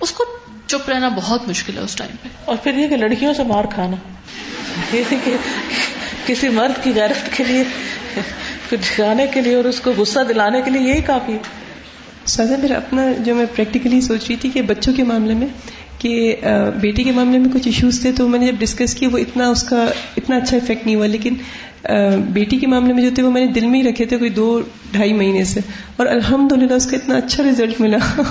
اس 0.00 0.12
کو 0.12 0.24
چپ 0.66 0.90
رہنا 0.90 1.08
بہت 1.08 1.48
مشکل 1.48 1.76
ہے 1.76 1.82
اس 1.82 1.96
ٹائم 1.96 2.16
پہ۔ 2.22 2.28
اور 2.44 2.56
پھر 2.62 2.74
یہ 2.74 2.88
کہ 2.88 2.96
لڑکیوں 2.96 3.34
سے 3.34 3.42
مار 3.42 3.64
کھانا۔ 3.64 3.96
کسی 6.26 6.48
مرد 6.48 6.84
کی 6.84 6.92
غیرت 6.94 7.36
کے 7.36 7.44
لیے 7.44 7.64
کچھ 8.70 8.98
جانے 8.98 9.26
کے 9.26 9.40
لیے 9.40 9.54
اور 9.54 9.64
اس 9.64 9.80
کو 9.80 9.92
غصہ 9.96 10.20
دلانے 10.28 10.62
کے 10.62 10.70
لیے 10.70 10.92
یہی 10.92 11.02
کافی 11.02 11.32
ہے۔ 11.32 11.38
سادہ 12.24 12.56
میرا 12.56 12.76
اپنا 12.76 13.12
جو 13.18 13.34
میں 13.34 13.46
پریکٹیکلی 13.54 14.00
سوچ 14.00 14.26
رہی 14.28 14.36
تھی 14.36 14.48
کہ 14.48 14.62
بچوں 14.62 14.94
کے 14.94 15.04
معاملے 15.04 15.34
میں 15.34 15.46
کہ 15.98 16.36
بیٹی 16.80 17.04
کے 17.04 17.12
معاملے 17.12 17.38
میں 17.38 17.48
کچھ 17.52 17.68
ایشوز 17.68 18.00
تھے 18.00 18.12
تو 18.12 18.28
میں 18.28 18.38
نے 18.38 18.46
جب 18.46 18.58
ڈسکس 18.58 18.94
کیا 18.94 19.08
وہ 19.12 19.18
اتنا 19.18 19.48
اس 19.48 19.62
کا 19.62 19.86
اتنا 20.16 20.36
اچھا 20.36 20.56
افیکٹ 20.56 20.86
نہیں 20.86 20.96
ہوا 20.96 21.06
لیکن 21.06 21.34
بیٹی 22.28 22.58
کے 22.58 22.66
معاملے 22.66 22.92
میں 22.92 23.02
جو 23.02 23.10
تھے 23.14 23.22
وہ 23.22 23.30
میں 23.30 23.46
نے 23.46 23.52
دل 23.52 23.66
میں 23.66 23.82
ہی 23.82 23.88
رکھے 23.90 24.04
تھے 24.04 24.16
کوئی 24.18 24.30
دو 24.30 24.62
ڈھائی 24.92 25.12
مہینے 25.12 25.44
سے۔ 25.44 25.60
اور 25.96 26.06
الحمد 26.06 26.52
للہ 26.52 26.72
اس 26.72 26.86
کا 26.86 26.96
اتنا 26.96 27.16
اچھا 27.16 27.44
ریزلٹ 27.44 27.80
ملا۔ 27.80 28.22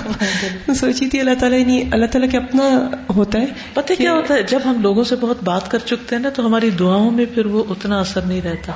سوچی 0.74 1.08
تھی 1.08 1.20
اللہ 1.20 1.30
تعالیٰ 1.40 1.64
نہیں 1.64 1.84
اللہ 1.92 2.06
تعالیٰ 2.06 2.30
کے 2.30 2.36
اپنا 2.36 2.90
ہوتا 3.14 3.38
ہے 3.40 3.46
پتہ 3.74 3.92
کیا 3.98 4.12
ہوتا 4.12 4.34
ہے؟ 4.34 4.42
جب 4.42 4.58
ہم 4.64 4.80
لوگوں 4.80 5.04
سے 5.04 5.16
بہت 5.20 5.42
بات 5.44 5.70
کر 5.70 5.78
چکتے 5.78 6.16
ہیں 6.16 6.22
نا 6.22 6.30
تو 6.30 6.46
ہماری 6.46 6.70
دعاؤں 6.70 7.10
میں 7.10 7.24
پھر 7.34 7.46
وہ 7.46 7.64
اتنا 7.68 8.00
اثر 8.00 8.20
نہیں 8.20 8.40
رہتا۔ 8.42 8.72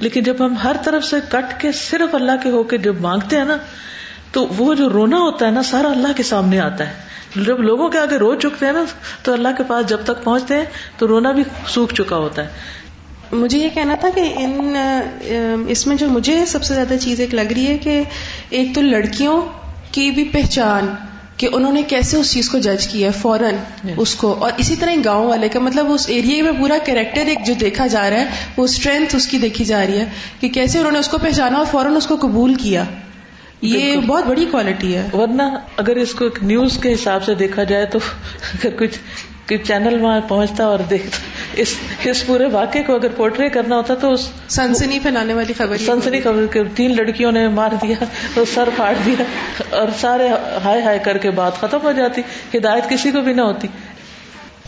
لیکن 0.00 0.22
جب 0.22 0.34
ہم 0.40 0.54
ہر 0.64 0.76
طرف 0.84 1.04
سے 1.04 1.16
کٹ 1.28 1.60
کے 1.60 1.72
صرف 1.72 2.14
اللہ 2.14 2.32
کے 2.42 2.50
ہو 2.50 2.62
کے 2.62 2.78
جب 2.78 3.00
مانگتے 3.00 3.36
ہیں 3.36 3.44
نا 3.44 3.56
تو 4.32 4.46
وہ 4.58 4.74
جو 4.74 4.88
رونا 4.88 5.18
ہوتا 5.18 5.46
ہے 5.46 5.50
نا 5.50 5.62
سارا 5.62 5.88
اللہ 5.88 6.08
کے 6.16 6.22
سامنے 6.22 6.60
آتا 6.60 6.88
ہے۔ 6.88 7.08
جب 7.44 7.58
لوگوں 7.60 7.88
کے 7.88 7.98
آگے 7.98 8.16
رو 8.16 8.34
چکتے 8.34 8.66
ہیں 8.66 8.72
نا 8.72 8.84
تو 9.22 9.32
اللہ 9.32 9.48
کے 9.56 9.62
پاس 9.62 9.86
جب 9.86 9.98
تک 10.04 10.24
پہنچتے 10.24 10.54
ہیں 10.54 10.64
تو 10.98 11.08
رونا 11.08 11.32
بھی 11.32 11.42
سوکھ 11.66 11.94
چکا 11.94 12.16
ہوتا 12.16 12.42
ہے۔ 12.42 12.48
مجھے 13.32 13.58
یہ 13.58 13.68
کہنا 13.74 13.94
تھا 13.94 14.08
کہ 14.14 14.32
ان 14.36 14.76
اس 15.68 15.86
میں 15.86 15.96
جو 15.96 16.08
مجھے 16.08 16.44
سب 16.46 16.64
سے 16.64 16.74
زیادہ 16.74 16.94
چیز 17.00 17.20
ایک 17.20 17.34
لگ 17.34 17.52
رہی 17.54 17.66
ہے 17.66 17.78
کہ 17.78 18.02
ایک 18.50 18.74
تو 18.74 18.80
لڑکیوں 18.80 19.40
کی 19.92 20.10
بھی 20.10 20.24
پہچان 20.24 20.94
کہ 21.36 21.48
انہوں 21.52 21.72
نے 21.72 21.82
کیسے 21.82 22.16
اس 22.16 22.32
چیز 22.32 22.48
کو 22.48 22.58
جج 22.58 22.86
کیا 22.88 23.06
ہے 23.06 23.12
فوراً 23.12 23.54
اس 23.96 24.14
کو۔ 24.14 24.32
اور 24.32 24.52
اسی 24.56 24.76
طرح 24.76 24.94
گاؤں 25.04 25.26
والے 25.26 25.48
کا 25.48 25.60
مطلب 25.60 25.92
اس 25.92 26.04
ایریا 26.08 26.42
میں 26.42 26.52
پورا 26.52 26.78
کریکٹر 26.86 27.26
ایک 27.26 27.38
جو 27.46 27.54
دیکھا 27.60 27.86
جا 27.86 28.10
رہا 28.10 28.16
ہے 28.16 28.24
وہ 28.56 28.64
اسٹرینتھ 28.64 29.16
اس 29.16 29.26
کی 29.26 29.38
دیکھی 29.38 29.64
جا 29.64 29.86
رہی 29.86 29.98
ہے 29.98 30.04
کہ 30.40 30.48
کیسے 30.48 30.78
انہوں 30.78 30.92
نے 30.92 30.98
اس 30.98 31.08
کو 31.08 31.18
پہچانا 31.18 31.58
اور 31.58 31.66
فوراً 31.70 31.96
اس 31.96 32.06
کو 32.06 32.16
قبول 32.16 32.54
کیا۔ 32.54 32.84
یہ 33.62 33.96
بہت 33.96 34.24
بڑی 34.26 34.44
کوالٹی 34.50 34.96
ہے۔ 34.96 35.08
ورنہ 35.12 35.42
اگر 35.76 35.96
اس 35.96 36.14
کو 36.14 36.24
ایک 36.24 36.38
نیوز 36.42 36.78
کے 36.78 36.92
حساب 36.92 37.24
سے 37.24 37.34
دیکھا 37.34 37.64
جائے 37.64 37.86
تو 37.86 37.98
اگر 38.54 38.70
کچھ 38.76 38.98
چینل 39.64 40.00
وہاں 40.00 40.20
پہنچتا 40.28 40.64
اور 40.64 40.78
دیکھتا۔ 40.90 41.16
اس 41.58 41.74
اس 42.04 42.26
پورے 42.26 42.46
واقعے 42.46 42.82
کو 42.82 42.94
اگر 42.94 43.08
پورٹری 43.16 43.48
کرنا 43.48 43.76
ہوتا 43.76 43.94
تو 43.94 44.12
اس 44.12 44.30
سنسنی 44.48 44.98
پھیلانے 44.98 45.34
والی 45.34 45.52
خبر 45.52 45.76
سنسنی 45.76 46.20
خبر 46.20 46.46
تین 46.74 46.96
لڑکیوں 46.96 47.32
نے 47.32 47.48
مار 47.48 47.70
دیا 47.82 48.04
اور 48.36 48.44
سر 48.54 48.68
پھاڑ 48.76 48.94
دیا 49.06 49.22
اور 49.70 49.88
سارے 50.00 50.28
ہائے 50.64 50.82
ہائے 50.82 50.98
کر 50.98 51.18
کے 51.18 51.30
بات 51.30 51.60
ختم 51.60 51.78
ہو 51.82 51.92
جاتی 51.92 52.22
ہدایت 52.54 52.88
کسی 52.88 53.10
کو 53.10 53.20
بھی 53.20 53.32
نہ 53.32 53.40
ہوتی۔ 53.40 53.68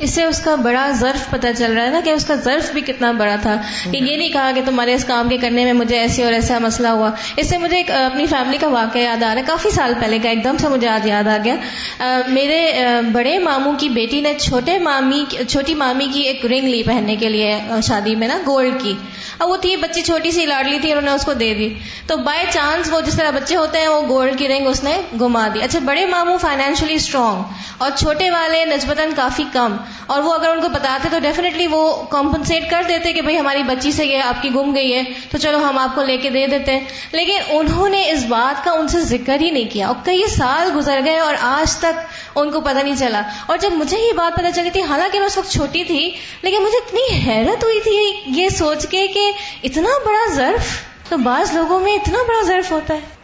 اس 0.00 0.10
سے 0.10 0.24
اس 0.24 0.40
کا 0.40 0.54
بڑا 0.54 0.90
ظرف 0.94 1.30
پتہ 1.30 1.46
چل 1.58 1.72
رہا 1.72 1.84
ہے 1.84 1.90
نا 1.90 2.00
کہ 2.04 2.10
اس 2.10 2.24
کا 2.24 2.34
ظرف 2.34 2.72
بھی 2.72 2.80
کتنا 2.80 3.12
بڑا 3.12 3.36
تھا 3.42 3.56
کہ 3.84 3.96
یہ 3.96 4.16
نہیں 4.16 4.28
کہا 4.28 4.50
کہ 4.54 4.60
تمہارے 4.64 4.94
اس 4.94 5.04
کام 5.04 5.28
کے 5.28 5.36
کرنے 5.36 5.64
میں 5.64 5.72
مجھے 5.72 5.98
ایسے 5.98 6.24
اور 6.24 6.32
ایسا 6.32 6.58
مسئلہ 6.58 6.88
ہوا۔ 6.88 7.10
اس 7.36 7.48
سے 7.48 7.58
مجھے 7.58 7.76
ایک 7.76 7.90
اپنی 7.90 8.26
فیملی 8.26 8.58
کا 8.58 8.68
واقعہ 8.68 9.00
یاد 9.00 9.22
آ 9.22 9.26
رہا 9.26 9.40
ہے۔ 9.40 9.46
کافی 9.46 9.70
سال 9.70 9.92
پہلے 10.00 10.18
کا 10.18 10.28
ایک 10.28 10.44
دم 10.44 10.56
سے 10.56 10.68
مجھے 10.68 10.88
آج 10.88 11.06
یاد 11.06 11.28
آ 11.28 11.36
گیا۔ 11.44 12.20
میرے 12.28 12.72
بڑے 13.12 13.38
ماموں 13.38 13.72
کی 13.78 13.88
بیٹی 13.88 14.20
نے 14.20 14.34
چھوٹے 14.38 14.78
مامی 14.78 15.24
چھوٹی 15.48 15.74
مامی 15.74 16.08
کی 16.12 16.20
ایک 16.20 16.46
رنگ 16.46 16.68
لی 16.68 16.82
پہننے 16.82 17.16
کے 17.16 17.28
لیے 17.28 17.58
شادی 17.82 18.14
میں 18.14 18.28
نا 18.28 18.38
گولڈ 18.46 18.74
کی۔ 18.82 18.94
اب 19.38 19.48
وہ 19.50 19.56
تھی، 19.56 19.76
بچی 19.76 20.02
چھوٹی 20.02 20.30
سی 20.30 20.46
لاڈلی 20.46 20.78
تھی، 20.78 20.90
انہوں 20.92 21.04
نے 21.04 21.10
اس 21.10 21.24
کو 21.24 21.32
دے 21.32 21.54
دی۔ 21.54 21.68
تو 22.06 22.16
بائی 22.16 22.46
چانس 22.52 22.92
وہ 22.92 23.00
جس 23.00 23.16
طرح 23.16 23.30
بچے 23.30 23.56
ہوتے 23.56 23.78
ہیں، 23.78 23.88
وہ 23.88 24.02
گولڈ 24.08 24.38
کی 24.38 24.48
رنگ 24.48 24.66
اس 24.66 24.84
نے 24.84 24.96
گما 25.20 25.48
دی۔ 25.54 25.62
اچھا 25.62 25.78
بڑے 25.84 26.06
ماموں 26.06 26.38
فائنینشلی 26.38 26.94
اسٹرانگ 26.94 27.42
اور 27.78 27.90
چھوٹے 27.96 28.30
والے 28.30 28.64
نسبتاً 28.64 29.08
کافی 29.16 29.44
کم۔ 29.52 29.76
اور 30.06 30.22
وہ 30.22 30.34
اگر 30.34 30.48
ان 30.48 30.60
کو 30.60 30.68
بتاتے 30.68 31.08
تو 31.12 31.18
ڈیفینیٹلی 31.18 31.66
وہ 31.66 32.02
کمپنسیٹ 32.02 32.70
کر 32.70 32.82
دیتے 32.88 33.12
کہ 33.12 33.22
بھائی 33.22 33.38
ہماری 33.38 33.62
بچی 33.62 33.92
سے 33.92 34.06
یہ 34.06 34.20
آپ 34.20 34.42
کی 34.42 34.50
گم 34.54 34.74
گئی 34.74 34.94
ہے، 34.94 35.02
تو 35.30 35.38
چلو 35.38 35.58
ہم 35.58 35.78
آپ 35.78 35.94
کو 35.94 36.02
لے 36.02 36.16
کے 36.16 36.30
دے 36.30 36.46
دیتے۔ 36.46 36.80
لیکن 37.12 37.38
انہوں 37.48 37.88
نے 37.88 38.10
اس 38.10 38.24
بات 38.24 38.64
کا 38.64 38.70
ان 38.70 38.88
سے 38.88 39.00
ذکر 39.00 39.36
ہی 39.40 39.50
نہیں 39.50 39.72
کیا۔ 39.72 39.86
اور 39.86 39.94
کئی 40.04 40.22
سال 40.38 40.70
گزر 40.76 41.00
گئے 41.04 41.18
اور 41.18 41.34
آج 41.40 41.76
تک 41.76 42.00
ان 42.34 42.50
کو 42.50 42.60
پتہ 42.60 42.78
نہیں 42.78 42.96
چلا۔ 42.98 43.22
اور 43.46 43.58
جب 43.58 43.72
مجھے 43.72 43.98
یہ 43.98 44.12
بات 44.12 44.36
پتہ 44.36 44.46
چلی 44.54 44.70
تھی، 44.70 44.82
حالانکہ 44.82 45.18
میں 45.18 45.26
اس 45.26 45.38
وقت 45.38 45.50
چھوٹی 45.50 45.84
تھی، 45.84 46.10
لیکن 46.42 46.62
مجھے 46.62 46.78
اتنی 46.78 47.30
حیرت 47.30 47.64
ہوئی 47.64 47.80
تھی 47.80 48.12
یہ 48.26 48.48
سوچ 48.48 48.86
کے 48.88 49.06
کہ 49.06 49.32
اتنا 49.62 49.90
بڑا 50.06 50.34
ظرف 50.34 50.82
تو 51.08 51.16
بعض 51.16 51.54
لوگوں 51.54 51.80
میں 51.80 51.92
اتنا 51.92 52.18
بڑا 52.28 52.46
ظرف 52.46 52.72
ہوتا 52.72 52.94
ہے۔ 52.94 53.19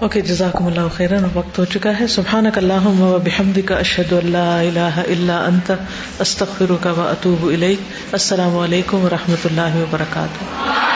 اوکے 0.00 0.20
جزاکم 0.20 0.66
اللہ 0.66 0.88
خیرن 0.96 1.24
وقت 1.34 1.58
ہو 1.58 1.64
چکا 1.64 1.90
ہے 2.00 2.06
سبحان 2.06 2.46
اللہ 2.46 2.86
و 2.86 3.18
بحمد 3.24 3.58
کا 3.66 3.76
اشد 3.76 4.12
اللہ 4.12 4.50
اللہ 4.58 4.98
اللہ 5.06 5.46
انت 5.46 5.70
استغفرک 6.18 6.86
و 6.96 7.00
اطوب 7.00 7.46
السلام 8.12 8.58
علیکم 8.58 9.04
و 9.04 9.10
رحمۃ 9.10 9.44
اللہ 9.44 9.76
وبرکاتہ 9.76 10.94